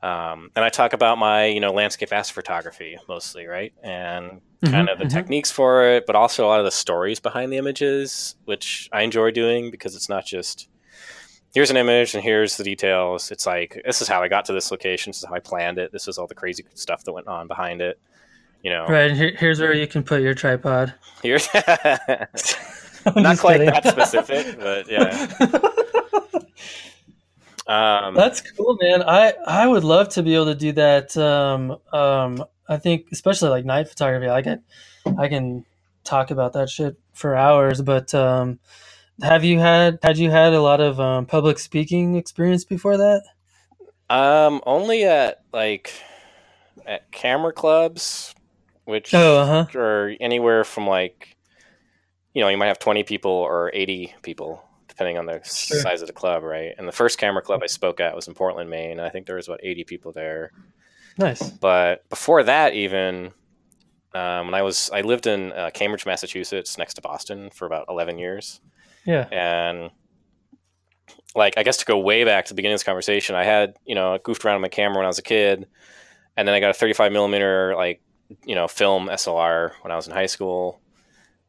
Um, 0.06 0.50
and 0.58 0.66
I 0.66 0.68
talk 0.68 0.92
about 0.92 1.18
my, 1.18 1.46
you 1.46 1.62
know, 1.62 1.72
landscape 1.72 2.10
astrophotography 2.10 2.98
mostly, 3.08 3.48
right? 3.48 3.72
And 3.82 4.42
mm-hmm, 4.62 4.72
kind 4.72 4.90
of 4.90 4.98
the 4.98 5.06
mm-hmm. 5.06 5.16
techniques 5.16 5.52
for 5.52 5.88
it, 5.88 6.06
but 6.06 6.18
also 6.18 6.46
a 6.46 6.50
lot 6.50 6.60
of 6.60 6.66
the 6.66 6.72
stories 6.72 7.22
behind 7.22 7.54
the 7.54 7.58
images, 7.58 8.36
which 8.44 8.90
I 8.92 9.04
enjoy 9.04 9.32
doing 9.32 9.72
because 9.72 9.96
it's 9.96 10.10
not 10.10 10.26
just 10.26 10.68
here's 11.54 11.70
an 11.70 11.78
image 11.78 12.14
and 12.14 12.24
here's 12.24 12.58
the 12.58 12.64
details. 12.64 13.32
It's 13.32 13.46
like 13.46 13.82
this 13.86 14.02
is 14.02 14.08
how 14.08 14.22
I 14.22 14.28
got 14.28 14.46
to 14.46 14.54
this 14.54 14.72
location. 14.72 15.12
This 15.12 15.20
is 15.20 15.26
how 15.26 15.36
I 15.36 15.40
planned 15.40 15.78
it. 15.78 15.92
This 15.92 16.08
is 16.08 16.18
all 16.18 16.28
the 16.28 16.36
crazy 16.36 16.66
stuff 16.74 17.04
that 17.04 17.14
went 17.14 17.28
on 17.28 17.48
behind 17.48 17.82
it. 17.82 18.00
You 18.62 18.72
know, 18.72 18.86
right? 18.88 19.10
And 19.10 19.18
here, 19.18 19.34
here's 19.38 19.60
where 19.60 19.74
you 19.74 19.88
can 19.88 20.04
put 20.04 20.22
your 20.22 20.34
tripod. 20.34 20.94
Here's 21.22 21.48
not 23.16 23.38
quite 23.38 23.58
kidding. 23.58 23.68
that 23.68 23.88
specific, 23.88 24.60
but 24.60 24.90
yeah. 24.90 25.28
Um, 27.66 28.14
That's 28.14 28.42
cool, 28.42 28.78
man. 28.82 29.04
I 29.04 29.34
I 29.48 29.66
would 29.66 29.86
love 29.86 30.10
to 30.10 30.24
be 30.24 30.36
able 30.36 30.48
to 30.48 30.56
do 30.56 30.74
that. 30.74 31.16
Um, 31.16 31.78
um, 31.94 32.44
I 32.68 32.78
think 32.78 33.08
especially 33.12 33.50
like 33.50 33.64
night 33.64 33.88
photography. 33.88 34.30
I 34.30 34.42
can 34.42 34.64
I 35.18 35.30
can 35.30 35.66
talk 36.04 36.32
about 36.32 36.54
that 36.54 36.70
shit 36.70 36.98
for 37.14 37.36
hours, 37.36 37.82
but 37.82 38.14
um, 38.14 38.60
have 39.22 39.44
you 39.44 39.60
had 39.60 40.00
had 40.02 40.18
you 40.18 40.32
had 40.32 40.54
a 40.54 40.62
lot 40.62 40.82
of 40.82 41.00
um, 41.00 41.26
public 41.26 41.60
speaking 41.60 42.16
experience 42.16 42.66
before 42.66 42.98
that? 42.98 43.24
Um, 44.10 44.62
only 44.66 45.04
at 45.06 45.44
like 45.54 45.94
at 46.86 47.12
camera 47.12 47.54
clubs, 47.54 48.34
which 48.86 49.14
oh, 49.14 49.40
uh-huh. 49.40 49.80
are 49.80 50.14
anywhere 50.20 50.64
from 50.64 50.88
like 50.88 51.36
you 52.34 52.42
know 52.42 52.50
you 52.50 52.58
might 52.58 52.68
have 52.68 52.80
twenty 52.80 53.04
people 53.04 53.32
or 53.32 53.72
eighty 53.74 54.16
people 54.24 54.64
depending 54.88 55.18
on 55.18 55.26
the 55.26 55.42
sure. 55.44 55.80
size 55.80 56.02
of 56.02 56.08
the 56.08 56.14
club, 56.14 56.44
right? 56.44 56.74
And 56.78 56.88
the 56.88 56.92
first 56.92 57.18
camera 57.18 57.42
club 57.42 57.62
I 57.64 57.68
spoke 57.68 58.00
at 58.00 58.16
was 58.16 58.28
in 58.28 58.36
Portland, 58.36 58.70
Maine. 58.70 59.00
I 59.00 59.10
think 59.10 59.26
there 59.26 59.38
was 59.38 59.48
about 59.48 59.62
eighty 59.64 59.84
people 59.84 60.12
there. 60.12 60.52
Nice. 61.18 61.50
But 61.50 62.08
before 62.10 62.44
that, 62.44 62.74
even 62.74 63.32
um, 64.14 64.48
when 64.48 64.54
I 64.54 64.62
was 64.62 64.90
I 64.94 65.02
lived 65.02 65.28
in 65.28 65.52
uh, 65.52 65.72
Cambridge, 65.74 66.06
Massachusetts, 66.06 66.78
next 66.78 66.96
to 66.96 67.02
Boston 67.02 67.50
for 67.50 67.66
about 67.66 67.86
eleven 67.90 68.20
years. 68.20 68.60
Yeah. 69.06 69.28
And 69.32 69.92
like, 71.36 71.58
I 71.58 71.64
guess 71.64 71.78
to 71.78 71.86
go 71.86 71.98
way 71.98 72.24
back 72.24 72.46
to 72.46 72.50
the 72.50 72.56
beginning 72.56 72.74
of 72.74 72.80
this 72.80 72.86
conversation, 72.86 73.36
I 73.36 73.44
had, 73.44 73.76
you 73.86 73.96
know, 73.96 74.14
I 74.14 74.18
goofed 74.20 74.46
around 74.46 74.62
with 74.62 74.72
my 74.72 74.76
camera 74.76 74.98
when 74.98 75.06
I 75.06 75.10
was 75.10 75.20
a 75.20 75.24
kid. 75.24 75.68
And 76.36 76.48
then 76.48 76.56
I 76.56 76.60
got 76.60 76.72
a 76.72 76.74
35 76.74 77.12
millimeter, 77.12 77.76
like, 77.76 78.02
you 78.46 78.56
know, 78.56 78.68
film 78.68 79.08
SLR 79.08 79.72
when 79.82 79.92
I 79.92 79.96
was 79.96 80.08
in 80.08 80.14
high 80.14 80.26
school 80.26 80.80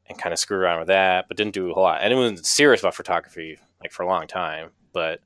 and 0.07 0.19
kind 0.19 0.33
of 0.33 0.39
screwed 0.39 0.61
around 0.61 0.81
with 0.81 0.89
that, 0.89 1.27
but 1.29 1.37
didn't 1.37 1.55
do 1.55 1.71
a 1.71 1.75
whole 1.75 1.85
lot. 1.85 2.01
And 2.03 2.13
it 2.13 2.17
was 2.17 2.47
serious 2.47 2.81
about 2.81 2.95
photography, 2.95 3.59
like, 3.81 3.93
for 3.93 4.03
a 4.03 4.07
long 4.07 4.27
time. 4.27 4.71
But 4.93 5.21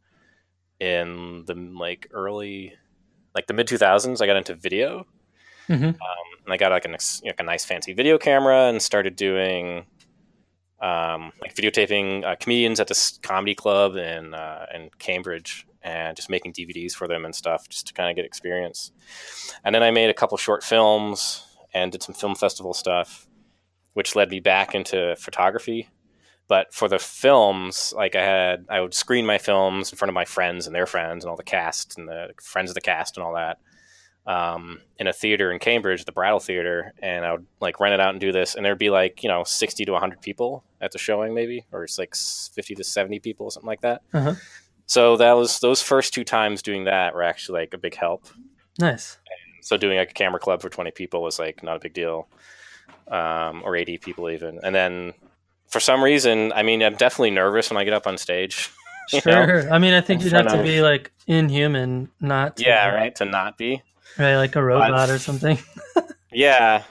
in 0.79 1.45
the, 1.47 1.55
like, 1.55 2.09
early, 2.13 2.75
like, 3.35 3.49
the 3.49 3.55
mid 3.55 3.67
2000s, 3.67 4.21
I 4.21 4.27
got 4.27 4.37
into 4.37 4.55
video. 4.55 5.07
Mm-hmm. 5.69 5.85
Um, 5.85 5.95
and 6.45 6.53
I 6.53 6.57
got 6.57 6.73
like 6.73 6.87
a, 6.87 6.91
like 7.25 7.41
a 7.41 7.43
nice 7.43 7.65
fancy 7.65 7.93
video 7.93 8.17
camera 8.17 8.69
and 8.69 8.81
started 8.81 9.17
doing 9.17 9.85
um, 10.81 11.33
like 11.41 11.55
videotaping 11.55 12.25
uh, 12.25 12.37
comedians 12.37 12.81
at 12.81 12.89
this 12.89 13.19
comedy 13.23 13.55
club 13.55 13.97
in 13.97 14.35
uh, 14.35 14.67
in 14.75 14.91
Cambridge 14.99 15.67
and 15.83 16.17
just 16.17 16.31
making 16.31 16.53
DVDs 16.53 16.93
for 16.93 17.09
them 17.09 17.25
and 17.25 17.35
stuff 17.35 17.69
just 17.69 17.87
to 17.89 17.93
kind 17.93 18.11
of 18.11 18.17
get 18.17 18.25
experience. 18.25 18.93
And 19.65 19.75
then 19.75 19.83
I 19.83 19.91
made 19.91 20.11
a 20.11 20.15
couple 20.15 20.37
short 20.37 20.63
films 20.63 21.45
and 21.73 21.93
did 21.93 22.03
some 22.03 22.15
film 22.15 22.35
festival 22.35 22.75
stuff, 22.75 23.29
which 23.95 24.17
led 24.17 24.31
me 24.31 24.41
back 24.41 24.75
into 24.75 25.15
photography. 25.17 25.89
But 26.49 26.73
for 26.73 26.89
the 26.89 26.99
films, 26.99 27.93
like 27.95 28.17
I 28.17 28.25
had, 28.25 28.67
I 28.71 28.81
would 28.81 28.95
screen 28.95 29.27
my 29.27 29.39
films 29.39 29.93
in 29.93 29.99
front 29.99 30.09
of 30.09 30.15
my 30.15 30.25
friends 30.25 30.67
and 30.67 30.75
their 30.75 30.87
friends 30.87 31.25
and 31.25 31.31
all 31.31 31.37
the 31.37 31.43
cast 31.43 31.99
and 31.99 32.09
the 32.09 32.31
friends 32.43 32.71
of 32.71 32.75
the 32.75 32.81
cast 32.81 33.17
and 33.17 33.25
all 33.25 33.35
that 33.35 33.59
um, 34.29 34.81
in 34.99 35.07
a 35.09 35.13
theater 35.13 35.51
in 35.51 35.59
Cambridge, 35.59 36.05
the 36.05 36.13
Brattle 36.13 36.39
Theater, 36.39 36.93
and 37.03 37.25
I 37.25 37.33
would 37.33 37.47
like 37.61 37.81
rent 37.81 37.95
it 37.95 38.01
out 38.01 38.11
and 38.11 38.21
do 38.21 38.31
this, 38.31 38.55
and 38.55 38.65
there'd 38.65 38.79
be 38.79 38.91
like 38.91 39.23
you 39.25 39.29
know 39.29 39.43
sixty 39.43 39.85
to 39.87 39.95
hundred 39.97 40.21
people 40.21 40.63
at 40.81 40.93
the 40.93 40.99
showing, 40.99 41.35
maybe, 41.35 41.65
or 41.73 41.83
it's 41.85 41.99
like 41.99 42.15
fifty 42.15 42.75
to 42.77 42.85
seventy 42.85 43.19
people, 43.19 43.51
something 43.51 43.67
like 43.67 43.81
that. 43.81 44.03
Uh-huh. 44.13 44.35
so 44.87 45.17
that 45.17 45.33
was 45.33 45.59
those 45.61 45.83
first 45.83 46.13
two 46.15 46.25
times 46.25 46.63
doing 46.63 46.85
that 46.85 47.15
were 47.15 47.23
actually 47.23 47.61
like 47.61 47.75
a 47.75 47.79
big 47.79 47.97
help. 47.97 48.27
Nice. 48.79 49.19
So 49.63 49.77
doing 49.77 49.99
like 49.99 50.11
a 50.11 50.15
camera 50.15 50.39
club 50.41 50.63
for 50.63 50.69
20 50.71 50.93
people 50.93 51.21
was 51.23 51.39
like 51.39 51.63
not 51.63 51.77
a 51.77 51.81
big 51.81 51.93
deal, 51.93 52.29
um, 53.09 53.63
or 53.65 53.77
80 53.77 53.99
people 53.99 54.31
even. 54.31 54.61
And 54.63 54.75
then 54.75 55.15
for 55.69 55.81
some 55.81 56.03
reason, 56.03 56.53
I 56.55 56.63
mean, 56.63 56.83
I'm 56.83 56.95
definitely 56.95 57.33
nervous 57.33 57.69
when 57.71 57.77
I 57.77 57.85
get 57.85 57.93
up 57.93 58.07
on 58.07 58.17
stage. 58.17 58.71
you 59.13 59.21
know? 59.27 59.45
Sure. 59.47 59.73
I 59.73 59.79
mean, 59.79 59.95
I 59.95 60.01
think 60.01 60.23
you'd 60.23 60.33
have 60.33 60.47
to 60.53 60.63
be 60.63 60.81
like 60.81 61.13
inhuman, 61.27 62.09
not 62.21 62.57
to- 62.59 62.65
Yeah, 62.65 62.89
right. 62.95 63.15
To 63.17 63.25
not 63.25 63.59
be. 63.59 63.83
Right, 64.19 64.37
like 64.37 64.57
a 64.57 64.63
robot 64.63 65.11
or 65.11 65.19
something. 65.19 65.59
Yeah, 66.31 66.85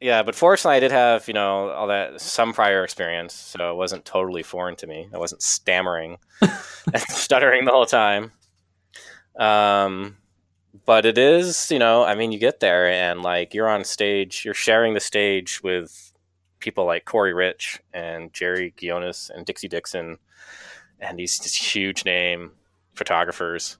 yeah. 0.00 0.22
But 0.22 0.34
fortunately, 0.34 0.78
I 0.78 0.80
did 0.80 0.90
have 0.90 1.28
you 1.28 1.34
know 1.34 1.68
all 1.70 1.88
that 1.88 2.22
some 2.22 2.54
prior 2.54 2.84
experience, 2.84 3.34
so 3.34 3.70
it 3.70 3.76
wasn't 3.76 4.06
totally 4.06 4.42
foreign 4.42 4.76
to 4.76 4.86
me. 4.86 5.10
I 5.12 5.18
wasn't 5.18 5.42
stammering 5.42 6.16
and 6.40 7.02
stuttering 7.02 7.66
the 7.66 7.70
whole 7.70 7.84
time. 7.84 8.32
Um, 9.38 10.16
but 10.84 11.06
it 11.06 11.18
is, 11.18 11.70
you 11.70 11.78
know, 11.78 12.04
I 12.04 12.14
mean, 12.14 12.32
you 12.32 12.38
get 12.38 12.60
there 12.60 12.90
and 12.90 13.22
like 13.22 13.54
you're 13.54 13.68
on 13.68 13.84
stage, 13.84 14.44
you're 14.44 14.54
sharing 14.54 14.94
the 14.94 15.00
stage 15.00 15.62
with 15.62 16.12
people 16.58 16.84
like 16.84 17.04
Corey 17.04 17.34
Rich 17.34 17.80
and 17.92 18.32
Jerry 18.32 18.72
Ghionis 18.76 19.30
and 19.30 19.46
Dixie 19.46 19.68
Dixon 19.68 20.18
and 21.00 21.18
these, 21.18 21.38
these 21.38 21.54
huge 21.54 22.04
name 22.04 22.52
photographers. 22.94 23.78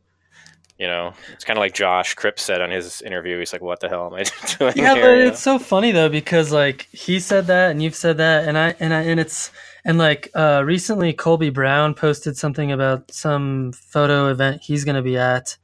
You 0.79 0.87
know, 0.87 1.15
it's 1.33 1.45
kind 1.45 1.57
of 1.57 1.63
like 1.63 1.73
Josh 1.73 2.15
Cripps 2.15 2.43
said 2.43 2.61
on 2.61 2.71
his 2.71 3.01
interview. 3.01 3.39
He's 3.39 3.53
like, 3.53 3.63
"What 3.63 3.81
the 3.81 3.89
hell 3.89 4.07
am 4.07 4.15
I 4.15 4.25
doing 4.59 4.75
yeah, 4.77 4.95
here?" 4.95 5.03
but 5.03 5.19
it's 5.27 5.41
so 5.41 5.59
funny 5.59 5.91
though 5.91 6.11
because 6.11 6.53
like 6.53 6.87
he 6.93 7.19
said 7.19 7.47
that 7.47 7.71
and 7.71 7.83
you've 7.83 7.95
said 7.95 8.19
that 8.19 8.47
and 8.47 8.59
I 8.59 8.75
and 8.79 8.93
I 8.93 9.03
and 9.03 9.19
it's 9.19 9.51
and 9.87 9.97
like 9.97 10.31
uh 10.35 10.63
recently 10.67 11.15
Colby 11.15 11.49
Brown 11.49 11.95
posted 11.95 12.37
something 12.37 12.73
about 12.73 13.11
some 13.11 13.73
photo 13.73 14.29
event 14.29 14.63
he's 14.63 14.85
going 14.85 14.97
to 14.97 15.03
be 15.03 15.17
at 15.17 15.57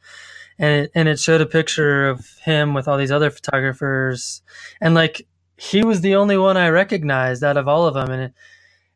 and 0.58 0.84
it, 0.84 0.92
and 0.94 1.08
it 1.08 1.20
showed 1.20 1.42
a 1.42 1.46
picture 1.46 2.08
of 2.08 2.26
him 2.42 2.72
with 2.72 2.88
all 2.88 2.96
these 2.96 3.12
other 3.12 3.30
photographers 3.30 4.40
and 4.80 4.94
like 4.94 5.26
he 5.58 5.84
was 5.84 6.00
the 6.00 6.14
only 6.14 6.38
one 6.38 6.56
I 6.56 6.70
recognized 6.70 7.44
out 7.44 7.58
of 7.58 7.68
all 7.68 7.86
of 7.86 7.94
them 7.94 8.10
and 8.10 8.22
it, 8.22 8.32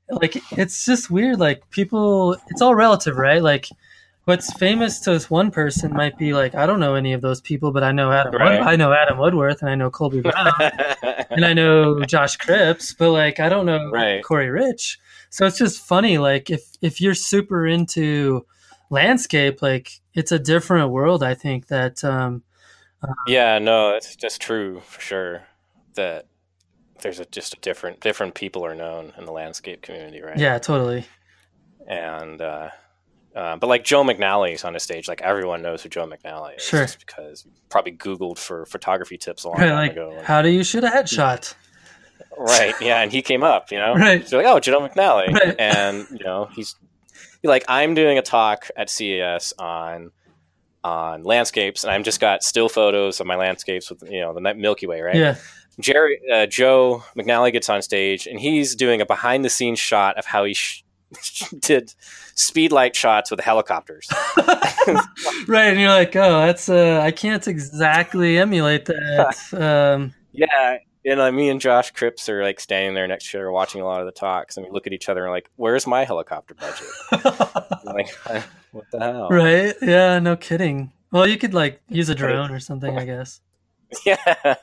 like 0.08 0.36
it's 0.52 0.86
just 0.86 1.10
weird 1.10 1.38
like 1.38 1.68
people 1.68 2.36
it's 2.48 2.62
all 2.62 2.74
relative 2.74 3.16
right 3.16 3.42
like 3.42 3.68
what's 4.26 4.52
famous 4.58 5.00
to 5.00 5.10
this 5.12 5.30
one 5.30 5.50
person 5.50 5.92
might 5.94 6.18
be 6.18 6.32
like 6.34 6.54
I 6.54 6.66
don't 6.66 6.78
know 6.80 6.94
any 6.94 7.12
of 7.14 7.22
those 7.22 7.40
people 7.40 7.72
but 7.72 7.82
I 7.82 7.92
know 7.92 8.12
Adam 8.12 8.32
Wood- 8.32 8.42
I 8.42 8.76
know 8.76 8.92
Adam 8.92 9.18
Woodworth 9.18 9.62
and 9.62 9.70
I 9.70 9.74
know 9.74 9.90
Colby 9.90 10.20
Brown 10.28 10.52
and 11.30 11.44
I 11.44 11.52
know 11.54 12.02
Josh 12.04 12.36
Cripps, 12.36 12.92
but 12.92 13.10
like 13.12 13.40
I 13.40 13.48
don't 13.48 13.66
know 13.66 13.90
Right. 13.90 14.22
Corey 14.22 14.50
Rich. 14.50 14.98
So 15.30 15.46
it's 15.46 15.58
just 15.58 15.80
funny. 15.80 16.18
Like 16.18 16.50
if 16.50 16.62
if 16.82 17.00
you're 17.00 17.14
super 17.14 17.66
into 17.66 18.44
landscape, 18.90 19.62
like 19.62 20.00
it's 20.14 20.32
a 20.32 20.38
different 20.38 20.90
world. 20.90 21.22
I 21.22 21.34
think 21.34 21.66
that 21.68 22.02
um, 22.04 22.42
Yeah, 23.26 23.58
no, 23.58 23.94
it's 23.94 24.16
just 24.16 24.40
true 24.40 24.80
for 24.80 25.00
sure 25.00 25.42
that 25.94 26.26
there's 27.02 27.20
a, 27.20 27.26
just 27.26 27.54
a 27.54 27.60
different 27.60 28.00
different 28.00 28.34
people 28.34 28.64
are 28.64 28.74
known 28.74 29.12
in 29.18 29.24
the 29.24 29.32
landscape 29.32 29.82
community, 29.82 30.20
right? 30.22 30.38
yeah, 30.38 30.58
totally. 30.58 31.06
and 31.86 32.40
uh, 32.40 32.70
uh, 33.36 33.56
but 33.56 33.66
like 33.68 33.84
Joe 33.84 34.02
McNally's 34.02 34.64
on 34.64 34.74
a 34.74 34.80
stage, 34.80 35.06
like 35.06 35.20
everyone 35.22 35.62
knows 35.62 35.82
who 35.82 35.88
Joe 35.88 36.06
McNally 36.08 36.56
is, 36.56 36.62
Sure. 36.64 36.80
just 36.82 36.98
because 37.06 37.46
probably 37.68 37.92
Googled 37.92 38.38
for 38.38 38.66
photography 38.66 39.16
tips 39.18 39.44
a 39.44 39.48
long 39.48 39.58
Right, 39.58 39.66
time 39.68 39.76
like 39.76 39.92
ago. 39.92 40.20
how 40.24 40.42
do 40.42 40.48
you 40.48 40.64
shoot 40.64 40.82
a 40.82 40.88
headshot? 40.88 41.54
right? 42.38 42.74
Yeah, 42.80 43.00
and 43.02 43.12
he 43.12 43.22
came 43.22 43.42
up, 43.44 43.70
you 43.70 43.78
know, 43.78 43.94
Right. 43.96 44.26
So 44.26 44.38
like, 44.38 44.46
oh, 44.46 44.58
Joe 44.60 44.80
McNally, 44.80 45.28
Right. 45.32 45.54
and 45.60 46.06
you 46.10 46.24
know, 46.24 46.48
he's 46.54 46.74
like, 47.44 47.64
I'm 47.68 47.94
doing 47.94 48.18
a 48.18 48.22
talk 48.22 48.70
at 48.76 48.90
CES 48.90 49.52
on 49.58 50.10
on 50.84 51.24
landscapes, 51.24 51.82
and 51.84 51.92
I've 51.92 52.04
just 52.04 52.20
got 52.20 52.42
still 52.44 52.68
photos 52.68 53.20
of 53.20 53.26
my 53.26 53.34
landscapes 53.36 53.90
with 53.90 54.02
you 54.10 54.20
know 54.20 54.32
the 54.32 54.40
Milky 54.54 54.86
Way, 54.86 55.00
right? 55.00 55.16
Yeah, 55.16 55.34
Jerry 55.80 56.20
uh, 56.32 56.46
Joe 56.46 57.02
McNally 57.18 57.52
gets 57.52 57.68
on 57.68 57.82
stage 57.82 58.26
and 58.26 58.38
he's 58.40 58.74
doing 58.76 59.00
a 59.00 59.06
behind 59.06 59.44
the 59.44 59.50
scenes 59.50 59.78
shot 59.78 60.16
of 60.16 60.24
how 60.26 60.44
he 60.44 60.54
sh- 60.54 60.84
did 61.60 61.94
speedlight 62.34 62.94
shots 62.94 63.30
with 63.30 63.40
helicopters. 63.40 64.08
right. 65.46 65.68
And 65.68 65.80
you're 65.80 65.90
like, 65.90 66.14
oh, 66.16 66.46
that's 66.46 66.68
uh, 66.68 67.00
I 67.02 67.10
can't 67.10 67.46
exactly 67.46 68.38
emulate 68.38 68.86
that. 68.86 69.36
Um, 69.56 70.12
yeah, 70.32 70.78
and 71.04 71.20
uh, 71.20 71.32
me 71.32 71.48
and 71.48 71.60
Josh 71.60 71.92
Cripps 71.92 72.28
are 72.28 72.42
like 72.42 72.60
standing 72.60 72.94
there 72.94 73.06
next 73.06 73.24
to 73.24 73.28
each 73.30 73.34
other 73.36 73.50
watching 73.50 73.80
a 73.80 73.84
lot 73.84 74.00
of 74.00 74.06
the 74.06 74.12
talks, 74.12 74.56
and 74.56 74.66
we 74.66 74.72
look 74.72 74.86
at 74.86 74.92
each 74.92 75.08
other 75.08 75.24
and 75.24 75.32
like, 75.32 75.48
"Where's 75.56 75.86
my 75.86 76.04
helicopter 76.04 76.54
budget?" 76.54 76.86
Like, 77.84 78.10
what 78.72 78.84
the 78.90 78.98
hell? 79.00 79.28
right? 79.30 79.74
Yeah, 79.80 80.18
no 80.18 80.36
kidding. 80.36 80.92
Well, 81.12 81.26
you 81.26 81.38
could 81.38 81.54
like 81.54 81.80
use 81.88 82.08
a 82.08 82.14
drone 82.14 82.50
or 82.50 82.60
something, 82.60 82.98
I 82.98 83.04
guess. 83.04 83.40
Yeah, 84.04 84.56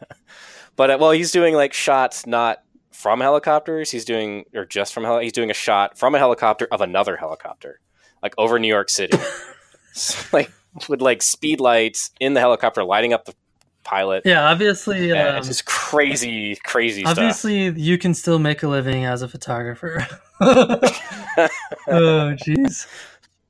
but 0.76 0.92
uh, 0.92 0.98
well, 1.00 1.12
he's 1.12 1.32
doing 1.32 1.56
like 1.56 1.74
shots 1.74 2.28
not 2.28 2.63
from 2.94 3.20
helicopters. 3.22 3.92
He's 3.92 4.06
doing 4.06 4.46
or 4.56 4.66
just 4.66 4.94
from 4.94 5.04
heli- 5.04 5.24
he's 5.24 5.34
doing 5.34 5.50
a 5.52 5.54
shot 5.56 5.98
from 5.98 6.16
a 6.16 6.20
helicopter 6.20 6.68
of 6.72 6.82
another 6.82 7.18
helicopter, 7.18 7.80
like 8.22 8.34
over 8.38 8.60
New 8.60 8.68
York 8.68 8.90
City, 8.90 9.18
So, 9.94 10.26
like 10.32 10.52
with 10.88 11.02
like 11.02 11.22
speed 11.22 11.60
lights 11.60 12.12
in 12.20 12.34
the 12.34 12.40
helicopter 12.40 12.84
lighting 12.84 13.14
up 13.14 13.26
the 13.26 13.36
pilot. 13.84 14.24
Yeah, 14.26 14.50
obviously. 14.50 15.12
Um, 15.12 15.36
it's 15.38 15.48
just 15.48 15.66
crazy, 15.66 16.56
crazy 16.64 17.02
stuff. 17.02 17.18
Obviously, 17.18 17.70
you 17.80 17.98
can 17.98 18.14
still 18.14 18.40
make 18.40 18.64
a 18.64 18.68
living 18.68 19.06
as 19.06 19.22
a 19.22 19.28
photographer. 19.28 20.08
oh, 20.42 21.48
jeez. 21.88 22.88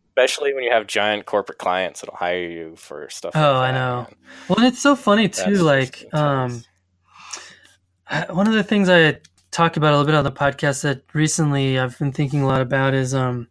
Especially 0.09 0.53
when 0.53 0.63
you 0.63 0.71
have 0.71 0.85
giant 0.85 1.25
corporate 1.25 1.57
clients 1.57 2.01
that'll 2.01 2.15
hire 2.15 2.43
you 2.47 2.75
for 2.75 3.09
stuff. 3.09 3.33
like 3.35 3.43
Oh, 3.43 3.55
I 3.55 3.71
know. 3.71 3.95
man. 4.03 4.15
Well, 4.47 4.57
and 4.59 4.67
it's 4.67 4.81
so 4.81 4.95
funny 4.95 5.27
too. 5.27 5.51
just 5.51 5.61
Like, 5.63 6.05
um, 6.13 6.63
I- 8.07 8.31
one 8.31 8.47
of 8.47 8.53
the 8.53 8.63
things 8.63 8.89
I 8.89 9.17
talk 9.53 9.77
about 9.77 9.93
a 9.93 9.97
little 9.97 10.05
bit 10.07 10.15
on 10.15 10.23
the 10.23 10.31
podcast 10.31 10.81
that 10.81 11.03
recently 11.13 11.77
I've 11.77 11.97
been 11.99 12.11
thinking 12.11 12.41
a 12.41 12.47
lot 12.47 12.61
about 12.61 12.93
is 12.93 13.13
um, 13.13 13.47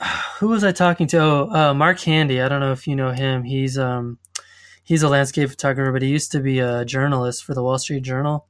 who 0.38 0.48
was 0.48 0.64
I 0.64 0.72
talking 0.72 1.06
to? 1.08 1.18
Oh, 1.20 1.50
uh, 1.50 1.74
Mark 1.74 2.00
Handy. 2.00 2.40
I 2.40 2.48
don't 2.48 2.60
know 2.60 2.72
if 2.72 2.86
you 2.86 2.96
know 2.96 3.10
him. 3.10 3.42
He's 3.44 3.76
um, 3.78 4.18
he's 4.84 5.02
a 5.02 5.08
landscape 5.08 5.50
photographer, 5.50 5.92
but 5.92 6.02
he 6.02 6.08
used 6.08 6.32
to 6.32 6.40
be 6.40 6.60
a 6.60 6.84
journalist 6.84 7.44
for 7.44 7.54
the 7.54 7.62
Wall 7.62 7.78
Street 7.78 8.02
Journal. 8.04 8.46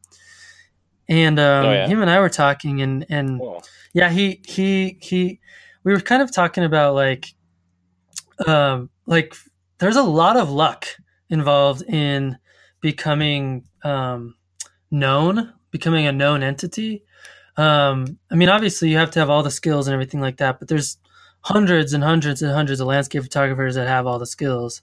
And 1.09 1.38
um, 1.40 1.66
Oh, 1.66 1.72
yeah. 1.72 1.86
him 1.88 2.00
and 2.00 2.11
I 2.11 2.20
were 2.20 2.28
talking, 2.28 2.80
and 2.82 3.05
and 3.09 3.40
Cool. 3.40 3.62
yeah 3.94 4.11
he 4.11 4.40
he 4.46 4.98
he 5.00 5.40
we 5.84 5.92
were 5.92 6.00
kind 6.00 6.22
of 6.22 6.30
talking 6.32 6.64
about 6.64 6.94
like 6.94 7.26
um 8.46 8.88
like 9.07 9.34
there's 9.78 9.96
a 9.96 10.03
lot 10.03 10.36
of 10.36 10.50
luck 10.50 10.86
involved 11.28 11.82
in 11.88 12.38
becoming 12.80 13.64
um 13.84 14.36
known 14.90 15.53
becoming 15.73 16.07
a 16.07 16.12
known 16.12 16.43
entity 16.45 17.03
um 17.57 18.18
i 18.31 18.35
mean 18.37 18.49
obviously 18.49 18.89
you 18.89 18.97
have 18.97 19.11
to 19.11 19.18
have 19.18 19.29
all 19.29 19.43
the 19.43 19.51
skills 19.51 19.87
and 19.89 19.93
everything 19.95 20.20
like 20.20 20.37
that 20.37 20.59
but 20.61 20.68
there's 20.68 20.97
hundreds 21.41 21.93
and 21.93 22.05
hundreds 22.05 22.41
and 22.41 22.53
hundreds 22.53 22.81
of 22.81 22.87
landscape 22.87 23.23
photographers 23.25 23.75
that 23.75 23.89
have 23.89 24.07
all 24.07 24.18
the 24.20 24.27
skills 24.27 24.81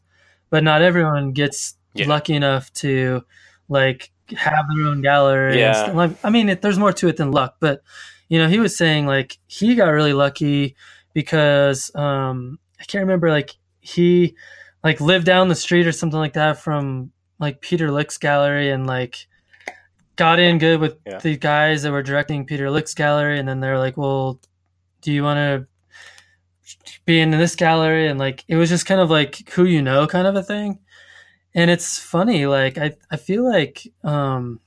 but 0.49 0.63
not 0.63 0.81
everyone 0.81 1.31
gets 1.31 1.75
Yeah. 1.93 2.07
lucky 2.07 2.33
enough 2.35 2.71
to 2.73 3.23
like 3.69 4.11
have 4.35 4.65
their 4.75 4.85
own 4.87 5.01
gallery 5.01 5.53
and 5.53 5.59
Yeah. 5.59 5.83
stuff. 5.83 5.95
Like, 5.95 6.11
i 6.23 6.29
mean 6.29 6.49
it, 6.49 6.61
there's 6.61 6.77
more 6.77 6.93
to 6.93 7.07
it 7.07 7.17
than 7.17 7.31
luck 7.31 7.55
but 7.59 7.81
you 8.27 8.37
know 8.37 8.47
he 8.49 8.59
was 8.59 8.77
saying 8.77 9.07
like 9.07 9.37
he 9.47 9.73
got 9.73 9.89
really 9.89 10.13
lucky 10.13 10.75
because 11.13 11.89
um 11.95 12.59
i 12.79 12.83
can't 12.83 13.01
remember 13.01 13.29
like 13.31 13.55
he 13.79 14.35
like 14.83 15.01
lived 15.01 15.25
down 15.25 15.47
the 15.47 15.55
street 15.55 15.87
or 15.87 15.91
something 15.91 16.19
like 16.19 16.33
that 16.33 16.57
from 16.59 17.11
like 17.39 17.61
peter 17.61 17.89
lik's 17.89 18.17
gallery 18.19 18.69
and 18.69 18.85
like 18.85 19.27
got 20.19 20.39
in 20.39 20.57
good 20.59 20.79
with 20.79 20.97
Yeah. 21.05 21.19
the 21.19 21.37
guys 21.37 21.83
that 21.83 21.91
were 21.91 22.03
directing 22.03 22.45
peter 22.45 22.69
lik's 22.69 22.93
gallery 22.93 23.39
and 23.39 23.47
then 23.47 23.59
they're 23.61 23.79
like 23.79 23.97
well 23.97 24.39
do 25.01 25.11
you 25.13 25.23
want 25.23 25.37
to 25.37 25.67
be 27.05 27.19
in 27.19 27.31
this 27.31 27.55
gallery? 27.55 28.07
And 28.07 28.19
like 28.19 28.43
it 28.47 28.55
was 28.55 28.69
just 28.69 28.85
kind 28.85 29.01
of 29.01 29.09
like 29.09 29.49
who 29.49 29.65
you 29.65 29.81
know 29.81 30.05
kind 30.07 30.27
of 30.27 30.35
a 30.35 30.43
thing. 30.43 30.79
And 31.55 31.71
it's 31.71 31.97
funny 31.97 32.45
like 32.45 32.77
i 32.77 32.91
i 33.09 33.17
feel 33.17 33.43
like 33.43 33.87
um 34.03 34.59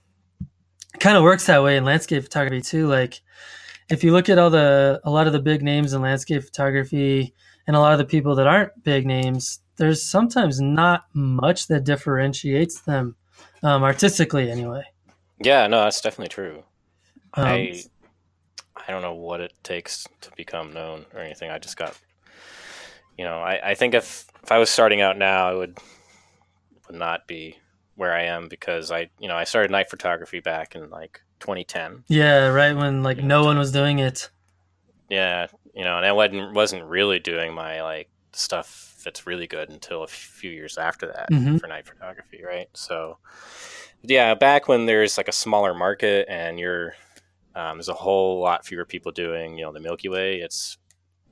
it 0.95 0.99
kind 1.01 1.17
of 1.17 1.23
works 1.23 1.47
that 1.47 1.63
way 1.63 1.77
in 1.77 1.85
landscape 1.85 2.25
photography 2.25 2.61
too 2.61 2.89
like 2.89 3.21
if 3.89 4.03
you 4.03 4.11
look 4.13 4.29
at 4.29 4.37
all 4.39 4.51
the 4.51 5.01
a 5.05 5.11
lot 5.11 5.29
of 5.29 5.33
the 5.33 5.41
big 5.41 5.63
names 5.63 5.93
in 5.93 6.03
landscape 6.03 6.43
photography 6.43 7.33
and 7.69 7.77
a 7.77 7.81
lot 7.81 7.93
of 7.93 7.99
the 7.99 8.05
people 8.05 8.35
that 8.35 8.49
aren't 8.49 8.83
big 8.83 9.07
names 9.07 9.61
there's 9.77 10.03
sometimes 10.03 10.61
not 10.61 11.05
much 11.15 11.69
that 11.69 11.85
differentiates 11.85 12.81
them 12.81 13.15
um, 13.63 13.85
artistically 13.85 14.51
anyway 14.51 14.83
Yeah, 15.43 15.67
no, 15.67 15.85
that's 15.85 16.01
definitely 16.01 16.29
true. 16.29 16.65
um, 17.35 17.45
I 17.47 17.85
I 18.77 18.91
don't 18.91 19.03
know 19.03 19.15
what 19.15 19.41
it 19.41 19.53
takes 19.63 20.07
to 20.23 20.31
become 20.37 20.73
known 20.73 21.07
or 21.15 21.21
anything. 21.21 21.51
I 21.51 21.59
just 21.59 21.77
got 21.77 21.97
you 23.17 23.25
know, 23.25 23.39
I, 23.41 23.71
I 23.71 23.75
think 23.75 23.95
if 23.95 24.27
if 24.43 24.51
I 24.53 24.59
was 24.59 24.71
starting 24.71 25.01
out 25.01 25.17
now 25.19 25.49
I 25.49 25.55
would 25.55 25.79
would 26.89 26.99
not 26.99 27.27
be 27.27 27.57
where 27.95 28.13
I 28.13 28.25
am 28.25 28.49
because 28.49 28.91
I 28.91 29.11
you 29.19 29.29
know, 29.29 29.37
I 29.37 29.45
started 29.45 29.71
night 29.71 29.91
photography 29.91 30.41
back 30.41 30.75
in 30.75 30.91
like 30.91 31.21
twenty 31.39 31.65
ten. 31.65 32.05
yeah 32.09 32.49
right 32.49 32.77
when 32.77 33.03
like 33.03 33.19
no 33.19 33.45
one 33.45 33.59
was 33.59 33.73
doing 33.73 33.99
it 33.99 34.31
Yeah, 35.09 35.49
you 35.75 35.85
know, 35.85 35.97
and 35.97 36.07
I 36.07 36.13
wasn't 36.13 36.55
wasn't 36.55 36.85
really 36.85 37.19
doing 37.19 37.55
my 37.55 37.83
like 37.83 38.09
stuff 38.33 39.01
that's 39.05 39.27
really 39.27 39.47
good 39.47 39.69
until 39.69 40.03
a 40.05 40.07
few 40.07 40.51
years 40.51 40.79
after 40.79 41.07
that 41.09 41.29
Mhm. 41.31 41.61
for 41.61 41.67
night 41.67 41.87
photography, 41.87 42.43
right? 42.45 42.69
So, 42.75 43.19
yeah, 44.03 44.35
back 44.35 44.69
when 44.69 44.87
there's 44.87 45.17
like 45.17 45.29
a 45.29 45.33
smaller 45.33 45.75
market 45.75 46.27
and 46.29 46.59
you're 46.59 46.95
um, 47.55 47.77
there's 47.77 47.89
a 47.89 47.95
whole 47.95 48.41
lot 48.41 48.65
fewer 48.65 48.85
people 48.85 49.13
doing, 49.13 49.59
you 49.59 49.65
know, 49.65 49.73
the 49.73 49.81
Milky 49.81 50.09
Way. 50.09 50.37
It's 50.37 50.79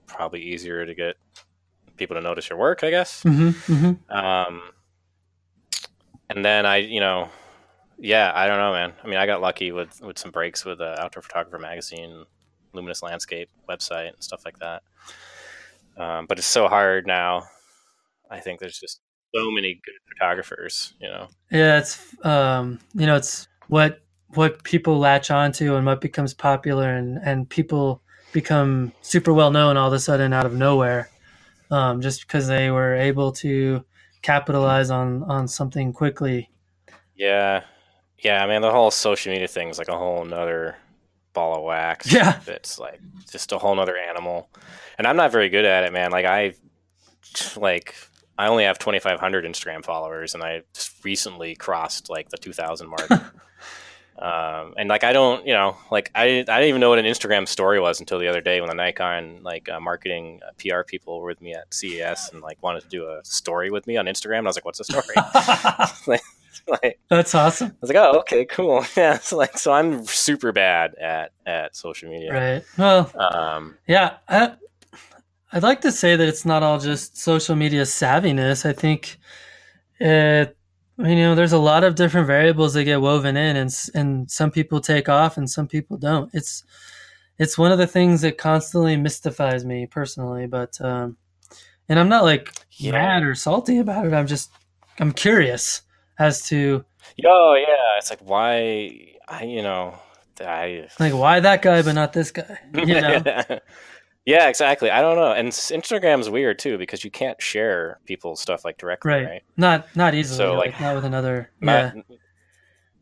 probably 0.07 0.43
easier 0.43 0.85
to 0.85 0.95
get 0.95 1.17
people 1.97 2.17
to 2.17 2.21
notice 2.21 2.51
your 2.51 2.59
work, 2.59 2.85
I 2.85 2.91
guess. 2.91 3.23
hmm 3.23 3.51
hmm 3.51 3.93
Um, 4.11 4.63
and 6.29 6.45
then 6.45 6.67
I, 6.67 6.77
you 6.79 7.01
know, 7.01 7.29
yeah, 7.99 8.33
I 8.35 8.47
don't 8.47 8.59
know, 8.59 8.73
man. 8.73 8.93
I 9.03 9.07
mean, 9.07 9.19
I 9.19 9.27
got 9.27 9.41
lucky 9.41 9.73
with 9.73 10.01
with 10.01 10.19
some 10.19 10.31
breaks 10.31 10.65
with 10.65 10.81
uh, 10.81 10.97
Outdoor 10.99 11.23
Photographer 11.23 11.59
magazine, 11.59 12.25
Luminous 12.73 13.03
Landscape 13.03 13.51
website, 13.69 14.15
and 14.15 14.23
stuff 14.23 14.45
like 14.45 14.59
that. 14.59 14.83
Um, 15.97 16.27
but 16.27 16.39
it's 16.39 16.47
so 16.47 16.69
hard 16.69 17.07
now. 17.07 17.45
I 18.31 18.41
think 18.41 18.61
there's 18.61 18.79
just 18.79 19.01
so 19.35 19.51
many 19.51 19.81
good 19.85 19.95
photographers, 20.09 20.95
you 21.01 21.09
know. 21.09 21.29
Yeah, 21.51 21.79
it's 21.79 22.15
um, 22.25 22.81
you 22.95 23.07
know, 23.07 23.17
it's 23.17 23.49
what 23.69 24.03
what 24.35 24.63
people 24.65 24.99
latch 24.99 25.31
onto 25.31 25.75
and 25.75 25.87
what 25.87 26.01
becomes 26.01 26.35
popular, 26.35 26.95
and 26.95 27.19
and 27.25 27.49
people 27.49 28.03
become 28.33 28.93
super 29.03 29.33
well 29.33 29.51
known 29.51 29.77
all 29.77 29.89
of 29.89 29.93
a 29.93 30.01
sudden 30.01 30.33
out 30.33 30.47
of 30.47 30.55
nowhere, 30.55 31.09
um, 31.71 32.01
just 32.01 32.27
because 32.27 32.47
they 32.47 32.71
were 32.71 32.95
able 32.95 33.33
to 33.33 33.85
capitalize 34.23 34.91
on 34.91 35.23
on 35.25 35.49
something 35.49 35.93
quickly. 35.93 36.51
Yeah, 37.15 37.65
yeah. 38.19 38.45
I 38.45 38.47
mean, 38.47 38.63
the 38.63 38.71
whole 38.71 38.91
social 38.91 39.33
media 39.33 39.49
thing 39.49 39.69
is 39.69 39.79
like 39.79 39.89
a 39.89 39.97
whole 39.97 40.25
nother 40.25 40.77
ball 41.33 41.57
of 41.57 41.63
wax. 41.63 42.13
Yeah. 42.13 42.41
it's 42.47 42.79
like 42.79 43.01
just 43.31 43.53
a 43.53 43.59
whole 43.59 43.75
nother 43.75 43.97
animal, 43.97 44.49
and 44.99 45.07
I'm 45.07 45.17
not 45.17 45.33
very 45.33 45.49
good 45.49 45.65
at 45.65 45.85
it, 45.85 45.93
man. 45.93 46.11
Like 46.11 46.27
I, 46.27 46.55
like 47.57 47.95
I 48.41 48.49
only 48.49 48.65
have 48.65 48.79
2,500 48.79 49.45
Instagram 49.45 49.85
followers, 49.85 50.33
and 50.35 50.43
I 50.43 50.63
just 50.73 51.05
recently 51.05 51.55
crossed 51.55 52.09
like 52.09 52.31
the 52.31 52.39
2,000 52.39 52.89
mark. 52.89 53.11
um, 54.19 54.73
and 54.79 54.89
like 54.89 55.05
I 55.05 55.13
don't, 55.13 55.47
you 55.47 55.53
know, 55.53 55.77
like 55.91 56.11
I 56.15 56.25
I 56.25 56.43
didn't 56.43 56.69
even 56.69 56.81
know 56.81 56.89
what 56.89 56.99
an 56.99 57.05
Instagram 57.05 57.47
story 57.47 57.79
was 57.81 58.01
until 58.01 58.19
the 58.19 58.29
other 58.29 58.41
day 58.41 58.63
when 58.63 58.71
the 58.71 58.75
Nikon 58.75 59.43
like 59.43 59.69
uh, 59.69 59.79
marketing 59.79 60.41
uh, 60.43 60.53
PR 60.59 60.85
people 60.85 61.21
were 61.21 61.27
with 61.27 61.43
me 61.43 61.53
at 61.53 61.73
CES 61.75 62.31
and 62.33 62.41
like 62.41 62.57
wanted 62.63 62.83
to 62.83 62.89
do 62.89 63.05
a 63.11 63.23
story 63.25 63.71
with 63.71 63.87
me 63.87 63.99
on 63.99 64.07
Instagram. 64.07 64.39
And 64.39 64.47
I 64.47 64.49
was 64.49 64.57
like, 64.57 64.65
"What's 64.65 64.81
a 64.81 64.85
story?" 64.85 65.15
like, 66.67 66.99
That's 67.11 67.35
awesome, 67.35 67.69
I 67.69 67.77
was 67.83 67.91
like, 67.91 67.99
oh, 67.99 68.21
okay, 68.21 68.47
cool. 68.47 68.85
Yeah, 68.97 69.19
so 69.19 69.37
like, 69.37 69.59
so 69.59 69.71
I'm 69.73 70.07
super 70.07 70.53
bad 70.53 70.95
at 70.95 71.33
at 71.45 71.77
social 71.77 72.11
media. 72.11 72.33
right? 72.33 72.65
Well, 72.79 73.13
Um, 73.15 73.77
Yeah, 73.87 74.17
I, 74.29 74.53
I'd 75.53 75.63
like 75.63 75.81
to 75.83 75.93
say 75.93 76.17
that 76.17 76.29
it's 76.29 76.45
not 76.45 76.63
all 76.63 76.79
just 76.79 77.17
social 77.17 77.57
media 77.57 77.83
savviness. 77.83 78.65
I 78.65 78.73
think, 78.73 79.19
it, 79.99 80.57
you 80.99 81.15
know, 81.17 81.35
there's 81.35 81.53
a 81.53 81.59
lot 81.59 81.83
of 81.83 81.95
different 81.97 82.27
variables 82.27 82.75
that 82.75 82.85
get 82.85 83.01
woven 83.01 83.37
in, 83.37 83.57
and 83.57 83.75
and 83.95 84.31
some 84.31 84.51
people 84.51 84.81
take 84.81 85.09
off 85.09 85.37
and 85.37 85.49
some 85.51 85.67
people 85.67 85.97
don't. 85.97 86.31
It's 86.35 86.63
it's 87.39 87.57
one 87.59 87.73
of 87.73 87.79
the 87.79 87.87
things 87.87 88.21
that 88.21 88.39
constantly 88.39 88.97
mystifies 88.97 89.65
me 89.65 89.87
personally. 89.87 90.47
But 90.47 90.81
um, 90.81 91.17
and 91.89 91.99
I'm 91.99 92.09
not 92.09 92.23
like 92.25 92.53
Yeah. 92.73 92.93
mad 92.93 93.23
or 93.25 93.35
salty 93.35 93.79
about 93.79 94.07
it. 94.07 94.13
I'm 94.13 94.27
just 94.27 94.51
I'm 94.99 95.13
curious 95.13 95.83
as 96.19 96.43
to 96.49 96.85
oh 97.25 97.55
yeah, 97.59 97.99
it's 97.99 98.11
like 98.11 98.21
why 98.21 99.17
I 99.27 99.45
you 99.45 99.63
know 99.63 99.99
I 100.41 100.87
like 101.01 101.15
why 101.15 101.41
that 101.41 101.63
guy 101.63 101.83
but 101.83 101.95
not 101.95 102.13
this 102.13 102.31
guy. 102.31 102.59
You 102.75 103.01
know? 103.01 103.23
yeah, 104.31 104.49
exactly. 104.49 104.91
I 104.91 105.01
don't 105.03 105.17
know, 105.17 105.33
and 105.33 105.49
Instagram's 105.51 106.31
weird 106.31 106.59
too 106.59 106.79
because 106.79 107.05
you 107.05 107.11
can't 107.11 107.41
share 107.43 107.99
people's 108.07 108.41
stuff 108.41 108.65
like 108.65 108.79
directly, 108.79 109.11
Right. 109.13 109.25
right? 109.27 109.43
Not 109.57 109.87
not 109.97 110.15
easily. 110.15 110.37
So, 110.39 110.55
like, 110.55 110.73
like, 110.73 110.81
not 110.81 110.95
with 110.95 111.05
another. 111.05 111.51
Yeah. 111.61 111.93
Not- 111.95 112.05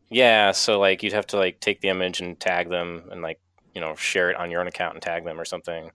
yeah. 0.09 0.51
So 0.51 0.79
like 0.79 1.03
you'd 1.03 1.13
have 1.13 1.27
to 1.27 1.37
like 1.37 1.59
take 1.59 1.81
the 1.81 1.89
image 1.89 2.19
and 2.19 2.39
tag 2.39 2.69
them 2.69 3.03
and 3.11 3.21
like 3.21 3.39
you 3.75 3.81
know 3.81 3.95
share 3.95 4.29
it 4.31 4.35
on 4.37 4.49
your 4.51 4.59
own 4.61 4.67
account 4.67 4.93
and 4.95 5.01
tag 5.03 5.23
them 5.25 5.39
or 5.39 5.45
something. 5.45 5.91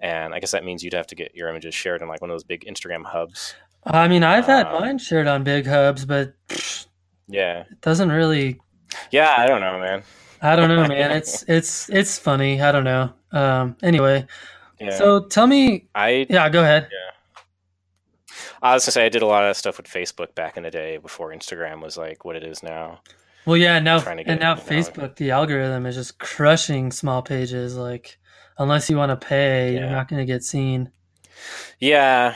And 0.00 0.34
I 0.34 0.40
guess 0.40 0.50
that 0.52 0.64
means 0.64 0.82
you'd 0.82 0.94
have 0.94 1.06
to 1.08 1.14
get 1.14 1.34
your 1.34 1.48
images 1.48 1.74
shared 1.74 2.02
in 2.02 2.08
like 2.08 2.20
one 2.20 2.30
of 2.30 2.34
those 2.34 2.44
big 2.44 2.64
Instagram 2.64 3.04
hubs. 3.04 3.54
I 3.84 4.08
mean, 4.08 4.22
I've 4.22 4.46
had 4.46 4.66
Um, 4.66 4.80
mine 4.80 4.98
shared 4.98 5.26
on 5.26 5.42
big 5.42 5.66
hubs, 5.66 6.04
but 6.04 6.34
Yeah. 7.28 7.60
it 7.70 7.80
doesn't 7.80 8.10
really. 8.10 8.60
Yeah, 9.10 9.34
I 9.36 9.46
don't 9.46 9.60
know, 9.60 9.78
man. 9.78 10.02
I 10.42 10.56
don't 10.56 10.68
know, 10.68 10.86
man. 10.86 11.10
It's 11.12 11.42
it's 11.48 11.88
it's 11.90 12.18
funny. 12.18 12.60
I 12.60 12.72
don't 12.72 12.84
know. 12.84 13.12
Um. 13.32 13.76
Anyway, 13.82 14.26
Yeah. 14.80 14.90
so 14.96 15.24
tell 15.24 15.46
me. 15.46 15.88
I 15.94 16.26
Yeah, 16.28 16.48
go 16.48 16.62
ahead. 16.62 16.88
Yeah. 16.90 17.10
I 18.62 18.74
was 18.74 18.84
gonna 18.84 18.92
say 18.92 19.06
I 19.06 19.08
did 19.08 19.22
a 19.22 19.26
lot 19.26 19.44
of 19.44 19.56
stuff 19.56 19.76
with 19.76 19.86
Facebook 19.86 20.34
back 20.34 20.56
in 20.56 20.62
the 20.64 20.70
day 20.70 20.98
before 20.98 21.30
Instagram 21.30 21.82
was 21.82 21.96
like 21.96 22.24
what 22.24 22.36
it 22.36 22.44
is 22.44 22.62
now. 22.62 23.00
Well, 23.46 23.56
yeah. 23.56 23.78
Now 23.78 23.98
and 24.06 24.40
now 24.40 24.54
Facebook, 24.54 25.16
the 25.16 25.30
algorithm 25.30 25.86
is 25.86 25.94
just 25.94 26.18
crushing 26.18 26.92
small 26.92 27.22
pages. 27.22 27.74
Like, 27.76 28.18
unless 28.58 28.90
you 28.90 28.96
want 28.96 29.10
to 29.18 29.26
pay, 29.26 29.74
you're 29.74 29.88
not 29.88 30.08
going 30.08 30.20
to 30.20 30.26
get 30.30 30.42
seen. 30.42 30.92
Yeah, 31.78 32.34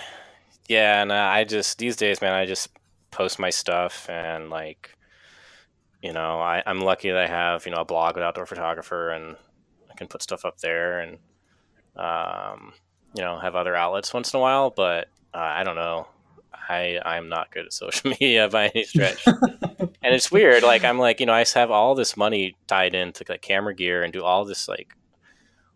yeah, 0.66 1.02
and 1.02 1.12
I 1.12 1.44
just 1.44 1.78
these 1.78 1.96
days, 1.96 2.22
man, 2.22 2.32
I 2.32 2.46
just 2.46 2.70
post 3.10 3.38
my 3.38 3.50
stuff 3.50 4.08
and 4.08 4.48
like, 4.48 4.96
you 6.04 6.12
know, 6.12 6.38
I, 6.38 6.62
I'm 6.66 6.82
lucky 6.82 7.08
that 7.08 7.16
I 7.18 7.26
have 7.26 7.64
you 7.64 7.72
know 7.72 7.80
a 7.80 7.84
blog 7.86 8.14
with 8.14 8.24
Outdoor 8.24 8.44
Photographer 8.44 9.08
and 9.08 9.36
I 9.90 9.94
can 9.94 10.06
put 10.06 10.22
stuff 10.22 10.44
up 10.44 10.58
there 10.58 11.00
and 11.00 11.18
um, 11.96 12.74
you 13.16 13.22
know 13.22 13.38
have 13.38 13.54
other 13.54 13.74
outlets 13.74 14.12
once 14.12 14.34
in 14.34 14.36
a 14.38 14.40
while, 14.40 14.68
but 14.68 15.08
uh, 15.32 15.38
I 15.38 15.64
don't 15.64 15.76
know. 15.76 16.06
I 16.52 17.00
I'm 17.02 17.30
not 17.30 17.50
good 17.50 17.64
at 17.64 17.72
social 17.72 18.10
media 18.20 18.50
by 18.50 18.66
any 18.66 18.84
stretch. 18.84 19.26
and 19.26 20.14
it's 20.14 20.30
weird. 20.30 20.62
Like 20.62 20.84
I'm 20.84 20.98
like, 20.98 21.20
you 21.20 21.26
know, 21.26 21.32
I 21.32 21.46
have 21.54 21.70
all 21.70 21.94
this 21.94 22.18
money 22.18 22.54
tied 22.66 22.94
into 22.94 23.24
like 23.26 23.40
camera 23.40 23.74
gear 23.74 24.02
and 24.02 24.12
do 24.12 24.22
all 24.22 24.44
this 24.44 24.68
like 24.68 24.94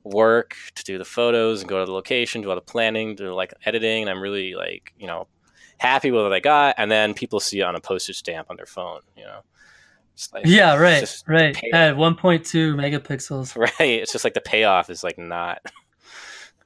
work 0.05 0.57
to 0.74 0.85
do 0.85 0.99
the 0.99 1.07
photos 1.07 1.61
and 1.62 1.70
go 1.70 1.81
to 1.81 1.87
the 1.87 1.93
location, 1.93 2.43
do 2.43 2.51
all 2.51 2.55
the 2.55 2.61
planning, 2.61 3.14
do 3.14 3.33
like 3.33 3.55
editing, 3.64 4.03
and 4.03 4.11
I'm 4.11 4.20
really 4.20 4.55
like, 4.55 4.93
you 4.99 5.07
know, 5.07 5.26
happy 5.79 6.11
with 6.11 6.22
what 6.22 6.35
I 6.35 6.41
got. 6.41 6.74
And 6.76 6.91
then 6.91 7.14
people 7.14 7.41
see 7.41 7.61
it 7.61 7.62
on 7.62 7.76
a 7.76 7.81
postage 7.81 8.18
stamp 8.18 8.49
on 8.51 8.57
their 8.57 8.66
phone, 8.66 9.01
you 9.16 9.24
know. 9.24 9.41
Like, 10.33 10.47
Yeah, 10.47 10.75
right, 10.77 11.23
right. 11.27 11.57
At 11.73 11.97
1.2 11.97 12.75
megapixels. 12.75 13.57
right. 13.57 13.73
It's 14.01 14.12
just 14.12 14.25
like 14.25 14.35
the 14.35 14.41
payoff 14.41 14.91
is 14.91 15.03
like 15.05 15.19
not, 15.19 15.61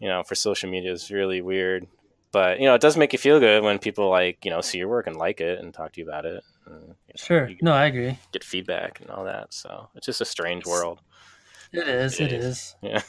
you 0.00 0.08
know, 0.08 0.22
for 0.22 0.34
social 0.34 0.70
media 0.70 0.92
is 0.92 1.10
really 1.10 1.40
weird. 1.42 1.86
But 2.32 2.60
you 2.60 2.64
know, 2.64 2.74
it 2.74 2.80
does 2.80 2.96
make 2.96 3.12
you 3.12 3.18
feel 3.18 3.38
good 3.40 3.62
when 3.62 3.78
people 3.78 4.08
like 4.08 4.42
you 4.44 4.50
know 4.50 4.62
see 4.62 4.78
your 4.78 4.88
work 4.88 5.06
and 5.06 5.16
like 5.16 5.40
it 5.42 5.58
and 5.58 5.74
talk 5.74 5.92
to 5.92 6.00
you 6.00 6.08
about 6.08 6.24
it. 6.24 6.42
And, 6.66 6.80
you 6.80 6.88
know, 6.88 6.94
Sure. 7.16 7.50
No, 7.60 7.72
I 7.72 7.84
agree. 7.86 8.18
get 8.32 8.42
feedback 8.42 9.00
and 9.00 9.10
all 9.10 9.24
that. 9.24 9.52
So 9.52 9.88
it's 9.94 10.06
just 10.06 10.20
a 10.22 10.24
strange 10.24 10.64
world. 10.64 11.00
It 11.72 11.86
is. 11.86 12.20
It 12.20 12.32
It 12.32 12.32
is. 12.32 12.44
is. 12.44 12.76
Yeah. 12.82 13.02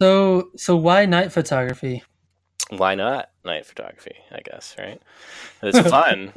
So, 0.00 0.50
so 0.56 0.76
why 0.76 1.06
night 1.06 1.32
photography? 1.32 2.02
Why 2.70 2.94
not 2.94 3.30
night 3.44 3.66
photography? 3.66 4.14
I 4.30 4.40
guess 4.40 4.76
right. 4.78 5.02
It's 5.62 5.80
fun. 5.90 6.32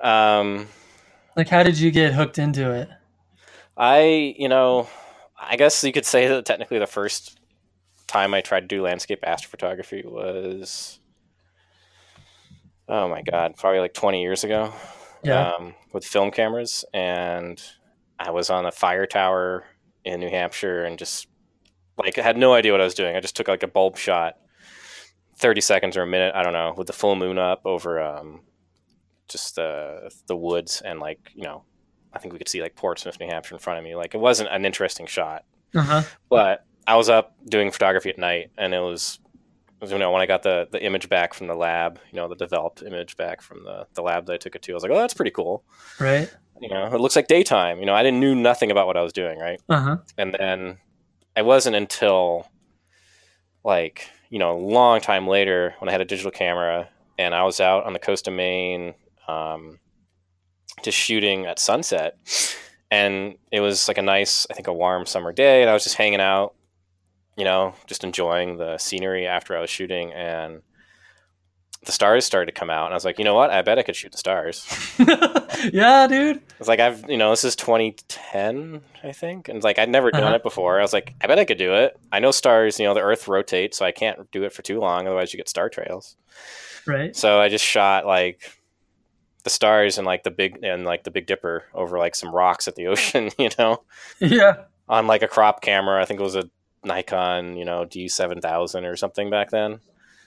um, 0.00 0.66
Like, 1.36 1.48
how 1.48 1.62
did 1.62 1.78
you 1.78 1.90
get 1.90 2.12
hooked 2.12 2.38
into 2.38 2.72
it? 2.72 2.88
I 3.76 4.34
you 4.38 4.48
know, 4.48 4.88
I 5.38 5.56
guess 5.56 5.82
you 5.82 5.92
could 5.92 6.06
say 6.06 6.28
that 6.28 6.44
technically 6.44 6.78
the 6.78 6.86
first 6.86 7.38
time 8.06 8.34
I 8.34 8.40
tried 8.42 8.60
to 8.60 8.66
do 8.66 8.82
landscape 8.82 9.22
astrophotography 9.22 10.04
was. 10.04 10.98
Oh 12.88 13.08
my 13.08 13.22
god, 13.22 13.56
probably 13.56 13.80
like 13.80 13.94
20 13.94 14.20
years 14.20 14.44
ago. 14.44 14.72
Yeah. 15.24 15.52
um, 15.52 15.74
with 15.92 16.04
film 16.04 16.32
cameras, 16.32 16.84
and 16.92 17.62
I 18.18 18.32
was 18.32 18.50
on 18.50 18.66
a 18.66 18.72
fire 18.72 19.06
tower 19.06 19.64
in 20.04 20.20
New 20.20 20.28
Hampshire, 20.28 20.84
and 20.84 20.98
just 20.98 21.28
like 21.96 22.18
I 22.18 22.22
had 22.22 22.36
no 22.36 22.52
idea 22.54 22.72
what 22.72 22.80
I 22.80 22.84
was 22.84 22.94
doing. 22.94 23.16
I 23.16 23.20
just 23.20 23.36
took 23.36 23.48
like 23.48 23.62
a 23.62 23.68
bulb 23.68 23.96
shot, 23.96 24.34
thirty 25.36 25.60
seconds 25.60 25.96
or 25.96 26.02
a 26.02 26.06
minute, 26.06 26.34
I 26.34 26.42
don't 26.42 26.52
know, 26.52 26.74
with 26.76 26.88
the 26.88 26.92
full 26.92 27.14
moon 27.14 27.38
up 27.38 27.62
over 27.64 28.02
um, 28.02 28.40
just 29.32 29.56
the 29.56 30.10
the 30.26 30.36
woods, 30.36 30.82
and 30.84 31.00
like 31.00 31.30
you 31.34 31.42
know, 31.42 31.64
I 32.12 32.18
think 32.18 32.32
we 32.32 32.38
could 32.38 32.48
see 32.48 32.62
like 32.62 32.74
Portsmouth, 32.76 33.18
New 33.18 33.26
Hampshire 33.26 33.54
in 33.54 33.58
front 33.60 33.78
of 33.78 33.84
me. 33.84 33.94
Like 33.96 34.14
it 34.14 34.18
wasn't 34.18 34.50
an 34.50 34.64
interesting 34.64 35.06
shot, 35.06 35.44
Uh 35.74 35.80
huh. 35.82 36.02
but 36.30 36.64
I 36.86 36.96
was 36.96 37.08
up 37.08 37.34
doing 37.48 37.70
photography 37.70 38.10
at 38.10 38.18
night, 38.18 38.50
and 38.58 38.74
it 38.74 38.80
was, 38.80 39.18
you 39.86 39.98
know, 39.98 40.10
when 40.12 40.20
I 40.22 40.26
got 40.26 40.42
the 40.42 40.68
the 40.70 40.82
image 40.84 41.08
back 41.08 41.32
from 41.34 41.46
the 41.46 41.54
lab, 41.54 41.98
you 42.10 42.16
know, 42.16 42.28
the 42.28 42.34
developed 42.36 42.82
image 42.82 43.16
back 43.16 43.40
from 43.40 43.64
the 43.64 43.86
the 43.94 44.02
lab 44.02 44.26
that 44.26 44.34
I 44.34 44.36
took 44.36 44.54
it 44.56 44.62
to, 44.62 44.72
I 44.72 44.74
was 44.74 44.82
like, 44.82 44.92
oh, 44.92 44.96
that's 44.98 45.14
pretty 45.14 45.30
cool. 45.32 45.64
Right. 45.98 46.32
You 46.60 46.68
know, 46.68 46.86
it 46.94 47.00
looks 47.00 47.16
like 47.16 47.26
daytime. 47.26 47.80
You 47.80 47.86
know, 47.86 47.94
I 47.94 48.02
didn't 48.04 48.20
knew 48.20 48.34
nothing 48.36 48.70
about 48.70 48.86
what 48.86 48.96
I 48.96 49.02
was 49.02 49.12
doing, 49.12 49.38
right? 49.38 49.60
Uh 49.68 49.80
huh. 49.80 49.96
And 50.18 50.34
then 50.38 50.78
it 51.36 51.44
wasn't 51.44 51.76
until 51.76 52.46
like 53.64 54.08
you 54.30 54.38
know, 54.38 54.56
a 54.56 54.58
long 54.58 55.00
time 55.00 55.28
later 55.28 55.74
when 55.78 55.88
I 55.90 55.92
had 55.92 56.00
a 56.00 56.06
digital 56.06 56.30
camera 56.30 56.88
and 57.18 57.34
I 57.34 57.42
was 57.44 57.60
out 57.60 57.84
on 57.84 57.92
the 57.92 57.98
coast 57.98 58.26
of 58.26 58.32
Maine, 58.34 58.94
um, 59.28 59.78
just 60.82 60.98
shooting 60.98 61.46
at 61.46 61.58
sunset, 61.58 62.16
and 62.90 63.36
it 63.50 63.60
was 63.60 63.88
like 63.88 63.98
a 63.98 64.02
nice, 64.02 64.46
I 64.50 64.54
think, 64.54 64.66
a 64.68 64.72
warm 64.72 65.06
summer 65.06 65.32
day, 65.32 65.60
and 65.62 65.70
I 65.70 65.74
was 65.74 65.84
just 65.84 65.96
hanging 65.96 66.20
out 66.20 66.54
you 67.34 67.44
know, 67.46 67.74
just 67.86 68.04
enjoying 68.04 68.58
the 68.58 68.76
scenery 68.76 69.26
after 69.26 69.56
I 69.56 69.60
was 69.62 69.70
shooting, 69.70 70.12
and 70.12 70.60
the 71.86 71.90
stars 71.90 72.26
started 72.26 72.52
to 72.52 72.52
come 72.52 72.68
out, 72.68 72.84
and 72.84 72.92
I 72.92 72.96
was 72.96 73.06
like, 73.06 73.18
you 73.18 73.24
know 73.24 73.32
what? 73.34 73.48
I 73.48 73.62
bet 73.62 73.78
I 73.78 73.82
could 73.82 73.96
shoot 73.96 74.12
the 74.12 74.18
stars. 74.18 74.66
yeah, 75.72 76.06
dude. 76.06 76.42
It's 76.60 76.68
like 76.68 76.78
I've, 76.78 77.08
you 77.08 77.16
know, 77.16 77.30
this 77.30 77.42
is 77.42 77.56
2010, 77.56 78.82
I 79.02 79.12
think, 79.12 79.48
and 79.48 79.56
it's 79.56 79.64
like 79.64 79.78
I'd 79.78 79.88
never 79.88 80.10
done 80.10 80.24
Uh-huh. 80.24 80.34
it 80.34 80.42
before. 80.42 80.78
I 80.78 80.82
was 80.82 80.92
like, 80.92 81.14
I 81.22 81.26
bet 81.26 81.38
I 81.38 81.46
could 81.46 81.56
do 81.56 81.72
it. 81.72 81.98
I 82.12 82.20
know 82.20 82.32
stars, 82.32 82.78
you 82.78 82.84
know, 82.84 82.92
the 82.92 83.00
Earth 83.00 83.26
rotates, 83.26 83.78
so 83.78 83.86
I 83.86 83.92
can't 83.92 84.30
do 84.30 84.44
it 84.44 84.52
for 84.52 84.60
too 84.60 84.78
long, 84.78 85.06
otherwise 85.06 85.32
you 85.32 85.38
get 85.38 85.48
star 85.48 85.70
trails. 85.70 86.16
Right. 86.86 87.16
So 87.16 87.40
I 87.40 87.48
just 87.48 87.64
shot 87.64 88.04
like 88.06 88.42
the 89.44 89.50
stars 89.50 89.98
and 89.98 90.06
like 90.06 90.22
the 90.22 90.30
big 90.30 90.58
and 90.62 90.84
like 90.84 91.04
the 91.04 91.10
Big 91.10 91.26
Dipper 91.26 91.64
over 91.74 91.98
like 91.98 92.14
some 92.14 92.34
rocks 92.34 92.68
at 92.68 92.74
the 92.76 92.86
ocean, 92.88 93.30
you 93.38 93.50
know, 93.58 93.82
Yeah. 94.20 94.64
on 94.88 95.06
like 95.06 95.22
a 95.22 95.28
crop 95.28 95.60
camera. 95.62 96.00
I 96.00 96.04
think 96.04 96.20
it 96.20 96.22
was 96.22 96.36
a 96.36 96.48
Nikon, 96.84 97.56
you 97.56 97.64
know, 97.64 97.84
D7000 97.84 98.84
or 98.90 98.96
something 98.96 99.30
back 99.30 99.50
then. 99.50 99.80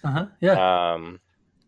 Uh 0.04 0.12
huh. 0.12 0.26
Yeah. 0.42 0.94
Um, 0.94 1.20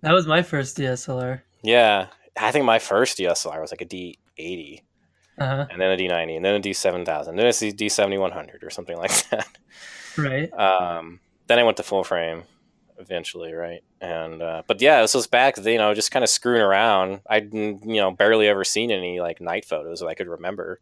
that 0.01 0.13
was 0.13 0.27
my 0.27 0.41
first 0.43 0.77
DSLR. 0.77 1.41
yeah, 1.63 2.07
I 2.39 2.51
think 2.51 2.65
my 2.65 2.79
first 2.79 3.17
DSLR 3.17 3.59
was 3.61 3.71
like 3.71 3.81
a 3.81 3.85
D80, 3.85 4.81
Uh 5.39 5.45
huh. 5.45 5.65
and 5.71 5.81
then 5.81 5.91
a 5.91 5.97
D90, 5.97 6.35
and 6.35 6.45
then 6.45 6.55
a 6.55 6.59
D7000, 6.59 7.35
then 7.35 7.45
it's 7.47 7.61
a 7.63 7.71
D7100 7.71 8.63
or 8.63 8.69
something 8.69 8.95
like 8.97 9.11
that. 9.29 9.47
Right. 10.17 10.51
Um, 10.53 11.19
then 11.47 11.59
I 11.59 11.63
went 11.63 11.77
to 11.77 11.83
full 11.83 12.03
frame 12.03 12.43
eventually, 12.99 13.53
right? 13.53 13.81
And 14.01 14.41
uh, 14.41 14.63
but 14.67 14.81
yeah, 14.81 15.01
this 15.01 15.13
was 15.13 15.27
back, 15.27 15.57
you 15.57 15.77
know, 15.77 15.93
just 15.93 16.11
kind 16.11 16.23
of 16.23 16.29
screwing 16.29 16.61
around. 16.61 17.21
I'd 17.29 17.53
you 17.53 17.79
know 17.83 18.11
barely 18.11 18.47
ever 18.47 18.63
seen 18.63 18.91
any 18.91 19.19
like 19.19 19.41
night 19.41 19.65
photos 19.65 19.99
that 19.99 20.07
I 20.07 20.13
could 20.13 20.27
remember. 20.27 20.79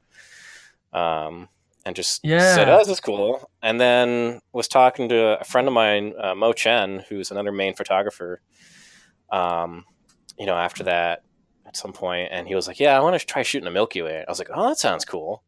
Um, 0.94 1.50
and 1.86 1.96
just 1.96 2.22
Yeah. 2.24 2.56
said, 2.56 2.70
"Oh, 2.70 2.78
this 2.80 2.90
is 2.90 3.00
cool." 3.00 3.50
And 3.62 3.80
then 3.80 4.40
was 4.54 4.68
talking 4.68 5.10
to 5.10 5.40
a 5.40 5.44
friend 5.44 5.68
of 5.68 5.74
mine, 5.74 6.14
uh, 6.20 6.36
Mo 6.36 6.54
Chen, 6.54 7.04
who's 7.10 7.32
another 7.32 7.52
Maine 7.52 7.76
photographer. 7.76 8.42
Um, 9.32 9.86
you 10.38 10.46
know, 10.46 10.56
after 10.56 10.84
that, 10.86 11.24
at 11.66 11.76
some 11.78 11.94
point, 11.94 12.30
and 12.32 12.48
he 12.48 12.56
was 12.56 12.68
like, 12.68 12.80
"Yeah, 12.80 12.98
I 12.98 13.02
want 13.02 13.20
to 13.20 13.26
try 13.26 13.44
shooting 13.44 13.68
a 13.68 13.72
Milky 13.72 14.02
Way." 14.02 14.24
I 14.28 14.32
was 14.32 14.40
like, 14.40 14.50
"Oh, 14.54 14.70
that 14.70 14.78
sounds 14.78 15.06
cool." 15.06 15.44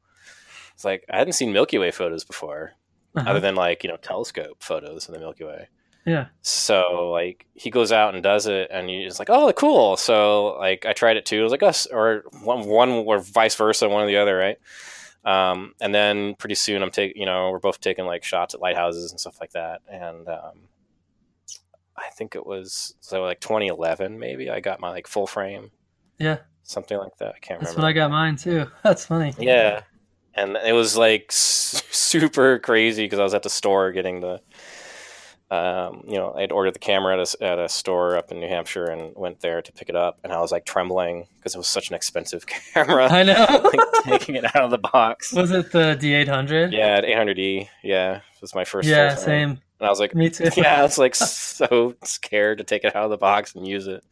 It's 0.74 0.86
like 0.86 1.04
I 1.10 1.18
hadn't 1.18 1.34
seen 1.34 1.54
Milky 1.54 1.78
Way 1.78 1.92
photos 1.92 2.24
before 2.24 2.74
Uh-huh. 3.16 3.30
other 3.30 3.40
than 3.40 3.56
like 3.56 3.84
you 3.84 3.90
know 3.90 3.98
telescope 3.98 4.62
photos 4.62 5.08
of 5.08 5.14
the 5.14 5.20
Milky 5.20 5.44
Way. 5.44 5.70
Yeah. 6.08 6.28
So 6.42 7.12
like 7.12 7.46
he 7.54 7.70
goes 7.70 7.92
out 7.92 8.16
and 8.16 8.24
does 8.24 8.48
it, 8.48 8.70
and 8.72 8.90
he's 8.90 9.20
like, 9.20 9.30
"Oh, 9.30 9.52
cool!" 9.54 9.96
So 9.98 10.56
like 10.58 10.86
I 10.88 10.94
tried 10.94 11.18
it 11.18 11.26
too. 11.28 11.42
I 11.42 11.44
was 11.44 11.52
like, 11.52 11.62
"Us," 11.62 11.86
or 11.86 12.24
one, 12.42 12.66
one 12.66 12.90
or 12.90 13.20
vice 13.20 13.54
versa, 13.56 13.88
one 13.88 14.04
or 14.04 14.08
the 14.08 14.18
other, 14.18 14.36
right? 14.36 14.58
Um, 15.26 15.74
and 15.82 15.94
then 15.94 16.36
pretty 16.36 16.56
soon 16.56 16.82
I'm 16.82 16.90
taking, 16.92 17.20
you 17.20 17.26
know, 17.26 17.52
we're 17.52 17.60
both 17.60 17.82
taking 17.82 18.06
like 18.06 18.24
shots 18.24 18.54
at 18.56 18.62
lighthouses 18.62 19.12
and 19.12 19.20
stuff 19.20 19.42
like 19.42 19.52
that. 19.52 19.82
And 19.92 20.26
um, 20.30 20.70
I 21.98 22.10
think 22.16 22.36
it 22.36 22.46
was 22.46 22.94
so 23.02 23.24
like 23.24 23.42
2011, 23.42 24.18
maybe 24.20 24.50
I 24.50 24.60
got 24.62 24.80
my 24.80 24.90
like 24.90 25.06
full 25.08 25.28
frame, 25.28 25.72
Yeah. 26.20 26.38
something 26.64 26.98
like 26.98 27.18
that. 27.18 27.36
I 27.36 27.40
can't 27.40 27.60
That's 27.60 27.72
remember. 27.76 27.82
when 27.82 27.90
I 27.90 27.94
got 27.94 28.12
mine 28.12 28.36
too. 28.38 28.68
That's 28.84 29.06
funny. 29.06 29.34
Yeah, 29.38 29.82
and 30.36 30.56
it 30.66 30.74
was 30.74 30.96
like 30.96 31.26
s- 31.30 31.84
super 31.92 32.60
crazy 32.60 33.04
because 33.04 33.20
I 33.20 33.24
was 33.24 33.34
at 33.34 33.44
the 33.44 33.50
store 33.50 33.92
getting 33.92 34.22
the, 34.22 34.40
um, 35.50 36.04
you 36.06 36.18
know, 36.18 36.34
I'd 36.34 36.52
ordered 36.52 36.76
the 36.76 36.80
camera 36.80 37.20
at 37.20 37.36
a, 37.36 37.44
at 37.44 37.60
a 37.60 37.70
store 37.70 38.18
up 38.18 38.32
in 38.32 38.40
New 38.40 38.50
Hampshire 38.50 38.86
and 38.86 39.16
went 39.16 39.40
there 39.40 39.62
to 39.62 39.72
pick 39.72 39.88
it 39.88 39.96
up, 39.96 40.20
and 40.24 40.34
I 40.34 40.42
was 40.42 40.52
like 40.52 40.66
trembling 40.66 41.28
because 41.38 41.56
it 41.56 41.58
was 41.58 41.68
such 41.68 41.90
an 41.90 41.96
expensive 41.96 42.46
camera, 42.74 43.08
I 43.10 43.24
know. 43.24 43.46
like 43.74 44.04
taking 44.04 44.36
it 44.36 44.44
out 44.56 44.64
of 44.64 44.72
the 44.72 44.78
box. 44.78 45.32
was 45.32 45.52
it 45.52 45.72
the 45.72 45.98
D800? 46.00 46.74
Yeah, 46.74 46.98
at 46.98 47.06
800e. 47.06 47.70
Yeah, 47.82 48.18
it 48.18 48.42
was 48.42 48.54
my 48.54 48.66
first. 48.66 48.90
Yeah. 48.90 49.16
frame. 49.16 49.26
Same. 49.26 49.62
And 49.80 49.88
I 49.88 49.90
was 49.90 50.00
like, 50.00 50.14
Me 50.14 50.30
too. 50.30 50.50
yeah, 50.58 50.80
I 50.80 50.84
was 50.84 50.98
like 50.98 51.16
so 51.16 51.96
scared 52.04 52.58
to 52.58 52.64
take 52.64 52.84
it 52.84 52.96
out 52.96 53.06
of 53.06 53.10
the 53.12 53.18
box 53.18 53.56
and 53.56 53.66
use 53.66 53.88
it. 53.88 54.04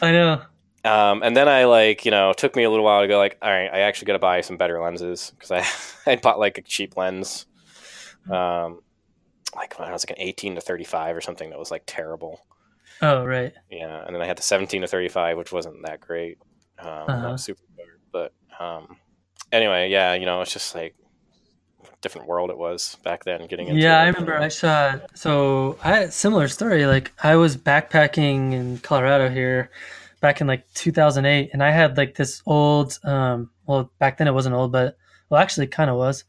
I 0.00 0.10
know. 0.10 0.42
Um, 0.84 1.22
and 1.22 1.36
then 1.36 1.48
I 1.48 1.64
like, 1.64 2.04
you 2.04 2.10
know, 2.10 2.30
it 2.30 2.38
took 2.38 2.54
me 2.54 2.62
a 2.62 2.70
little 2.70 2.84
while 2.84 3.00
to 3.02 3.08
go 3.08 3.18
like, 3.18 3.36
all 3.42 3.50
right, 3.50 3.68
I 3.72 3.80
actually 3.80 4.06
got 4.06 4.12
to 4.12 4.18
buy 4.20 4.40
some 4.40 4.56
better 4.56 4.80
lenses 4.80 5.32
because 5.38 5.50
I 5.50 6.10
I 6.10 6.16
bought 6.16 6.38
like 6.38 6.58
a 6.58 6.62
cheap 6.62 6.96
lens, 6.96 7.46
um, 8.30 8.80
like 9.56 9.78
when 9.78 9.88
I 9.88 9.92
was 9.92 10.04
like 10.04 10.18
an 10.18 10.22
18 10.24 10.54
to 10.56 10.60
35 10.60 11.16
or 11.16 11.20
something 11.20 11.50
that 11.50 11.58
was 11.58 11.70
like 11.70 11.84
terrible. 11.86 12.40
Oh, 13.02 13.24
right. 13.24 13.52
Yeah, 13.70 14.04
and 14.06 14.14
then 14.14 14.22
I 14.22 14.26
had 14.26 14.38
the 14.38 14.42
17 14.42 14.82
to 14.82 14.86
35, 14.88 15.36
which 15.36 15.52
wasn't 15.52 15.82
that 15.84 16.00
great, 16.00 16.38
um, 16.78 16.86
Uh-huh. 17.08 17.20
not 17.20 17.40
super. 17.40 17.60
But 18.12 18.32
um, 18.60 18.96
anyway, 19.52 19.90
yeah, 19.90 20.14
you 20.14 20.26
know, 20.26 20.40
it's 20.40 20.52
just 20.52 20.74
like 20.74 20.94
a 21.84 21.88
different 22.00 22.28
world 22.28 22.50
it 22.50 22.58
was 22.58 22.96
back 23.04 23.24
then. 23.24 23.46
Getting 23.46 23.68
into 23.68 23.82
Yeah, 23.82 23.96
it, 23.98 24.02
I 24.02 24.06
you 24.06 24.08
remember 24.08 24.38
know. 24.38 24.44
I 24.44 24.48
shot. 24.48 25.10
So 25.14 25.78
I 25.82 25.88
had 25.96 26.02
a 26.08 26.10
similar 26.12 26.48
story. 26.48 26.86
Like 26.86 27.12
I 27.22 27.36
was 27.36 27.56
backpacking 27.56 28.52
in 28.52 28.78
Colorado 28.78 29.28
here 29.28 29.70
back 30.20 30.40
in 30.40 30.46
like 30.46 30.64
2008, 30.74 31.50
and 31.52 31.62
I 31.62 31.70
had 31.70 31.96
like 31.96 32.14
this 32.14 32.42
old. 32.46 32.98
Um, 33.04 33.50
well, 33.66 33.90
back 33.98 34.18
then 34.18 34.28
it 34.28 34.34
wasn't 34.34 34.54
old, 34.54 34.72
but 34.72 34.96
well, 35.28 35.40
actually, 35.40 35.66
kind 35.66 35.90
of 35.90 35.96
was. 35.96 36.24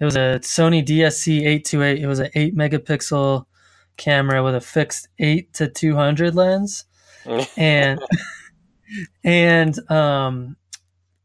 It 0.00 0.04
was 0.04 0.16
a 0.16 0.40
Sony 0.42 0.84
DSC 0.84 1.40
828. 1.40 2.02
It 2.02 2.06
was 2.06 2.20
an 2.20 2.30
eight 2.34 2.56
megapixel 2.56 3.44
camera 3.96 4.42
with 4.42 4.54
a 4.54 4.60
fixed 4.60 5.08
eight 5.18 5.52
to 5.54 5.68
200 5.68 6.34
lens, 6.34 6.86
and 7.56 8.00
and 9.24 9.90
um 9.90 10.56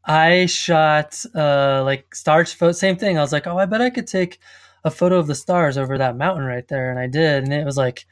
I 0.04 0.46
shot 0.46 1.20
uh 1.34 1.82
like 1.84 2.14
stars 2.14 2.52
photo 2.52 2.72
same 2.72 2.96
thing. 2.96 3.18
I 3.18 3.22
was 3.22 3.32
like, 3.32 3.46
"Oh, 3.46 3.58
I 3.58 3.66
bet 3.66 3.80
I 3.80 3.90
could 3.90 4.06
take 4.06 4.38
a 4.84 4.90
photo 4.90 5.18
of 5.18 5.26
the 5.26 5.34
stars 5.34 5.78
over 5.78 5.98
that 5.98 6.16
mountain 6.16 6.44
right 6.44 6.68
there." 6.68 6.90
And 6.90 6.98
I 6.98 7.06
did, 7.06 7.44
and 7.44 7.52
it 7.52 7.64
was 7.64 7.76
like 7.78 8.06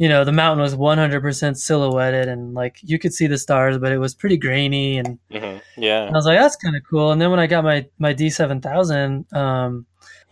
you 0.00 0.08
know, 0.08 0.24
the 0.24 0.32
mountain 0.32 0.62
was 0.62 0.74
100% 0.74 1.56
silhouetted 1.58 2.26
and 2.26 2.54
like 2.54 2.76
you 2.82 2.98
could 2.98 3.12
see 3.12 3.26
the 3.26 3.36
stars, 3.36 3.76
but 3.76 3.92
it 3.92 3.98
was 3.98 4.14
pretty 4.14 4.38
grainy 4.38 4.96
and 4.96 5.18
Mhm. 5.30 5.60
Yeah. 5.76 6.04
and 6.06 6.14
I 6.16 6.18
was 6.18 6.24
like, 6.24 6.38
that's 6.38 6.56
kind 6.56 6.74
of 6.74 6.82
cool. 6.88 7.12
And 7.12 7.20
then 7.20 7.30
when 7.30 7.38
I 7.38 7.46
got 7.46 7.64
my 7.64 7.84
my 7.98 8.14
D7000, 8.14 9.30
um, 9.36 9.84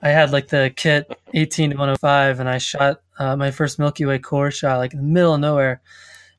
I 0.03 0.09
had 0.09 0.31
like 0.33 0.49
the 0.49 0.73
kit 0.75 1.07
18 1.35 1.71
to 1.71 1.77
105, 1.77 2.41
and 2.41 2.49
I 2.49 2.57
shot 2.59 3.03
uh, 3.19 3.37
my 3.37 3.51
first 3.51 3.79
Milky 3.79 4.07
Way 4.07 4.19
core 4.19 4.51
shot 4.51 4.79
like 4.79 4.95
in 4.95 5.01
the 5.01 5.05
middle 5.05 5.35
of 5.35 5.41
nowhere, 5.41 5.83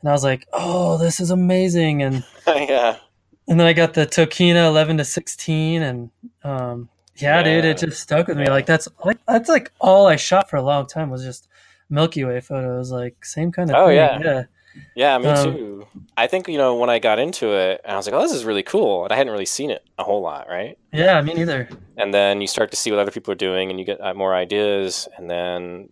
and 0.01 0.09
I 0.09 0.13
was 0.13 0.23
like, 0.23 0.47
oh, 0.53 0.97
this 0.97 1.19
is 1.19 1.29
amazing. 1.29 2.01
And 2.01 2.23
yeah. 2.47 2.97
and 3.47 3.59
then 3.59 3.67
I 3.67 3.73
got 3.73 3.93
the 3.93 4.07
Tokina 4.07 4.65
11 4.67 4.97
to 4.97 5.05
16, 5.05 5.81
and 5.83 6.09
um, 6.43 6.89
yeah, 7.17 7.43
dude, 7.43 7.65
it 7.65 7.77
just 7.77 8.01
stuck 8.01 8.27
with 8.27 8.37
me. 8.37 8.45
Yeah. 8.45 8.51
Like 8.51 8.65
that's 8.65 8.87
like 9.05 9.19
that's 9.27 9.49
like 9.49 9.71
all 9.79 10.07
I 10.07 10.15
shot 10.15 10.49
for 10.49 10.55
a 10.57 10.63
long 10.63 10.87
time 10.87 11.09
was 11.11 11.23
just 11.23 11.47
Milky 11.89 12.23
Way 12.23 12.39
photos. 12.41 12.91
Like 12.91 13.23
same 13.25 13.51
kind 13.51 13.69
of 13.69 13.75
Oh, 13.75 13.87
thing. 13.87 13.95
yeah. 13.95 14.19
yeah, 14.23 14.43
Yeah, 14.95 15.17
me 15.17 15.27
Um, 15.27 15.53
too. 15.55 15.87
I 16.17 16.27
think, 16.27 16.47
you 16.47 16.57
know, 16.57 16.75
when 16.75 16.89
I 16.89 16.99
got 16.99 17.17
into 17.19 17.51
it, 17.53 17.81
I 17.85 17.95
was 17.95 18.05
like, 18.05 18.13
oh, 18.15 18.21
this 18.21 18.31
is 18.33 18.45
really 18.45 18.63
cool. 18.63 19.03
And 19.03 19.11
I 19.13 19.15
hadn't 19.15 19.31
really 19.31 19.45
seen 19.45 19.71
it 19.71 19.83
a 19.97 20.03
whole 20.03 20.21
lot, 20.21 20.47
right? 20.49 20.77
yeah. 20.93 21.19
Me 21.21 21.33
neither. 21.33 21.67
And 21.97 22.13
then 22.13 22.41
you 22.41 22.47
start 22.47 22.71
to 22.71 22.77
see 22.77 22.91
what 22.91 22.99
other 22.99 23.11
people 23.11 23.31
are 23.31 23.35
doing 23.35 23.69
and 23.69 23.79
you 23.79 23.85
get 23.85 23.99
uh, 24.01 24.13
more 24.13 24.35
ideas. 24.35 25.07
And 25.17 25.29
then, 25.29 25.89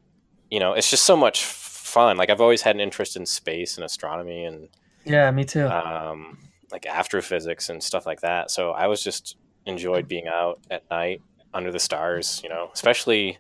you 0.50 0.60
know, 0.60 0.74
it's 0.74 0.90
just 0.90 1.06
so 1.06 1.18
much 1.18 1.44
fun. 1.44 2.18
Like, 2.18 2.30
I've 2.30 2.42
always 2.42 2.62
had 2.62 2.76
an 2.76 2.82
interest 2.82 3.16
in 3.16 3.26
space 3.26 3.78
and 3.78 3.84
astronomy 3.86 4.46
and, 4.46 4.70
Yeah, 5.06 5.32
me 5.32 5.44
too. 5.46 5.66
um, 5.68 6.38
like, 6.72 6.86
astrophysics 6.86 7.70
and 7.70 7.82
stuff 7.82 8.06
like 8.06 8.22
that. 8.22 8.52
So 8.52 8.72
I 8.72 8.88
was 8.88 9.04
just 9.04 9.38
enjoyed 9.66 10.08
being 10.08 10.28
out 10.28 10.60
at 10.70 10.84
night 10.92 11.22
under 11.54 11.72
the 11.72 11.80
stars, 11.80 12.40
you 12.44 12.50
know, 12.50 12.70
especially 12.74 13.38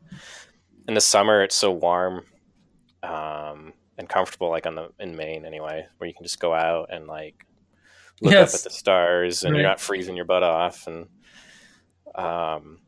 in 0.87 0.93
the 0.93 1.01
summer, 1.01 1.41
it's 1.43 1.55
so 1.55 1.71
warm. 1.71 2.23
Um, 3.03 3.73
and 3.97 4.07
comfortable, 4.07 4.49
like 4.49 4.65
on 4.67 4.75
the 4.75 4.89
in 4.99 5.15
Maine 5.15 5.45
anyway, 5.45 5.87
where 5.97 6.07
you 6.07 6.13
can 6.13 6.23
just 6.23 6.39
go 6.39 6.53
out 6.53 6.89
and 6.91 7.07
like 7.07 7.45
look 8.21 8.33
Yes. 8.33 8.53
up 8.53 8.59
at 8.59 8.63
the 8.65 8.69
stars, 8.77 9.43
and 9.43 9.53
Right. 9.53 9.59
you're 9.61 9.67
not 9.69 9.79
freezing 9.79 10.15
your 10.15 10.25
butt 10.25 10.43
off, 10.43 10.85
and 10.87 11.07
um, 12.15 12.79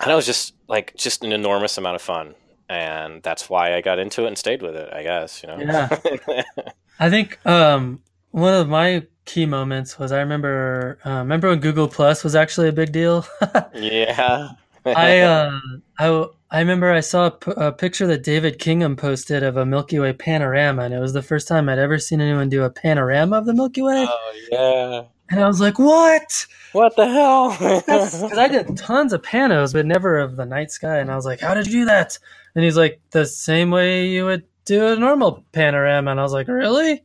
and 0.00 0.10
it 0.10 0.14
was 0.14 0.26
just 0.26 0.54
like 0.68 0.94
just 0.96 1.22
an 1.24 1.32
enormous 1.32 1.76
amount 1.78 1.96
of 1.96 2.02
fun, 2.02 2.34
and 2.68 3.22
that's 3.22 3.48
why 3.50 3.74
I 3.74 3.80
got 3.80 3.98
into 3.98 4.24
it 4.24 4.28
and 4.28 4.38
stayed 4.38 4.62
with 4.62 4.74
it. 4.74 4.92
I 4.92 5.02
guess 5.02 5.42
you 5.42 5.48
know. 5.48 5.58
Yeah. 5.58 6.42
I 6.98 7.10
think 7.10 7.44
um, 7.46 8.00
one 8.30 8.54
of 8.54 8.68
my 8.68 9.06
key 9.26 9.46
moments 9.46 9.98
was 9.98 10.12
I 10.12 10.18
remember 10.20 10.98
uh, 11.04 11.18
remember 11.18 11.48
when 11.48 11.60
Google 11.60 11.88
Plus 11.88 12.24
was 12.24 12.34
actually 12.34 12.68
a 12.68 12.72
big 12.72 12.92
deal. 12.92 13.26
yeah. 13.74 14.48
I 14.86 15.18
uh, 15.20 15.58
I 15.98 16.26
I 16.54 16.60
remember 16.60 16.92
I 16.92 17.00
saw 17.00 17.26
a, 17.26 17.30
p- 17.32 17.52
a 17.56 17.72
picture 17.72 18.06
that 18.06 18.22
David 18.22 18.60
Kingham 18.60 18.94
posted 18.94 19.42
of 19.42 19.56
a 19.56 19.66
Milky 19.66 19.98
Way 19.98 20.12
panorama, 20.12 20.82
and 20.82 20.94
it 20.94 21.00
was 21.00 21.12
the 21.12 21.20
first 21.20 21.48
time 21.48 21.68
I'd 21.68 21.80
ever 21.80 21.98
seen 21.98 22.20
anyone 22.20 22.48
do 22.48 22.62
a 22.62 22.70
panorama 22.70 23.38
of 23.38 23.46
the 23.46 23.52
Milky 23.52 23.82
Way, 23.82 24.06
oh 24.08 24.32
yeah. 24.52 25.02
and 25.30 25.40
I 25.42 25.48
was 25.48 25.60
like, 25.60 25.80
"What?" 25.80 26.46
What 26.70 26.94
the 26.94 27.08
hell? 27.08 27.50
Because 27.50 28.22
I 28.38 28.46
did 28.46 28.76
tons 28.76 29.12
of 29.12 29.22
panos, 29.22 29.72
but 29.72 29.84
never 29.84 30.20
of 30.20 30.36
the 30.36 30.46
night 30.46 30.70
sky, 30.70 30.98
and 30.98 31.10
I 31.10 31.16
was 31.16 31.26
like, 31.26 31.40
"How 31.40 31.54
did 31.54 31.66
you 31.66 31.72
do 31.72 31.84
that?" 31.86 32.16
And 32.54 32.64
he's 32.64 32.76
like, 32.76 33.00
"The 33.10 33.26
same 33.26 33.72
way 33.72 34.06
you 34.06 34.24
would 34.24 34.44
do 34.64 34.86
a 34.86 34.96
normal 34.96 35.44
panorama," 35.50 36.12
and 36.12 36.20
I 36.20 36.22
was 36.22 36.32
like, 36.32 36.46
"Really?" 36.46 37.02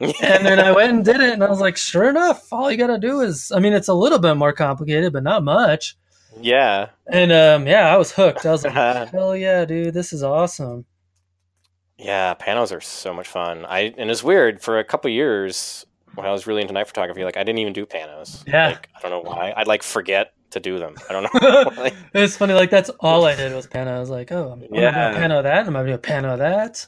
and 0.00 0.44
then 0.44 0.60
I 0.60 0.72
went 0.72 0.92
and 0.92 1.04
did 1.04 1.22
it, 1.22 1.32
and 1.32 1.42
I 1.42 1.48
was 1.48 1.60
like, 1.60 1.76
sure 1.76 2.10
enough, 2.10 2.52
all 2.52 2.70
you 2.70 2.76
got 2.76 2.88
to 2.88 2.98
do 2.98 3.20
is, 3.20 3.52
I 3.52 3.60
mean, 3.60 3.72
it's 3.72 3.88
a 3.88 3.94
little 3.94 4.18
bit 4.18 4.34
more 4.34 4.52
complicated, 4.52 5.12
but 5.12 5.22
not 5.22 5.44
much. 5.44 5.96
Yeah. 6.40 6.90
And 7.06 7.32
um, 7.32 7.66
yeah, 7.66 7.92
I 7.92 7.96
was 7.96 8.12
hooked. 8.12 8.46
I 8.46 8.50
was 8.52 8.64
like, 8.64 8.72
hell 9.10 9.36
yeah, 9.36 9.64
dude, 9.64 9.94
this 9.94 10.12
is 10.12 10.22
awesome. 10.22 10.84
Yeah, 11.98 12.34
panos 12.34 12.76
are 12.76 12.80
so 12.80 13.14
much 13.14 13.28
fun. 13.28 13.64
I 13.66 13.94
and 13.96 14.10
it's 14.10 14.24
weird 14.24 14.60
for 14.60 14.78
a 14.78 14.84
couple 14.84 15.10
years 15.10 15.86
when 16.14 16.26
I 16.26 16.32
was 16.32 16.46
really 16.46 16.62
into 16.62 16.72
night 16.74 16.86
photography. 16.88 17.24
Like 17.24 17.36
I 17.36 17.44
didn't 17.44 17.58
even 17.60 17.72
do 17.72 17.86
panos. 17.86 18.42
Yeah. 18.46 18.68
Like, 18.68 18.88
I 18.96 19.00
don't 19.00 19.10
know 19.10 19.30
why. 19.30 19.52
I'd 19.56 19.66
like 19.68 19.82
forget 19.82 20.32
to 20.50 20.60
do 20.60 20.78
them. 20.78 20.94
I 21.08 21.12
don't 21.12 21.22
know. 21.22 21.70
like, 21.82 21.94
it's 22.14 22.36
funny, 22.36 22.54
like 22.54 22.70
that's 22.70 22.90
all 23.00 23.24
I 23.24 23.36
did 23.36 23.54
was 23.54 23.66
pano. 23.66 23.88
I 23.88 24.00
was 24.00 24.10
like, 24.10 24.32
oh, 24.32 24.50
I'm, 24.52 24.62
Yeah. 24.74 24.90
gonna 24.92 25.12
do 25.12 25.16
a 25.16 25.20
pano 25.20 25.42
that. 25.44 25.66
I'm 25.66 25.72
gonna 25.72 25.86
do 25.88 25.94
a 25.94 25.98
pano 25.98 26.38
that. 26.38 26.86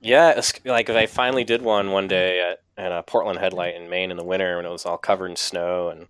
yeah, 0.00 0.30
it's, 0.36 0.52
like 0.64 0.90
I 0.90 1.06
finally 1.06 1.44
did 1.44 1.62
one 1.62 1.92
one 1.92 2.08
day 2.08 2.40
at, 2.40 2.58
at 2.82 2.92
a 2.92 3.02
Portland 3.02 3.38
Head 3.38 3.52
Light 3.52 3.74
in 3.76 3.88
Maine 3.88 4.10
in 4.10 4.16
the 4.16 4.24
winter 4.24 4.56
when 4.56 4.66
it 4.66 4.70
was 4.70 4.84
all 4.84 4.98
covered 4.98 5.30
in 5.30 5.36
snow 5.36 5.88
and 5.90 6.08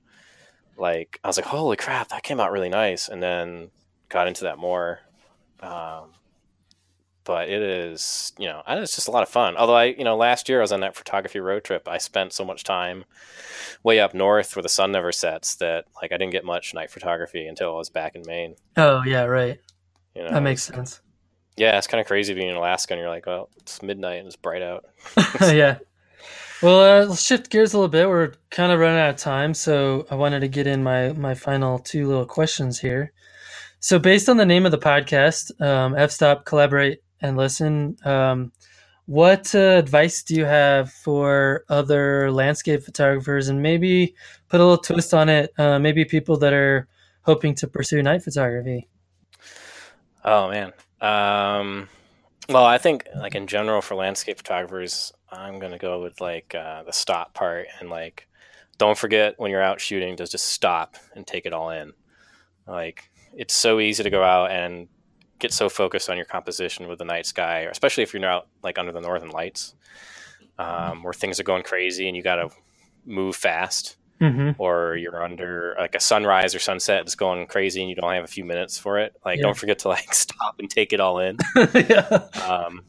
like 0.79 1.21
I 1.25 1.29
was 1.29 1.37
like, 1.37 1.47
holy 1.47 1.77
crap, 1.77 2.09
that 2.09 2.23
came 2.23 2.41
out 2.41 2.53
really 2.53 2.69
nice. 2.69 3.09
And 3.09 3.23
then 3.23 3.71
got 4.09 4.29
into 4.29 4.45
that 4.45 4.59
more. 4.59 5.01
Um, 5.61 6.11
but 7.25 7.49
it 7.49 7.61
is, 7.61 8.33
you 8.39 8.47
know, 8.47 8.63
it's 8.69 8.95
just 8.95 9.09
a 9.09 9.11
lot 9.11 9.25
of 9.25 9.29
fun. 9.29 9.57
Although 9.57 9.75
I, 9.75 9.85
you 9.87 10.05
know, 10.05 10.17
last 10.17 10.49
year 10.49 10.59
I 10.61 10.63
was 10.63 10.71
on 10.71 10.81
that 10.81 10.95
photography 10.95 11.41
road 11.41 11.65
trip. 11.65 11.89
I 11.89 11.99
spent 11.99 12.33
so 12.33 12.45
much 12.45 12.63
time 12.63 13.05
way 13.83 13.99
up 13.99 14.15
north 14.15 14.55
where 14.55 14.63
the 14.63 14.69
sun 14.69 14.93
never 14.93 15.11
sets 15.11 15.57
that 15.57 15.87
like 16.01 16.13
I 16.13 16.19
didn't 16.19 16.33
get 16.33 16.45
much 16.45 16.73
night 16.73 16.91
photography 16.91 17.47
until 17.47 17.75
I 17.75 17.79
was 17.79 17.91
back 17.91 18.15
in 18.15 18.23
Maine. 18.27 18.55
Oh 18.77 19.03
yeah, 19.05 19.25
right. 19.25 19.59
You 20.15 20.23
know, 20.23 20.31
That 20.31 20.43
makes 20.43 20.63
sense. 20.63 21.01
yeah, 21.57 21.77
it's 21.77 21.87
kind 21.89 22.01
of 22.01 22.07
crazy 22.07 22.33
being 22.33 22.49
in 22.49 22.55
Alaska 22.57 22.95
and 22.95 23.01
you're 23.01 23.11
like, 23.11 23.27
well, 23.27 23.49
it's 23.57 23.83
midnight 23.83 24.19
and 24.19 24.27
it's 24.29 24.37
bright 24.37 24.63
out. 24.63 24.85
yeah. 25.41 25.79
Well, 26.63 27.03
uh, 27.03 27.07
let's 27.07 27.23
shift 27.23 27.51
gears 27.51 27.75
a 27.75 27.77
little 27.77 27.89
bit. 27.89 28.09
We're 28.09 28.33
kind 28.51 28.73
of 28.73 28.81
running 28.81 28.99
out 28.99 29.11
of 29.11 29.17
time, 29.17 29.53
so 29.53 30.07
I 30.11 30.15
wanted 30.15 30.41
to 30.41 30.49
get 30.49 30.67
in 30.67 30.83
my 30.83 31.13
my 31.13 31.35
final 31.35 31.79
two 31.79 32.07
little 32.07 32.25
questions 32.25 32.79
here. 32.81 33.13
So, 33.81 33.99
based 33.99 34.29
on 34.31 34.39
the 34.39 34.47
name 34.47 34.65
of 34.65 34.73
the 34.73 34.79
podcast, 34.79 35.61
um, 35.61 35.95
F 35.97 36.11
Stop, 36.11 36.47
collaborate 36.47 37.03
and 37.21 37.37
listen. 37.37 37.97
Um, 38.05 38.53
what 39.05 39.55
uh, 39.55 39.59
advice 39.59 40.23
do 40.23 40.35
you 40.35 40.47
have 40.47 40.91
for 40.91 41.65
other 41.69 42.33
landscape 42.33 42.83
photographers, 42.83 43.49
and 43.49 43.63
maybe 43.63 44.15
put 44.49 44.61
a 44.61 44.65
little 44.65 44.83
twist 44.83 45.13
on 45.13 45.29
it? 45.29 45.53
Uh, 45.59 45.79
maybe 45.79 46.07
people 46.07 46.39
that 46.39 46.55
are 46.55 46.89
hoping 47.21 47.55
to 47.57 47.67
pursue 47.67 48.03
night 48.03 48.23
photography. 48.23 48.89
Oh 50.25 50.49
man. 50.49 50.73
Um, 51.03 51.89
well, 52.49 52.65
I 52.65 52.79
think 52.79 53.07
like 53.15 53.35
in 53.35 53.47
general 53.47 53.83
for 53.83 53.95
landscape 53.95 54.39
photographers, 54.39 55.13
I'm 55.37 55.59
gonna 55.59 55.79
go 55.79 56.03
with 56.03 56.21
like 56.21 56.55
uh, 56.55 56.83
the 56.85 56.93
stop 56.93 57.35
part 57.35 57.67
and 57.81 57.91
like 57.91 58.27
don't 58.79 58.97
forget 58.99 59.35
when 59.39 59.51
you're 59.51 59.63
out 59.63 59.81
shooting 59.81 60.17
to 60.17 60.27
just 60.27 60.47
stop 60.49 60.97
and 61.15 61.27
take 61.27 61.47
it 61.47 61.53
all 61.53 61.71
in. 61.71 61.93
Like 62.67 63.11
it's 63.35 63.55
so 63.55 63.81
easy 63.81 64.03
to 64.03 64.11
go 64.11 64.23
out 64.23 64.51
and 64.51 64.89
get 65.39 65.53
so 65.53 65.69
focused 65.69 66.09
on 66.11 66.17
your 66.17 66.27
composition 66.27 66.89
with 66.89 66.99
the 66.99 67.05
night 67.05 67.27
sky, 67.27 67.61
especially 67.71 68.03
if 68.03 68.13
you're 68.15 68.25
out 68.25 68.49
like 68.63 68.79
under 68.79 68.93
the 68.93 69.01
northern 69.01 69.31
lights, 69.31 69.75
um, 70.59 71.03
where 71.03 71.13
things 71.13 71.39
are 71.41 71.45
going 71.45 71.63
crazy 71.63 72.09
and 72.09 72.17
you 72.17 72.23
got 72.23 72.37
to 72.37 72.49
move 73.05 73.37
fast 73.37 73.97
Mm-hmm. 74.19 74.53
or 74.59 74.97
you're 74.97 75.23
under 75.23 75.77
like 75.79 75.95
a 75.95 76.01
sunrise 76.01 76.55
or 76.55 76.59
sunset 76.59 77.05
that's 77.05 77.15
going 77.15 77.47
crazy 77.49 77.83
and 77.83 77.91
you 77.91 77.95
don't 77.95 78.11
have 78.15 78.25
a 78.25 78.27
few 78.27 78.47
minutes 78.47 78.79
for 78.79 78.99
it 78.99 79.15
like 79.27 79.37
Yeah. 79.37 79.43
don't 79.43 79.57
forget 79.59 79.79
to 79.81 79.89
like 79.89 80.15
stop 80.15 80.59
and 80.59 80.71
take 80.71 80.95
it 80.95 81.01
all 81.01 81.19
in 81.19 81.37
yeah. 81.75 82.27
um, 82.49 82.81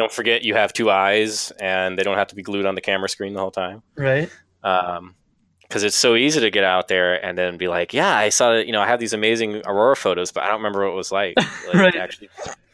don't 0.00 0.12
forget 0.12 0.42
you 0.42 0.54
have 0.54 0.72
two 0.72 0.90
eyes 0.90 1.52
and 1.60 1.98
they 1.98 2.02
don't 2.02 2.16
have 2.16 2.26
to 2.28 2.34
be 2.34 2.42
glued 2.42 2.66
on 2.66 2.74
the 2.74 2.80
camera 2.80 3.08
screen 3.08 3.34
the 3.34 3.40
whole 3.40 3.50
time 3.50 3.82
Right. 3.96 4.28
because 5.62 5.82
it's 5.84 5.96
so 5.96 6.14
easy 6.16 6.40
to 6.40 6.50
get 6.50 6.64
out 6.64 6.88
there 6.88 7.24
and 7.24 7.36
then 7.38 7.56
be 7.56 7.68
like 7.68 7.92
yeah 7.92 8.16
i 8.16 8.28
saw 8.28 8.54
you 8.56 8.72
know 8.72 8.80
i 8.80 8.86
have 8.86 9.00
these 9.00 9.12
amazing 9.12 9.62
aurora 9.66 9.96
photos 9.96 10.32
but 10.32 10.42
i 10.42 10.46
don't 10.48 10.56
remember 10.58 10.84
what 10.84 10.92
it 10.92 10.96
was 10.96 11.12
like, 11.12 11.34
like 11.66 11.74
Right. 11.74 11.96
actually 11.96 12.28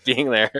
being 0.04 0.30
there 0.30 0.50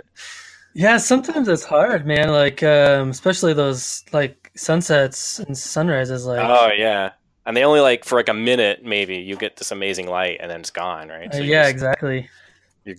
Yeah, 0.74 0.98
sometimes 0.98 1.48
it's 1.48 1.64
hard, 1.64 2.06
man. 2.06 2.28
Like, 2.32 2.62
um, 2.62 3.08
especially 3.08 3.54
those 3.54 4.04
like 4.12 4.50
sunsets 4.56 5.38
and 5.38 5.56
sunrises. 5.56 6.26
Like, 6.26 6.40
oh 6.46 6.68
yeah 6.76 7.12
and 7.46 7.56
they 7.56 7.64
only 7.64 7.80
like 7.80 8.04
for 8.04 8.16
like 8.16 8.28
a 8.28 8.34
minute 8.34 8.84
maybe 8.84 9.16
you 9.16 9.36
get 9.36 9.56
this 9.56 9.70
amazing 9.70 10.06
light 10.08 10.36
and 10.40 10.50
then 10.50 10.60
it's 10.60 10.70
gone 10.70 11.08
right 11.08 11.32
uh, 11.34 11.38
yeah, 11.38 11.62
just- 11.62 11.70
exactly. 11.70 12.28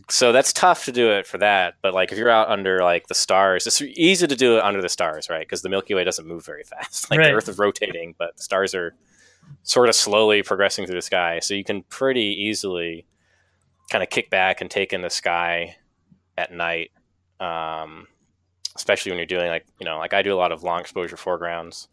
So 0.09 0.31
that's 0.31 0.51
tough 0.53 0.85
to 0.85 0.91
do 0.91 1.11
it 1.11 1.25
for 1.27 1.37
that 1.37 1.75
but 1.81 1.93
like 1.93 2.11
if 2.11 2.17
you're 2.17 2.29
out 2.29 2.49
under 2.49 2.79
like 2.83 3.07
the 3.07 3.13
stars 3.15 3.65
it's 3.67 3.81
easy 3.81 4.27
to 4.27 4.35
do 4.35 4.57
it 4.57 4.63
under 4.63 4.81
the 4.81 4.89
stars 4.89 5.29
right? 5.29 5.41
Because 5.47 5.61
the 5.61 5.69
milky 5.69 5.93
way 5.93 6.03
doesn't 6.03 6.27
move 6.27 6.45
very 6.45 6.63
fast. 6.63 7.09
Like 7.11 7.19
Right. 7.19 7.27
the 7.27 7.33
earth 7.33 7.49
is 7.49 7.57
rotating 7.57 8.15
but 8.17 8.35
the 8.37 8.43
stars 8.43 8.75
are 8.75 8.95
sort 9.63 9.87
of 9.89 9.95
slowly 9.95 10.43
progressing 10.43 10.85
through 10.85 10.95
the 10.95 11.01
sky. 11.01 11.39
So 11.39 11.53
you 11.53 11.63
can 11.63 11.83
pretty 11.83 12.35
easily 12.47 13.05
kind 13.89 14.03
of 14.03 14.09
kick 14.09 14.29
back 14.29 14.59
and 14.59 14.69
take 14.69 14.91
in 14.91 15.01
the 15.01 15.09
sky 15.09 15.77
at 16.37 16.51
night 16.51 16.91
um, 17.39 18.07
especially 18.75 19.11
when 19.11 19.17
you're 19.19 19.25
doing 19.25 19.47
like 19.47 19.65
you 19.79 19.85
know 19.85 19.97
like 19.97 20.13
i 20.13 20.21
do 20.21 20.33
a 20.33 20.35
lot 20.37 20.51
of 20.51 20.63
long 20.63 20.81
exposure 20.81 21.17
foregrounds 21.17 21.87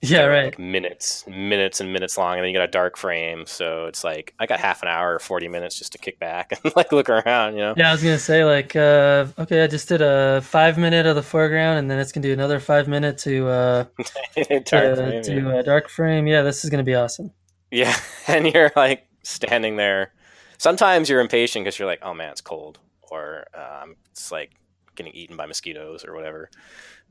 Yeah, 0.00 0.26
right. 0.26 0.44
like 0.44 0.58
minutes 0.60 1.24
minutes 1.26 1.80
and 1.80 1.92
minutes 1.92 2.16
long 2.16 2.34
and 2.36 2.44
then 2.44 2.52
you 2.52 2.56
got 2.56 2.68
a 2.68 2.70
dark 2.70 2.96
frame 2.96 3.46
so 3.46 3.86
it's 3.86 4.04
like 4.04 4.32
i 4.38 4.46
got 4.46 4.60
half 4.60 4.80
an 4.82 4.88
hour 4.88 5.16
or 5.16 5.18
40 5.18 5.48
minutes 5.48 5.76
just 5.76 5.90
to 5.90 5.98
kick 5.98 6.20
back 6.20 6.52
and 6.64 6.72
like 6.76 6.92
look 6.92 7.08
around 7.08 7.54
you 7.54 7.58
know 7.58 7.74
Yeah, 7.76 7.88
I 7.88 7.92
was 7.92 8.02
gonna 8.02 8.18
say 8.18 8.44
like, 8.44 8.76
uh, 8.76 9.26
okay, 9.38 9.64
I 9.64 9.66
just 9.66 9.88
did 9.88 10.00
a 10.00 10.40
five 10.42 10.78
minute 10.78 11.04
of 11.06 11.16
the 11.16 11.22
foreground, 11.22 11.80
and 11.80 11.90
then 11.90 11.98
it's 11.98 12.12
gonna 12.12 12.26
do 12.26 12.32
another 12.32 12.60
five 12.60 12.86
minute 12.86 13.18
to 13.18 13.48
uh, 13.48 13.84
dark 14.36 14.64
to, 14.66 14.94
frame, 14.96 15.22
to 15.22 15.34
yeah. 15.34 15.54
a 15.58 15.62
dark 15.64 15.88
frame. 15.88 16.26
Yeah, 16.28 16.42
this 16.42 16.62
is 16.64 16.70
gonna 16.70 16.84
be 16.84 16.94
awesome. 16.94 17.32
yeah 17.72 17.94
and 18.28 18.46
you're 18.46 18.70
like 18.76 19.06
standing 19.24 19.76
there 19.76 20.12
sometimes 20.58 21.08
you're 21.08 21.20
impatient 21.20 21.64
because 21.64 21.78
you're 21.78 21.88
like 21.88 22.00
oh 22.02 22.14
man 22.14 22.30
it's 22.30 22.40
cold 22.40 22.78
or 23.10 23.46
um, 23.54 23.96
it's 24.12 24.30
like 24.30 24.52
getting 24.94 25.12
eaten 25.12 25.36
by 25.36 25.44
mosquitoes 25.46 26.04
or 26.04 26.14
whatever 26.14 26.50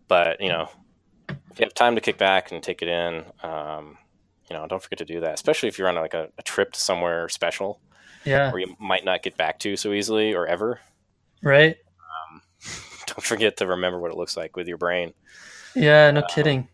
but 0.08 0.40
you 0.42 0.50
know 0.50 0.70
if 1.30 1.60
you 1.60 1.66
have 1.66 1.74
time 1.74 1.96
to 1.96 2.02
kick 2.02 2.18
back 2.18 2.52
and 2.52 2.62
take 2.64 2.82
it 2.82 2.88
in 2.88 3.24
um, 3.44 3.98
you 4.50 4.56
know 4.56 4.66
don't 4.68 4.82
forget 4.82 5.00
to 5.00 5.06
do 5.06 5.20
that 5.22 5.34
especially 5.34 5.70
if 5.70 5.78
you're 5.78 5.88
on 5.90 5.96
like 5.96 6.14
a, 6.14 6.30
a 6.38 6.44
trip 6.44 6.72
to 6.74 6.80
somewhere 6.80 7.28
special 7.30 7.80
Yeah, 8.26 8.52
where 8.52 8.62
you 8.62 8.76
might 8.80 9.06
not 9.06 9.24
get 9.24 9.38
back 9.38 9.60
to 9.60 9.76
so 9.76 9.94
easily 9.94 10.34
or 10.34 10.46
ever 10.48 10.80
right. 11.42 11.78
don't 13.08 13.24
forget 13.24 13.58
to 13.58 13.68
remember 13.68 14.00
what 14.00 14.12
it 14.12 14.18
looks 14.18 14.36
like 14.36 14.56
with 14.56 14.68
your 14.68 14.78
brain. 14.78 15.14
Yeah, 15.76 16.12
no 16.12 16.24
kidding. 16.24 16.68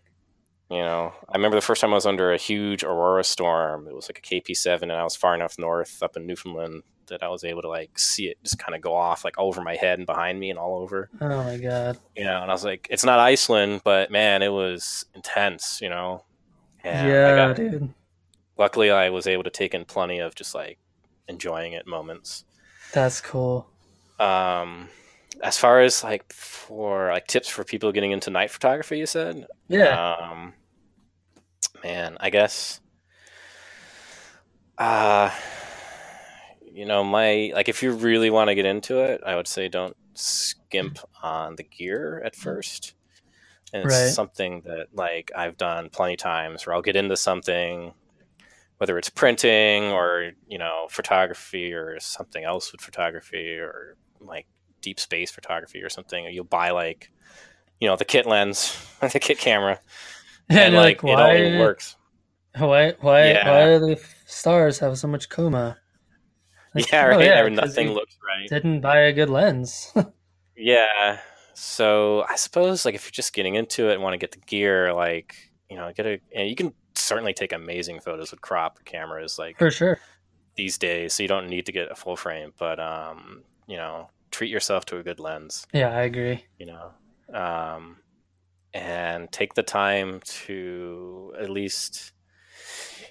You 0.70 0.80
know, 0.80 1.14
I 1.30 1.38
remember 1.38 1.56
the 1.58 1.62
first 1.62 1.82
time 1.82 1.92
I 1.92 1.96
was 1.96 2.06
under 2.06 2.34
a 2.34 2.38
huge 2.38 2.84
aurora 2.84 3.24
storm. 3.24 3.88
It 3.88 3.96
was 3.96 4.10
like 4.10 4.18
a 4.18 4.22
KP7, 4.22 4.84
and 4.84 4.92
I 4.94 5.04
was 5.04 5.16
far 5.16 5.36
enough 5.36 5.60
north 5.60 6.02
up 6.02 6.16
in 6.16 6.26
Newfoundland 6.26 6.84
that 7.14 7.24
I 7.24 7.30
was 7.30 7.44
able 7.44 7.62
to 7.64 7.70
like 7.70 7.98
see 7.98 8.28
it 8.28 8.38
just 8.44 8.60
kind 8.60 8.76
of 8.76 8.82
go 8.82 8.94
off 8.96 9.24
like 9.24 9.38
over 9.40 9.62
my 9.62 9.76
head 9.76 10.00
and 10.00 10.06
behind 10.06 10.40
me 10.40 10.50
and 10.50 10.60
all 10.60 10.76
over. 10.82 11.10
Oh 11.22 11.44
my 11.44 11.58
god. 11.58 11.98
You 12.16 12.26
know, 12.26 12.42
and 12.42 12.52
I 12.52 12.54
was 12.54 12.66
like, 12.66 12.88
it's 12.90 13.06
not 13.06 13.20
Iceland, 13.20 13.82
but 13.84 14.12
man, 14.12 14.42
it 14.42 14.52
was 14.52 15.06
intense. 15.16 15.80
You 15.82 15.90
know, 15.90 16.26
and 16.84 17.08
I 17.08 17.10
yeah, 17.10 17.36
got- 17.36 17.56
dude. 17.56 17.94
luckily 18.58 18.92
I 18.92 19.10
was 19.10 19.26
able 19.28 19.44
to 19.44 19.50
take 19.50 19.74
in 19.74 19.86
plenty 19.86 20.20
of 20.20 20.36
just 20.36 20.54
like 20.54 20.78
enjoying 21.28 21.74
it 21.74 21.88
moments. 21.88 22.44
That's 22.92 23.22
cool. 23.22 23.68
Um, 24.20 24.90
as 25.42 25.58
far 25.58 25.82
as 25.82 26.04
like 26.04 26.32
for 26.32 27.10
like 27.10 27.28
tips 27.28 27.48
for 27.50 27.64
people 27.64 27.92
getting 27.92 28.12
into 28.12 28.30
night 28.30 28.52
photography, 28.52 29.00
you 29.00 29.06
said. 29.06 29.48
Yeah. 29.68 30.16
Um, 30.16 30.54
man, 31.84 32.18
I 32.20 32.30
guess. 32.30 32.80
Uh, 34.78 35.30
you 36.74 36.86
know, 36.86 37.04
my 37.04 37.52
like 37.56 37.70
if 37.70 37.84
you 37.84 37.94
really 37.94 38.30
want 38.30 38.50
to 38.50 38.56
get 38.56 38.66
into 38.66 39.00
it, 39.00 39.22
I 39.26 39.36
would 39.36 39.48
say 39.48 39.68
don't 39.70 39.96
skimp 40.16 41.00
on 41.24 41.56
the 41.56 41.64
gear 41.64 42.22
at 42.26 42.36
first. 42.36 42.96
And 43.74 43.84
it's 43.84 43.96
Right. 43.96 44.16
something 44.16 44.62
that 44.66 44.88
like 44.94 45.32
I've 45.36 45.58
done 45.58 45.90
plenty 45.92 46.18
times 46.18 46.66
where 46.66 46.76
I'll 46.76 46.82
get 46.84 46.96
into 46.98 47.18
something, 47.18 47.94
whether 48.78 48.98
it's 48.98 49.10
printing 49.10 49.86
or 49.86 50.32
you 50.48 50.58
know 50.58 50.88
photography 50.90 51.74
or 51.74 52.00
something 52.00 52.44
else 52.46 52.72
with 52.72 52.82
photography 52.82 53.58
or 53.60 53.98
like 54.20 54.48
deep 54.82 55.00
space 55.00 55.32
photography 55.32 55.82
or 55.84 55.90
something. 55.90 56.26
or 56.28 56.30
You'll 56.30 56.46
buy 56.46 56.72
like, 56.72 57.12
you 57.80 57.88
know, 57.90 57.96
the 57.98 58.06
kit 58.06 58.26
lens, 58.28 58.78
the 59.02 59.20
kit 59.20 59.40
camera, 59.40 59.80
and 60.50 60.74
and 60.74 60.76
like, 60.76 61.02
like, 61.04 61.04
it 61.06 61.20
why? 61.20 61.20
only 61.20 61.52
works. 61.52 61.98
Why? 62.58 62.94
Why? 63.02 63.36
Yeah. 63.36 63.44
Why 63.44 63.78
do 63.78 63.80
the 63.80 64.02
stars 64.26 64.80
have 64.80 64.98
so 65.00 65.08
much 65.08 65.30
coma? 65.30 65.80
Like, 66.74 66.92
yeah, 66.92 67.14
oh, 67.14 67.20
yeah, 67.20 67.48
nothing 67.50 67.92
looks 67.92 68.18
right. 68.26 68.50
Didn't 68.50 68.82
buy 68.82 69.00
a 69.00 69.14
good 69.14 69.30
lens. 69.30 69.92
Yeah. 70.56 71.18
So 71.56 72.26
I 72.30 72.36
suppose 72.36 72.86
like 72.86 72.94
if 72.94 73.06
you're 73.06 73.12
just 73.12 73.34
getting 73.34 73.56
into 73.56 73.90
it 73.90 73.96
and 73.96 74.04
want 74.04 74.14
to 74.14 74.20
get 74.20 74.32
the 74.32 74.38
gear, 74.38 74.94
like 74.94 75.36
you 75.70 75.76
know, 75.76 75.92
get 75.94 76.06
a 76.06 76.20
and 76.36 76.48
you 76.48 76.56
can 76.56 76.74
certainly 76.96 77.34
take 77.34 77.54
amazing 77.54 78.00
photos 78.00 78.32
with 78.32 78.42
crop 78.42 78.78
cameras 78.86 79.40
like 79.40 79.58
For 79.58 79.72
sure. 79.72 80.00
these 80.56 80.78
days. 80.78 81.14
So 81.14 81.24
you 81.24 81.28
don't 81.28 81.48
need 81.48 81.66
to 81.66 81.72
get 81.72 81.92
a 81.92 81.96
full 81.96 82.16
frame, 82.16 82.54
but 82.58 82.80
um, 82.80 83.44
you 83.68 83.78
know, 83.78 84.10
treat 84.32 84.52
yourself 84.52 84.86
to 84.86 84.98
a 84.98 85.04
good 85.04 85.20
lens. 85.20 85.66
Yeah, 85.74 85.90
I 85.90 86.04
agree. 86.04 86.46
You 86.60 86.68
know, 86.68 86.92
um, 87.38 87.98
and 88.74 89.32
take 89.32 89.54
the 89.56 89.64
time 89.64 90.22
to 90.24 91.34
at 91.40 91.50
least 91.50 92.13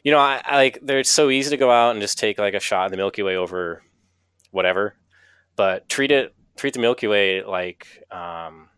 you 0.03 0.11
know, 0.13 0.19
I, 0.19 0.41
I 0.45 0.57
like 0.57 0.79
they're 0.83 1.05
so 1.05 1.31
easy 1.31 1.51
to 1.51 1.57
go 1.57 1.71
out 1.71 1.91
and 1.93 2.01
just 2.01 2.19
take 2.19 2.39
like 2.39 2.55
a 2.55 2.61
shot 2.61 2.87
of 2.87 2.91
the 2.91 2.97
Milky 2.97 3.23
Way 3.23 3.37
over 3.37 3.83
whatever, 4.51 4.97
but 5.57 5.89
treat 5.89 6.11
it 6.11 6.35
treat 6.57 6.75
the 6.75 6.81
Milky 6.81 7.07
Way 7.07 7.43
like 7.43 7.87
um, 8.11 8.69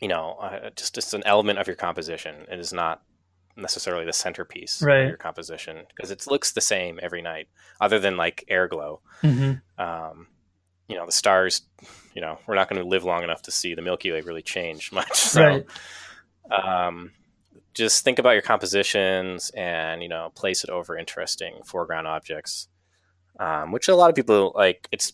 you 0.00 0.08
know 0.08 0.36
uh, 0.40 0.70
just 0.76 0.94
just 0.94 1.14
an 1.14 1.22
element 1.26 1.58
of 1.58 1.66
your 1.66 1.76
composition. 1.76 2.46
It 2.50 2.58
is 2.58 2.72
not 2.72 3.02
necessarily 3.56 4.04
the 4.04 4.12
centerpiece 4.12 4.82
Right. 4.82 5.02
of 5.02 5.08
your 5.08 5.16
composition 5.16 5.84
because 5.94 6.10
it 6.10 6.26
looks 6.26 6.52
the 6.52 6.60
same 6.60 6.98
every 7.02 7.22
night, 7.22 7.48
other 7.80 7.98
than 7.98 8.16
like 8.16 8.44
air 8.48 8.68
glow. 8.68 9.00
hmm 9.20 9.52
Um, 9.78 10.28
you 10.88 10.96
know, 10.96 11.06
the 11.06 11.12
stars. 11.12 11.62
You 12.14 12.22
know, 12.22 12.38
we're 12.46 12.54
not 12.54 12.68
going 12.70 12.80
to 12.80 12.88
live 12.88 13.04
long 13.04 13.22
enough 13.24 13.42
to 13.42 13.50
see 13.50 13.74
the 13.74 13.82
Milky 13.82 14.10
Way 14.10 14.22
really 14.22 14.42
change 14.42 14.90
much. 14.98 15.14
So, 15.14 15.42
Right. 15.42 15.66
um, 16.50 17.12
just 17.76 18.02
think 18.02 18.18
about 18.18 18.30
your 18.30 18.42
compositions 18.42 19.50
and 19.50 20.02
you 20.02 20.08
know 20.08 20.32
place 20.34 20.64
it 20.64 20.70
over 20.70 20.96
interesting 20.96 21.54
foreground 21.64 22.06
objects 22.06 22.68
um, 23.38 23.70
which 23.70 23.86
a 23.88 23.94
lot 23.94 24.08
of 24.08 24.16
people 24.16 24.52
like 24.54 24.88
it's 24.90 25.12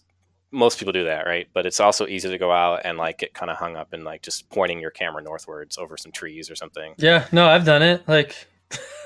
most 0.52 0.78
people 0.78 0.92
do 0.92 1.04
that 1.04 1.26
right 1.26 1.48
but 1.52 1.66
it's 1.66 1.80
also 1.80 2.06
easy 2.06 2.28
to 2.28 2.38
go 2.38 2.52
out 2.52 2.80
and 2.84 2.98
like 2.98 3.18
get 3.18 3.34
kind 3.34 3.50
of 3.50 3.56
hung 3.56 3.74
up 3.74 3.92
in 3.92 4.04
like 4.04 4.22
just 4.22 4.48
pointing 4.50 4.80
your 4.80 4.90
camera 4.90 5.22
northwards 5.22 5.76
over 5.76 5.96
some 5.96 6.12
trees 6.12 6.50
or 6.50 6.54
something 6.54 6.94
Yeah. 6.98 7.26
No, 7.32 7.48
I've 7.48 7.64
done 7.64 7.82
it. 7.82 8.06
Like. 8.06 8.46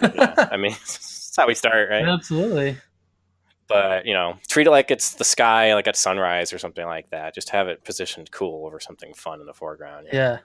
yeah, 0.01 0.49
i 0.53 0.57
mean 0.57 0.71
that's 0.79 1.35
how 1.37 1.47
we 1.47 1.55
start 1.55 1.91
right 1.91 2.05
Absolutely. 2.09 2.77
but 3.69 4.07
you 4.07 4.15
know 4.15 4.39
treat 4.49 4.67
it 4.69 4.71
like 4.71 4.93
it's 4.93 5.15
the 5.15 5.25
sky 5.25 5.75
like 5.75 5.89
at 5.89 5.97
sunrise 5.97 6.53
or 6.53 6.59
something 6.59 6.87
like 6.87 7.11
that 7.11 7.35
just 7.35 7.51
have 7.51 7.67
it 7.67 7.83
positioned 7.85 8.31
cool 8.31 8.65
over 8.65 8.79
something 8.79 9.13
fun 9.15 9.41
in 9.41 9.47
the 9.47 9.53
foreground 9.53 10.07
yeah 10.13 10.35
know? 10.35 10.39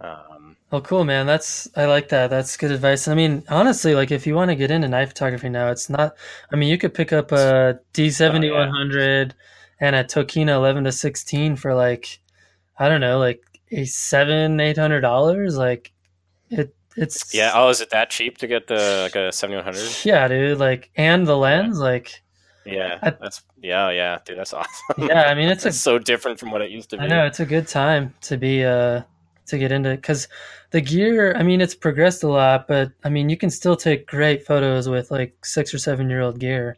Yeah. 0.00 0.16
um, 0.30 0.56
Oh, 0.72 0.80
cool, 0.80 1.04
man. 1.04 1.26
That's 1.26 1.68
I 1.76 1.86
like 1.86 2.10
that. 2.10 2.30
That's 2.30 2.56
good 2.56 2.70
advice. 2.70 3.08
I 3.08 3.14
mean, 3.14 3.42
honestly, 3.48 3.94
like 3.96 4.12
if 4.12 4.24
you 4.26 4.34
want 4.36 4.50
to 4.50 4.54
get 4.54 4.70
into 4.70 4.86
night 4.86 5.08
photography 5.08 5.48
now, 5.48 5.70
it's 5.70 5.90
not. 5.90 6.14
I 6.52 6.56
mean, 6.56 6.68
you 6.68 6.78
could 6.78 6.94
pick 6.94 7.12
up 7.12 7.32
a 7.32 7.80
D 7.92 8.10
seventy 8.10 8.50
one 8.52 8.70
hundred 8.70 9.34
and 9.80 9.96
a 9.96 10.04
Tokina 10.04 10.54
eleven 10.54 10.84
to 10.84 10.92
sixteen 10.92 11.56
for 11.56 11.74
like, 11.74 12.20
I 12.78 12.88
don't 12.88 13.00
know, 13.00 13.18
like 13.18 13.42
a 13.72 13.84
seven 13.84 14.60
eight 14.60 14.78
hundred 14.78 15.00
dollars. 15.00 15.56
Like, 15.56 15.90
it 16.50 16.72
it's 16.96 17.34
yeah 17.34 17.50
oh 17.54 17.68
is 17.68 17.80
it 17.80 17.90
that 17.90 18.10
cheap 18.10 18.38
to 18.38 18.46
get 18.46 18.66
the 18.68 19.00
like 19.04 19.16
a 19.16 19.32
7100 19.32 20.04
yeah, 20.04 20.28
dude. 20.28 20.58
Like, 20.58 20.90
and 20.96 21.26
the 21.26 21.36
lens, 21.36 21.78
like, 21.80 22.22
Yeah, 22.64 22.98
I- 23.02 23.10
that's 23.10 23.42
yeah, 23.60 23.90
yeah, 23.90 24.18
dude, 24.24 24.38
that's 24.38 24.52
awesome. 24.54 24.70
yeah. 24.98 25.22
I 25.24 25.34
mean, 25.34 25.48
it's 25.48 25.64
a 25.64 25.72
so 25.72 25.98
different 25.98 26.38
from 26.38 26.52
what 26.52 26.62
it 26.62 26.70
used 26.70 26.90
to 26.90 26.96
be. 26.96 27.02
I 27.02 27.06
know 27.08 27.26
it's 27.26 27.40
a 27.40 27.46
good 27.46 27.66
time 27.66 28.14
to 28.22 28.36
be 28.36 28.64
uh 28.64 29.02
to 29.50 29.58
get 29.58 29.72
into 29.72 29.90
because 29.90 30.28
the 30.70 30.80
gear. 30.80 31.34
I 31.36 31.42
mean, 31.42 31.60
it's 31.60 31.74
progressed 31.74 32.22
a 32.22 32.28
lot, 32.28 32.66
but 32.66 32.92
I 33.04 33.08
mean, 33.08 33.28
you 33.28 33.36
can 33.36 33.50
still 33.50 33.76
take 33.76 34.06
great 34.06 34.46
photos 34.46 34.88
with 34.88 35.10
like 35.10 35.44
six 35.44 35.74
or 35.74 35.78
seven 35.78 36.08
year 36.08 36.20
old 36.20 36.38
gear. 36.38 36.76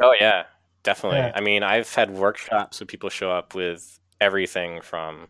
Oh 0.00 0.14
yeah, 0.18 0.44
definitely. 0.82 1.18
Yeah. 1.18 1.32
I 1.34 1.40
mean, 1.40 1.62
I've 1.62 1.92
had 1.94 2.10
workshops 2.10 2.80
where 2.80 2.86
people 2.86 3.10
show 3.10 3.30
up 3.30 3.54
with 3.54 3.98
everything 4.20 4.80
from, 4.80 5.28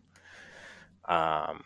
um, 1.05 1.63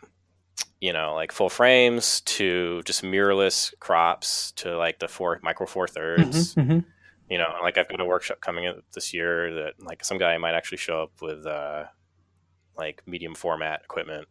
you 0.80 0.94
know, 0.94 1.14
like 1.14 1.32
full 1.32 1.50
frames 1.50 2.22
to 2.22 2.82
just 2.84 3.04
mirrorless 3.04 3.74
crops 3.80 4.52
to 4.54 4.78
like 4.78 5.00
the 5.00 5.08
four 5.08 5.40
micro 5.44 5.66
four 5.66 5.88
thirds. 5.88 6.56
Mhm, 6.56 6.68
mhm. 6.68 6.86
You 7.30 7.38
know, 7.38 7.54
like 7.62 7.78
I've 7.78 7.88
got 7.88 8.02
a 8.02 8.06
workshop 8.06 8.42
coming 8.42 8.68
up 8.68 8.78
this 8.94 9.14
year 9.14 9.54
that 9.56 9.74
like 9.80 10.04
some 10.04 10.18
guy 10.18 10.38
might 10.38 10.54
actually 10.56 10.78
show 10.78 11.04
up 11.04 11.12
with 11.22 11.46
uh, 11.46 11.86
like 12.78 13.02
medium 13.08 13.36
format 13.36 13.82
equipment. 13.84 14.28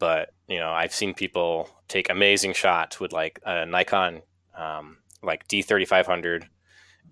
But 0.00 0.30
you 0.48 0.58
know, 0.58 0.70
I've 0.72 0.92
seen 0.92 1.14
people 1.14 1.68
take 1.86 2.10
amazing 2.10 2.54
shots 2.54 2.98
with 2.98 3.12
like 3.12 3.38
a 3.46 3.66
Nikon, 3.66 4.22
um, 4.58 4.96
like 5.22 5.46
D 5.46 5.62
thirty 5.62 5.84
five 5.84 6.06
hundred, 6.06 6.48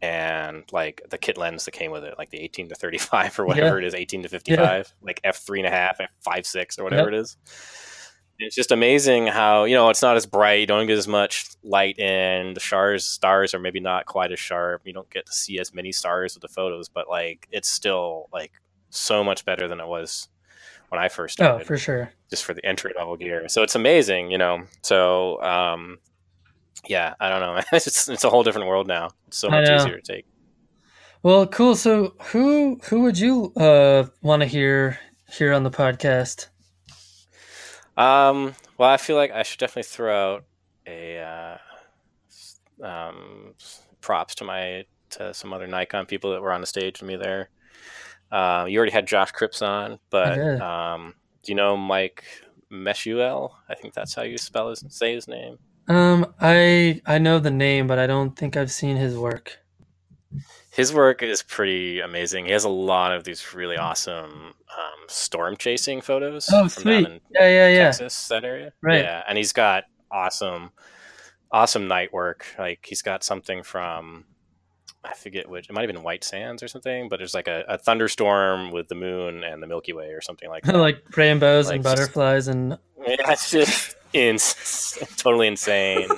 and 0.02 0.64
like 0.72 1.02
the 1.10 1.18
kit 1.18 1.36
lens 1.38 1.64
that 1.66 1.72
came 1.72 1.92
with 1.92 2.02
it, 2.02 2.14
like 2.18 2.30
the 2.30 2.40
eighteen 2.40 2.68
to 2.70 2.74
thirty 2.74 2.98
five 2.98 3.38
or 3.38 3.46
whatever 3.46 3.78
it 3.78 3.84
is, 3.84 3.94
eighteen 3.94 4.24
to 4.24 4.28
fifty 4.28 4.56
five, 4.56 4.92
like 5.02 5.20
f 5.22 5.36
three 5.36 5.60
and 5.60 5.68
a 5.68 5.70
half, 5.70 6.00
f 6.00 6.08
five 6.20 6.46
six 6.46 6.78
or 6.78 6.82
whatever 6.82 7.08
it 7.08 7.14
is. 7.14 7.36
It's 8.40 8.54
just 8.54 8.70
amazing 8.70 9.26
how 9.26 9.64
you 9.64 9.74
know 9.74 9.90
it's 9.90 10.02
not 10.02 10.16
as 10.16 10.24
bright. 10.24 10.60
You 10.60 10.66
don't 10.66 10.86
get 10.86 10.96
as 10.96 11.08
much 11.08 11.46
light 11.62 11.98
in. 11.98 12.54
The 12.54 12.60
stars 12.60 13.04
stars 13.04 13.52
are 13.52 13.58
maybe 13.58 13.80
not 13.80 14.06
quite 14.06 14.32
as 14.32 14.40
sharp. 14.40 14.82
You 14.84 14.94
don't 14.94 15.10
get 15.10 15.26
to 15.26 15.32
see 15.32 15.58
as 15.58 15.74
many 15.74 15.92
stars 15.92 16.34
with 16.34 16.42
the 16.42 16.48
photos, 16.48 16.88
but 16.88 17.08
like 17.08 17.48
it's 17.50 17.68
still 17.68 18.28
like 18.32 18.52
so 18.90 19.22
much 19.22 19.44
better 19.44 19.68
than 19.68 19.80
it 19.80 19.86
was 19.86 20.28
when 20.88 21.00
I 21.00 21.08
first 21.08 21.34
started. 21.34 21.62
Oh, 21.62 21.64
for 21.64 21.76
sure. 21.76 22.12
just 22.30 22.44
for 22.44 22.54
the 22.54 22.64
entry 22.64 22.92
level 22.96 23.16
gear. 23.16 23.48
So 23.48 23.62
it's 23.62 23.74
amazing, 23.74 24.30
you 24.30 24.38
know. 24.38 24.64
So 24.82 25.42
um, 25.42 25.98
yeah, 26.86 27.14
I 27.20 27.28
don't 27.28 27.40
know. 27.40 27.60
it's 27.72 28.08
it's 28.08 28.24
a 28.24 28.30
whole 28.30 28.42
different 28.42 28.68
world 28.68 28.86
now. 28.86 29.10
It's 29.26 29.38
so 29.38 29.50
much 29.50 29.68
easier 29.68 30.00
to 30.00 30.02
take. 30.02 30.26
Well, 31.22 31.46
cool. 31.46 31.74
So, 31.74 32.14
who 32.30 32.80
who 32.84 33.02
would 33.02 33.18
you 33.18 33.52
uh 33.56 34.06
want 34.22 34.42
to 34.42 34.46
hear 34.46 34.98
here 35.30 35.52
on 35.52 35.64
the 35.64 35.70
podcast? 35.70 36.48
Um, 37.96 38.54
well, 38.78 38.88
I 38.88 38.96
feel 38.96 39.16
like 39.16 39.32
I 39.32 39.42
should 39.42 39.58
definitely 39.58 39.82
throw 39.82 40.34
out 40.34 40.44
a 40.86 41.58
uh, 42.80 42.86
um, 42.86 43.54
props 44.00 44.36
to 44.36 44.44
my 44.44 44.84
to 45.10 45.34
some 45.34 45.52
other 45.52 45.66
Nikon 45.66 46.06
people 46.06 46.30
that 46.32 46.40
were 46.40 46.52
on 46.52 46.60
the 46.60 46.66
stage 46.66 47.00
with 47.00 47.08
me 47.08 47.16
there. 47.16 47.50
Uh, 48.30 48.66
you 48.68 48.76
already 48.78 48.92
had 48.92 49.06
Josh 49.06 49.30
Cripps 49.32 49.62
on, 49.62 49.98
but 50.10 50.38
um, 50.60 51.14
do 51.42 51.52
you 51.52 51.56
know 51.56 51.76
Mike 51.76 52.24
Mezeul? 52.70 53.52
I 53.68 53.74
think 53.74 53.94
that's 53.94 54.14
how 54.14 54.22
you 54.22 54.36
spell 54.38 54.70
his 54.70 54.84
say 54.88 55.14
his 55.14 55.26
name. 55.28 55.58
Um, 55.88 56.34
I 56.40 57.00
I 57.06 57.18
know 57.18 57.38
the 57.38 57.50
name, 57.50 57.86
but 57.86 57.98
I 57.98 58.06
don't 58.06 58.36
think 58.36 58.56
I've 58.56 58.70
seen 58.70 58.96
his 58.96 59.16
work. 59.16 59.58
his 60.72 60.92
work 60.92 61.22
is 61.22 61.42
pretty 61.42 62.00
amazing. 62.00 62.44
He 62.44 62.52
has 62.52 62.64
a 62.64 62.68
lot 62.68 63.12
of 63.12 63.24
these 63.24 63.54
really 63.54 63.76
awesome 63.76 64.52
um, 64.78 65.00
storm 65.08 65.56
chasing 65.56 66.00
photos. 66.02 66.48
Oh, 66.52 66.68
sweet. 66.68 67.08
Yeah, 67.32 67.48
yeah, 67.48 67.68
yeah. 67.68 67.84
Texas, 67.84 68.28
that 68.28 68.44
area. 68.44 68.72
Right. 68.82 69.00
Yeah, 69.00 69.22
and 69.26 69.38
he's 69.38 69.52
got 69.52 69.84
awesome, 70.10 70.70
awesome 71.50 71.88
night 71.88 72.12
work. 72.12 72.46
Like 72.58 72.84
he's 72.86 73.00
got 73.02 73.24
something 73.24 73.62
from 73.62 74.24
I 75.08 75.14
forget 75.14 75.48
which. 75.48 75.68
It 75.68 75.72
might 75.72 75.82
have 75.88 75.92
been 75.94 76.02
White 76.02 76.22
Sands 76.24 76.62
or 76.62 76.68
something. 76.68 77.08
But 77.08 77.18
there's 77.18 77.34
like 77.34 77.48
a, 77.48 77.64
a 77.68 77.78
thunderstorm 77.78 78.70
with 78.72 78.88
the 78.88 78.94
moon 78.94 79.42
and 79.44 79.62
the 79.62 79.66
Milky 79.66 79.92
Way 79.92 80.10
or 80.10 80.20
something 80.20 80.48
like 80.48 80.62
that. 80.64 80.76
like 80.76 81.02
rainbows 81.16 81.66
Like 81.68 81.76
and 81.76 81.84
just- 81.84 81.96
butterflies 81.96 82.48
and 82.48 82.78
Yeah, 83.06 83.16
it's 83.32 83.50
just 83.50 83.96
ins- 84.12 84.98
totally 85.16 85.46
insane. 85.46 86.08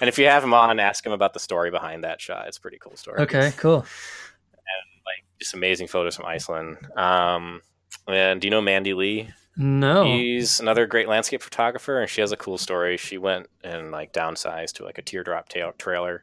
and 0.00 0.08
if 0.08 0.18
you 0.18 0.26
have 0.26 0.44
him 0.44 0.54
on, 0.54 0.78
ask 0.78 1.04
him 1.04 1.12
about 1.12 1.32
the 1.34 1.40
story 1.40 1.70
behind 1.70 2.04
that 2.04 2.20
shot. 2.20 2.46
It's 2.46 2.58
a 2.58 2.60
pretty 2.60 2.78
cool 2.78 2.96
story. 2.96 3.20
okay, 3.20 3.52
cool. 3.56 3.78
And 3.78 5.02
like 5.06 5.24
just 5.40 5.54
amazing 5.54 5.88
photos 5.88 6.14
from 6.16 6.26
Iceland. 6.26 6.76
Um, 6.96 7.62
and 8.06 8.40
do 8.40 8.46
you 8.46 8.50
know 8.50 8.60
Mandy 8.60 8.94
Lea? 8.94 9.30
No. 9.56 10.04
He's 10.04 10.60
another 10.60 10.86
great 10.86 11.08
landscape 11.08 11.42
photographer, 11.42 12.00
and 12.00 12.08
she 12.08 12.20
has 12.20 12.32
a 12.32 12.36
cool 12.36 12.56
story. 12.56 12.96
She 12.96 13.18
went 13.18 13.48
and 13.64 13.90
like 13.90 14.12
downsized 14.12 14.74
to 14.74 14.84
like 14.84 14.98
a 14.98 15.02
teardrop 15.02 15.48
ta- 15.48 15.72
trailer. 15.76 16.22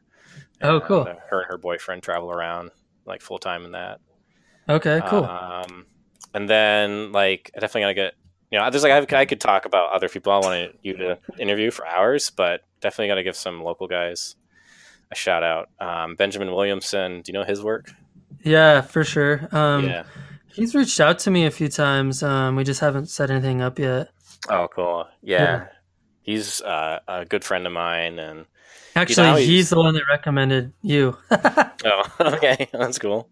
Oh, 0.60 0.80
cool. 0.80 1.02
uh, 1.02 1.14
her 1.30 1.40
and 1.40 1.50
her 1.50 1.58
boyfriend 1.58 2.02
travel 2.02 2.30
around 2.30 2.70
like 3.06 3.22
full 3.22 3.38
time 3.38 3.64
in 3.64 3.72
that. 3.72 4.00
Okay, 4.68 5.00
cool. 5.06 5.24
Um, 5.24 5.86
and 6.34 6.48
then 6.48 7.12
like 7.12 7.50
I 7.56 7.60
definitely 7.60 7.82
gotta 7.82 7.94
get 7.94 8.14
you 8.50 8.58
know 8.58 8.70
there's 8.70 8.82
like 8.82 9.12
I, 9.12 9.20
I 9.20 9.24
could 9.24 9.40
talk 9.40 9.64
about 9.64 9.92
other 9.92 10.08
people 10.08 10.32
I 10.32 10.38
wanted 10.38 10.78
you 10.82 10.96
to 10.98 11.18
interview 11.38 11.70
for 11.70 11.86
hours, 11.86 12.30
but 12.30 12.62
definitely 12.80 13.08
gotta 13.08 13.22
give 13.22 13.36
some 13.36 13.62
local 13.62 13.86
guys 13.86 14.36
a 15.10 15.14
shout 15.14 15.42
out. 15.42 15.68
Um, 15.80 16.16
Benjamin 16.16 16.52
Williamson, 16.52 17.22
do 17.22 17.32
you 17.32 17.38
know 17.38 17.44
his 17.44 17.62
work? 17.62 17.90
yeah, 18.42 18.80
for 18.80 19.04
sure. 19.04 19.48
Um, 19.52 19.86
yeah. 19.86 20.04
he's 20.52 20.74
reached 20.74 21.00
out 21.00 21.18
to 21.20 21.30
me 21.30 21.46
a 21.46 21.50
few 21.50 21.68
times. 21.68 22.22
Um, 22.22 22.56
we 22.56 22.64
just 22.64 22.80
haven't 22.80 23.06
set 23.06 23.30
anything 23.30 23.60
up 23.60 23.78
yet. 23.78 24.10
Oh, 24.48 24.68
cool. 24.68 25.08
Yeah. 25.22 25.42
Yeah. 25.42 25.66
He's 26.22 26.60
uh, 26.60 27.00
a 27.08 27.24
good 27.24 27.42
friend 27.42 27.66
of 27.66 27.72
mine, 27.72 28.18
and 28.18 28.44
Actually, 28.98 29.26
now 29.26 29.36
he's, 29.36 29.48
he's- 29.48 29.70
the 29.70 29.76
one 29.78 29.94
that 29.94 30.02
recommended 30.08 30.72
you. 30.82 31.16
oh, 31.30 32.02
okay, 32.20 32.68
that's 32.72 32.98
cool. 32.98 33.28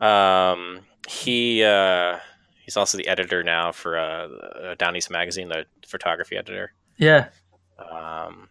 Um, 0.00 0.80
he 1.08 1.62
uh, 1.64 2.18
he's 2.64 2.76
also 2.76 2.98
the 2.98 3.08
editor 3.08 3.42
now 3.42 3.72
for 3.72 3.98
uh, 3.98 4.28
uh, 4.28 4.74
Down 4.76 4.96
East 4.96 5.10
Magazine, 5.10 5.48
the 5.48 5.64
photography 5.86 6.36
editor. 6.36 6.72
yeah. 6.98 7.28
Um, 7.90 8.48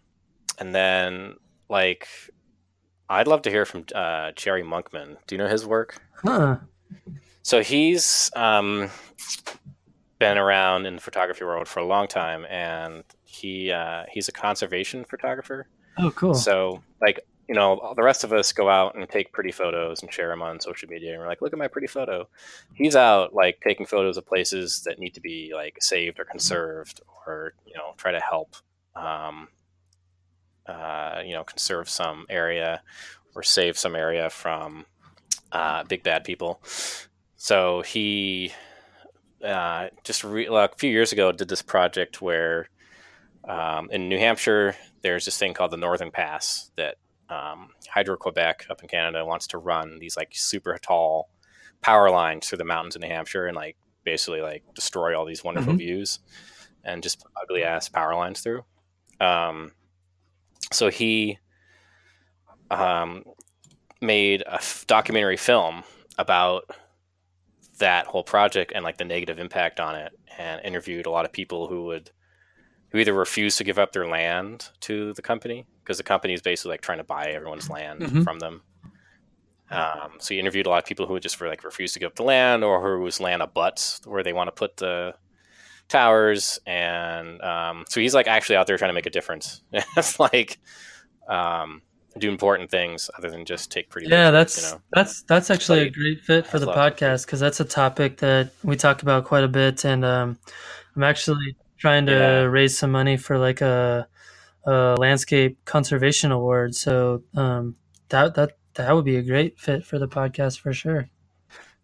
and 0.57 0.73
then 0.73 1.35
like, 1.69 2.07
I'd 3.09 3.27
love 3.27 3.43
to 3.43 3.49
hear 3.51 3.63
from 3.63 3.85
uh, 3.93 4.31
Jerry 4.35 4.63
Monkman. 4.63 5.17
Do 5.27 5.35
you 5.35 5.37
know 5.39 5.47
his 5.47 5.65
work? 5.67 6.01
Huh. 6.23 6.57
So 7.43 7.61
he's 7.61 8.31
um, 8.35 8.89
been 10.17 10.37
around 10.39 10.85
in 10.87 10.95
the 10.95 11.01
photography 11.01 11.45
world 11.45 11.67
for 11.67 11.79
a 11.79 11.85
long 11.85 12.07
time, 12.07 12.45
and 12.49 13.03
he 13.23 13.71
uh, 13.71 14.03
he's 14.11 14.27
a 14.27 14.31
conservation 14.31 15.05
photographer. 15.05 15.67
Oh, 15.97 16.11
cool. 16.11 16.33
So, 16.33 16.83
like, 17.01 17.19
you 17.47 17.55
know, 17.55 17.93
the 17.95 18.03
rest 18.03 18.23
of 18.23 18.31
us 18.31 18.51
go 18.53 18.69
out 18.69 18.95
and 18.95 19.09
take 19.09 19.33
pretty 19.33 19.51
photos 19.51 20.03
and 20.03 20.13
share 20.13 20.29
them 20.29 20.41
on 20.41 20.59
social 20.59 20.87
media, 20.87 21.11
and 21.11 21.19
we're 21.19 21.27
like, 21.27 21.41
"Look 21.41 21.51
at 21.51 21.59
my 21.59 21.67
pretty 21.67 21.87
photo." 21.87 22.29
He's 22.75 22.95
out 22.95 23.33
like 23.33 23.59
taking 23.61 23.85
photos 23.87 24.17
of 24.17 24.27
places 24.27 24.83
that 24.85 24.99
need 24.99 25.15
to 25.15 25.21
be 25.21 25.51
like 25.53 25.77
saved 25.81 26.19
or 26.19 26.25
conserved, 26.25 27.01
or 27.25 27.53
you 27.65 27.73
know, 27.73 27.93
try 27.97 28.11
to 28.11 28.19
help 28.19 28.55
um, 28.95 29.47
uh, 30.67 31.21
you 31.25 31.33
know, 31.33 31.43
conserve 31.43 31.89
some 31.89 32.25
area 32.29 32.81
or 33.35 33.43
save 33.43 33.77
some 33.77 33.95
area 33.95 34.29
from 34.29 34.85
uh, 35.51 35.83
big 35.83 36.03
bad 36.03 36.23
people. 36.23 36.61
So 37.37 37.81
he 37.81 38.51
uh, 39.43 39.87
just 40.03 40.23
re- 40.23 40.47
a 40.47 40.69
few 40.77 40.91
years 40.91 41.11
ago 41.11 41.31
did 41.31 41.47
this 41.47 41.61
project 41.61 42.21
where 42.21 42.69
um, 43.47 43.89
in 43.91 44.09
New 44.09 44.19
Hampshire 44.19 44.75
there's 45.01 45.25
this 45.25 45.37
thing 45.37 45.53
called 45.53 45.71
the 45.71 45.77
Northern 45.77 46.11
Pass 46.11 46.71
that 46.75 46.95
um, 47.29 47.69
Hydro 47.89 48.17
Quebec 48.17 48.65
up 48.69 48.81
in 48.81 48.87
Canada 48.87 49.25
wants 49.25 49.47
to 49.47 49.57
run 49.57 49.99
these 49.99 50.17
like 50.17 50.29
super 50.33 50.77
tall 50.81 51.29
power 51.81 52.09
lines 52.09 52.47
through 52.47 52.57
the 52.57 52.65
mountains 52.65 52.95
in 52.95 53.01
New 53.01 53.07
Hampshire 53.07 53.47
and 53.47 53.55
like 53.55 53.77
basically 54.03 54.41
like 54.41 54.63
destroy 54.73 55.17
all 55.17 55.25
these 55.25 55.43
wonderful 55.43 55.73
mm-hmm. 55.73 55.77
views 55.77 56.19
and 56.83 57.03
just 57.03 57.23
ugly 57.41 57.63
ass 57.63 57.89
power 57.89 58.15
lines 58.15 58.41
through. 58.41 58.63
Um, 59.19 59.71
so 60.71 60.89
he 60.89 61.37
um, 62.71 63.23
made 64.01 64.41
a 64.41 64.55
f- 64.55 64.85
documentary 64.87 65.37
film 65.37 65.83
about 66.17 66.69
that 67.79 68.07
whole 68.07 68.23
project 68.23 68.71
and 68.75 68.83
like 68.83 68.97
the 68.97 69.05
negative 69.05 69.39
impact 69.39 69.79
on 69.79 69.95
it 69.95 70.11
and 70.37 70.61
interviewed 70.63 71.05
a 71.05 71.09
lot 71.09 71.25
of 71.25 71.31
people 71.31 71.67
who 71.67 71.85
would 71.85 72.11
who 72.89 72.97
either 72.97 73.13
refuse 73.13 73.55
to 73.57 73.63
give 73.63 73.77
up 73.77 73.91
their 73.91 74.07
land 74.07 74.69
to 74.81 75.13
the 75.13 75.21
company 75.21 75.65
because 75.83 75.97
the 75.97 76.03
company 76.03 76.33
is 76.33 76.41
basically 76.41 76.71
like 76.71 76.81
trying 76.81 76.97
to 76.97 77.03
buy 77.03 77.27
everyone's 77.27 77.69
land 77.69 78.01
mm-hmm. 78.01 78.21
from 78.23 78.39
them 78.39 78.61
um, 79.71 80.13
so 80.17 80.33
he 80.33 80.39
interviewed 80.39 80.65
a 80.65 80.69
lot 80.69 80.79
of 80.79 80.85
people 80.85 81.05
who 81.05 81.13
would 81.13 81.23
just 81.23 81.35
for 81.35 81.47
like 81.47 81.63
refuse 81.63 81.93
to 81.93 81.99
give 81.99 82.07
up 82.07 82.15
the 82.15 82.23
land 82.23 82.63
or 82.63 82.81
whose 82.81 83.19
land 83.19 83.41
abuts 83.41 84.01
where 84.05 84.23
they 84.23 84.33
want 84.33 84.47
to 84.47 84.51
put 84.51 84.77
the 84.77 85.13
towers 85.87 86.59
and 86.65 87.41
um, 87.41 87.85
so 87.87 87.99
he's 87.99 88.13
like 88.13 88.27
actually 88.27 88.55
out 88.55 88.67
there 88.67 88.77
trying 88.77 88.89
to 88.89 88.93
make 88.93 89.05
a 89.05 89.11
difference 89.11 89.61
it's 89.73 90.19
like 90.19 90.59
um, 91.27 91.81
do 92.17 92.29
important 92.29 92.71
things 92.71 93.09
other 93.17 93.29
than 93.29 93.45
just 93.45 93.71
take 93.71 93.89
pretty. 93.89 94.07
Yeah, 94.07 94.31
that's 94.31 94.61
you 94.61 94.69
know? 94.69 94.81
that's 94.91 95.21
that's 95.23 95.49
actually 95.49 95.81
a 95.81 95.89
great 95.89 96.21
fit 96.21 96.47
for 96.47 96.59
the 96.59 96.67
podcast 96.67 97.25
because 97.25 97.39
that's 97.39 97.59
a 97.59 97.65
topic 97.65 98.17
that 98.17 98.51
we 98.63 98.75
talk 98.75 99.01
about 99.01 99.25
quite 99.25 99.43
a 99.43 99.47
bit, 99.47 99.85
and 99.85 100.03
um, 100.03 100.37
I'm 100.95 101.03
actually 101.03 101.55
trying 101.79 102.05
to 102.05 102.11
yeah. 102.11 102.41
raise 102.41 102.77
some 102.77 102.91
money 102.91 103.17
for 103.17 103.37
like 103.37 103.61
a, 103.61 104.07
a 104.65 104.95
landscape 104.99 105.57
conservation 105.65 106.31
award. 106.31 106.75
So 106.75 107.23
um, 107.35 107.75
that 108.09 108.35
that 108.35 108.51
that 108.75 108.93
would 108.93 109.05
be 109.05 109.15
a 109.15 109.23
great 109.23 109.59
fit 109.59 109.83
for 109.85 109.97
the 109.97 110.07
podcast 110.07 110.59
for 110.59 110.73
sure. 110.73 111.09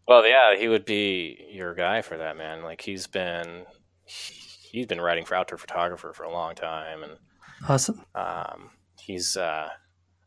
Well, 0.08 0.28
yeah, 0.28 0.56
he 0.56 0.68
would 0.68 0.86
be 0.86 1.48
your 1.52 1.74
guy 1.74 2.02
for 2.02 2.18
that, 2.18 2.38
man. 2.38 2.62
Like 2.62 2.82
he's 2.82 3.08
been 3.08 3.66
he's 4.06 4.86
been 4.86 5.02
writing 5.02 5.26
for 5.26 5.36
outdoor 5.36 5.58
photographer 5.58 6.14
for 6.14 6.24
a 6.24 6.32
long 6.32 6.54
time, 6.54 7.02
and 7.02 7.14
awesome. 7.68 8.06
Um, 8.14 8.70
he's 9.00 9.36
uh, 9.36 9.70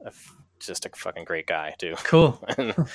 a, 0.04 0.12
just 0.58 0.86
a 0.86 0.90
fucking 0.96 1.24
great 1.24 1.46
guy 1.46 1.74
too. 1.78 1.94
Cool. 2.02 2.42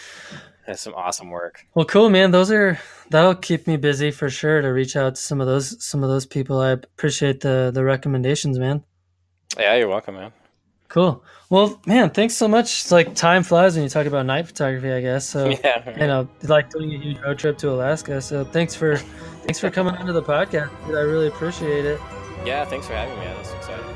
has 0.65 0.79
some 0.79 0.93
awesome 0.95 1.29
work. 1.29 1.65
Well, 1.75 1.85
cool, 1.85 2.09
man. 2.09 2.31
Those 2.31 2.51
are 2.51 2.79
that'll 3.09 3.35
keep 3.35 3.67
me 3.67 3.77
busy 3.77 4.11
for 4.11 4.29
sure 4.29 4.61
to 4.61 4.69
reach 4.69 4.95
out 4.95 5.15
to 5.15 5.21
some 5.21 5.41
of 5.41 5.47
those 5.47 5.83
some 5.83 6.03
of 6.03 6.09
those 6.09 6.25
people. 6.25 6.59
I 6.59 6.71
appreciate 6.71 7.41
the 7.41 7.71
the 7.73 7.83
recommendations, 7.83 8.57
man. 8.59 8.83
Yeah, 9.57 9.75
you're 9.75 9.87
welcome, 9.87 10.15
man. 10.15 10.31
Cool. 10.89 11.23
Well, 11.49 11.79
man, 11.85 12.11
thanks 12.11 12.35
so 12.35 12.47
much. 12.47 12.81
It's 12.81 12.91
like 12.91 13.15
time 13.15 13.43
flies 13.43 13.75
when 13.75 13.83
you 13.83 13.89
talk 13.89 14.05
about 14.05 14.25
night 14.25 14.47
photography, 14.47 14.91
I 14.91 15.01
guess. 15.01 15.27
So 15.27 15.49
yeah, 15.63 15.83
right. 15.87 15.99
you 15.99 16.07
know, 16.07 16.27
like 16.43 16.69
doing 16.69 16.93
a 16.93 16.97
huge 16.97 17.19
road 17.19 17.39
trip 17.39 17.57
to 17.59 17.71
Alaska. 17.71 18.21
So 18.21 18.43
thanks 18.43 18.75
for 18.75 18.97
thanks 18.97 19.59
for 19.59 19.69
coming 19.69 19.95
onto 19.95 20.13
the 20.13 20.23
podcast. 20.23 20.69
Dude. 20.85 20.95
I 20.95 21.01
really 21.01 21.27
appreciate 21.27 21.85
it. 21.85 21.99
Yeah, 22.45 22.65
thanks 22.65 22.87
for 22.87 22.93
having 22.93 23.17
me. 23.19 23.25
Man. 23.25 23.35
That's 23.37 23.53
exciting. 23.53 23.92